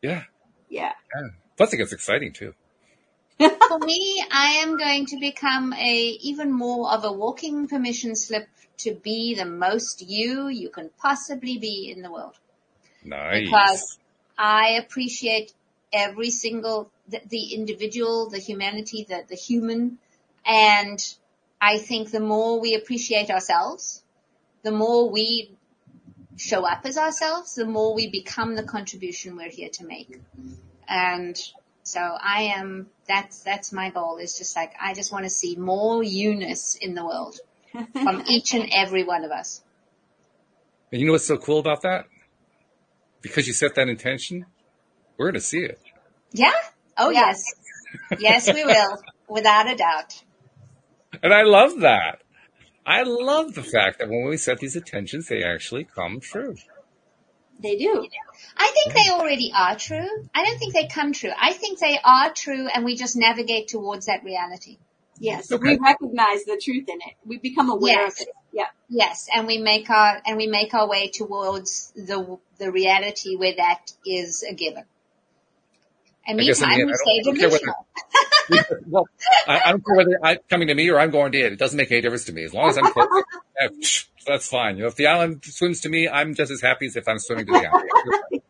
Yeah. 0.00 0.24
Yeah. 0.68 0.92
yeah. 1.14 1.28
Plus, 1.56 1.72
it 1.72 1.76
gets 1.76 1.92
exciting 1.92 2.32
too. 2.32 2.54
For 3.38 3.78
me, 3.78 4.24
I 4.30 4.60
am 4.62 4.76
going 4.78 5.06
to 5.06 5.18
become 5.18 5.72
a 5.72 5.94
even 6.22 6.52
more 6.52 6.92
of 6.92 7.04
a 7.04 7.12
walking 7.12 7.66
permission 7.66 8.14
slip 8.14 8.48
to 8.78 8.94
be 8.94 9.34
the 9.34 9.44
most 9.44 10.02
you 10.06 10.48
you 10.48 10.70
can 10.70 10.90
possibly 10.98 11.58
be 11.58 11.92
in 11.94 12.02
the 12.02 12.10
world. 12.10 12.38
Nice. 13.04 13.44
Because 13.44 13.98
I 14.38 14.78
appreciate 14.82 15.52
every 15.92 16.30
single 16.30 16.90
the, 17.08 17.20
the 17.28 17.54
individual, 17.54 18.30
the 18.30 18.38
humanity, 18.38 19.06
the 19.08 19.24
the 19.28 19.36
human, 19.36 19.98
and 20.44 20.98
I 21.60 21.78
think 21.78 22.10
the 22.10 22.20
more 22.20 22.60
we 22.60 22.74
appreciate 22.74 23.30
ourselves, 23.30 24.02
the 24.62 24.72
more 24.72 25.10
we 25.10 25.56
show 26.36 26.66
up 26.66 26.84
as 26.84 26.98
ourselves, 26.98 27.54
the 27.54 27.64
more 27.64 27.94
we 27.94 28.10
become 28.10 28.56
the 28.56 28.64
contribution 28.64 29.36
we're 29.36 29.48
here 29.48 29.68
to 29.74 29.84
make. 29.84 30.18
And 30.88 31.40
so 31.84 32.00
I 32.00 32.54
am, 32.56 32.88
that's, 33.06 33.42
that's 33.42 33.72
my 33.72 33.90
goal 33.90 34.16
is 34.16 34.36
just 34.36 34.56
like, 34.56 34.72
I 34.80 34.94
just 34.94 35.12
want 35.12 35.24
to 35.24 35.30
see 35.30 35.56
more 35.56 36.02
eunice 36.02 36.76
in 36.80 36.94
the 36.94 37.04
world 37.04 37.38
from 37.92 38.24
each 38.28 38.54
and 38.54 38.68
every 38.74 39.04
one 39.04 39.24
of 39.24 39.30
us. 39.30 39.62
And 40.90 41.00
you 41.00 41.06
know 41.06 41.12
what's 41.12 41.26
so 41.26 41.38
cool 41.38 41.58
about 41.58 41.82
that? 41.82 42.06
Because 43.20 43.46
you 43.46 43.52
set 43.52 43.76
that 43.76 43.88
intention, 43.88 44.46
we're 45.16 45.26
going 45.26 45.34
to 45.34 45.40
see 45.40 45.60
it. 45.60 45.80
Yeah? 46.32 46.52
Oh 46.96 47.10
yes. 47.10 47.44
Yes, 48.18 48.52
we 48.52 48.64
will. 48.64 49.02
Without 49.28 49.70
a 49.70 49.76
doubt. 49.76 50.22
And 51.22 51.32
I 51.32 51.42
love 51.42 51.80
that. 51.80 52.20
I 52.84 53.02
love 53.02 53.54
the 53.54 53.62
fact 53.62 53.98
that 53.98 54.08
when 54.08 54.28
we 54.28 54.36
set 54.36 54.58
these 54.58 54.76
intentions, 54.76 55.28
they 55.28 55.42
actually 55.42 55.84
come 55.84 56.20
true. 56.20 56.56
They 57.60 57.76
do. 57.76 58.06
I 58.56 58.72
think 58.74 58.94
they 58.94 59.12
already 59.12 59.52
are 59.56 59.76
true. 59.76 60.08
I 60.34 60.44
don't 60.44 60.58
think 60.58 60.74
they 60.74 60.88
come 60.88 61.12
true. 61.12 61.30
I 61.38 61.52
think 61.52 61.78
they 61.78 61.98
are 62.02 62.32
true 62.32 62.66
and 62.66 62.84
we 62.84 62.96
just 62.96 63.16
navigate 63.16 63.68
towards 63.68 64.06
that 64.06 64.24
reality. 64.24 64.78
Yes. 65.18 65.52
Okay. 65.52 65.62
We 65.62 65.78
recognize 65.78 66.44
the 66.44 66.60
truth 66.62 66.88
in 66.88 66.96
it. 66.96 67.14
We 67.24 67.38
become 67.38 67.70
aware 67.70 68.02
Yes. 68.02 68.20
of 68.20 68.26
it. 68.26 68.34
Yeah. 68.52 68.66
Yes, 68.88 69.28
and 69.34 69.46
we 69.46 69.58
make 69.58 69.88
our 69.88 70.20
and 70.26 70.36
we 70.36 70.46
make 70.46 70.74
our 70.74 70.86
way 70.88 71.08
towards 71.08 71.92
the 71.96 72.38
the 72.58 72.70
reality 72.70 73.36
where 73.36 73.54
that 73.56 73.92
is 74.04 74.42
a 74.42 74.54
given. 74.54 74.84
And 76.26 76.40
I 76.40 76.44
guess 76.44 76.62
in 76.62 76.68
the 76.68 76.76
meantime, 76.76 76.80
end, 76.80 77.32
we 77.32 77.44
I 77.44 77.48
don't, 77.48 77.58
stay 77.58 77.68
I 78.48 78.54
whether, 78.54 78.82
well, 78.86 79.08
I, 79.48 79.60
I 79.60 79.70
don't 79.72 79.84
care 79.84 79.96
whether 79.96 80.18
I'm 80.22 80.38
coming 80.48 80.68
to 80.68 80.74
me 80.74 80.88
or 80.90 80.98
I'm 80.98 81.10
going 81.10 81.32
to 81.32 81.38
it. 81.38 81.52
It 81.52 81.58
doesn't 81.58 81.76
make 81.76 81.90
any 81.90 82.00
difference 82.00 82.24
to 82.26 82.32
me. 82.32 82.44
As 82.44 82.54
long 82.54 82.68
as 82.68 82.78
I'm 82.78 82.92
close, 82.92 83.08
yeah, 83.60 83.68
psh, 83.68 84.06
that's 84.26 84.48
fine. 84.48 84.76
You 84.76 84.82
know, 84.82 84.88
if 84.88 84.96
the 84.96 85.08
island 85.08 85.44
swims 85.44 85.80
to 85.82 85.88
me, 85.88 86.08
I'm 86.08 86.34
just 86.34 86.50
as 86.50 86.60
happy 86.60 86.86
as 86.86 86.96
if 86.96 87.08
I'm 87.08 87.18
swimming 87.18 87.46
to 87.46 87.52
the 87.52 87.66
island. 87.66 88.42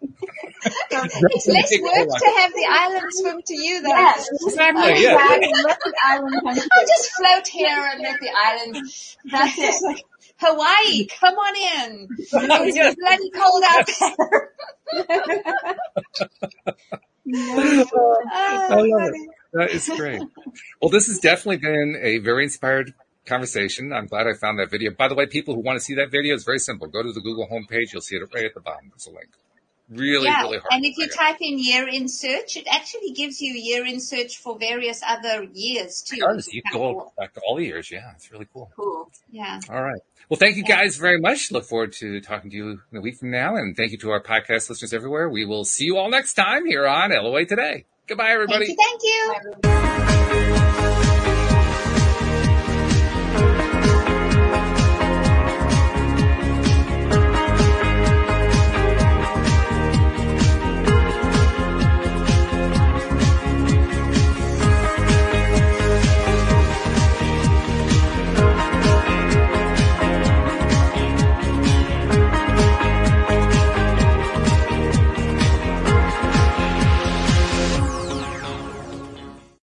It's 0.65 1.49
less 1.49 1.73
work 1.81 2.19
to 2.21 2.35
have 2.39 2.53
the 2.53 2.67
island 2.71 3.07
swim 3.11 3.43
to 3.45 3.55
you 3.55 3.83
than 3.83 3.91
Yes. 3.91 4.29
Exactly, 4.47 5.03
yeah. 5.03 5.15
Let 5.65 5.81
the 5.81 5.95
island 6.05 6.35
come 6.41 6.49
I'll 6.49 6.87
just 6.87 7.11
float 7.13 7.49
here 7.49 7.91
and 7.93 8.03
let 8.03 8.21
the 8.21 8.31
island. 8.37 8.77
That's 9.31 9.83
it. 9.83 10.05
Hawaii, 10.43 11.07
come 11.07 11.35
on 11.35 11.57
in. 11.57 12.09
It's 12.21 12.97
bloody 12.97 13.31
cold 13.31 13.63
out 13.69 13.87
there. 14.01 14.51
I 17.35 18.69
Oh, 18.71 18.83
love 18.83 19.11
it. 19.15 19.31
That 19.53 19.71
is 19.71 19.89
great. 19.89 20.23
Well, 20.81 20.91
this 20.91 21.07
has 21.07 21.19
definitely 21.19 21.59
been 21.59 21.97
a 22.01 22.19
very 22.19 22.45
inspired 22.45 22.95
conversation. 23.27 23.93
I'm 23.93 24.07
glad 24.07 24.27
I 24.27 24.33
found 24.35 24.59
that 24.59 24.71
video. 24.71 24.91
By 24.93 25.09
the 25.09 25.15
way, 25.15 25.27
people 25.27 25.55
who 25.55 25.61
want 25.61 25.79
to 25.79 25.85
see 25.85 25.95
that 25.95 26.11
video, 26.11 26.35
it's 26.35 26.45
very 26.45 26.59
simple. 26.59 26.89
Go 26.89 27.03
to 27.03 27.13
the 27.13 27.21
Google 27.21 27.47
homepage. 27.47 27.93
You'll 27.93 28.03
see 28.03 28.17
it 28.17 28.23
right 28.35 28.47
at 28.47 28.55
the 28.55 28.61
bottom. 28.61 28.91
There's 28.91 29.07
a 29.07 29.11
link. 29.11 29.31
Really, 29.95 30.27
yeah, 30.27 30.43
really 30.43 30.59
hard. 30.59 30.69
and 30.71 30.85
if 30.85 30.97
you 30.97 31.09
find. 31.09 31.33
type 31.33 31.37
in 31.41 31.59
year 31.59 31.87
in 31.89 32.09
search, 32.09 32.57
it 32.57 32.67
actually 32.71 33.11
gives 33.11 33.41
you 33.41 33.53
year 33.53 33.85
in 33.85 34.01
search 34.01 34.39
for 34.39 34.59
various 34.59 35.03
other 35.07 35.47
years 35.53 36.03
too. 36.03 36.17
It 36.17 36.21
does. 36.21 36.49
You 36.53 36.63
can 36.63 36.81
go 36.81 36.93
cool. 36.93 37.13
back 37.19 37.35
to 37.35 37.41
all 37.47 37.57
the 37.57 37.65
years. 37.65 37.91
Yeah, 37.91 38.13
it's 38.15 38.33
really 38.33 38.49
cool. 38.53 38.71
Cool. 38.75 39.11
Yeah. 39.31 39.61
All 39.69 39.83
right. 39.83 40.01
Well, 40.29 40.39
thank 40.39 40.57
you 40.57 40.65
guys 40.65 40.97
very 40.97 41.21
much. 41.21 41.53
Look 41.53 41.65
forward 41.65 41.93
to 41.95 42.21
talking 42.21 42.51
to 42.51 42.57
you 42.57 42.81
in 42.91 42.99
a 42.99 43.01
week 43.01 43.19
from 43.19 43.31
now. 43.31 43.57
And 43.57 43.77
thank 43.77 43.93
you 43.93 43.99
to 43.99 44.11
our 44.11 44.23
podcast 44.23 44.71
listeners 44.71 44.95
everywhere. 44.95 45.29
We 45.29 45.45
will 45.45 45.65
see 45.65 45.85
you 45.85 45.99
all 45.99 46.09
next 46.09 46.35
time 46.35 46.65
here 46.65 46.87
on 46.87 47.11
LOA 47.11 47.45
Today. 47.45 47.85
Goodbye, 48.07 48.31
everybody. 48.31 48.75
Thank 48.75 49.03
you. 49.03 49.35
Thank 49.63 50.67
you. 50.67 50.72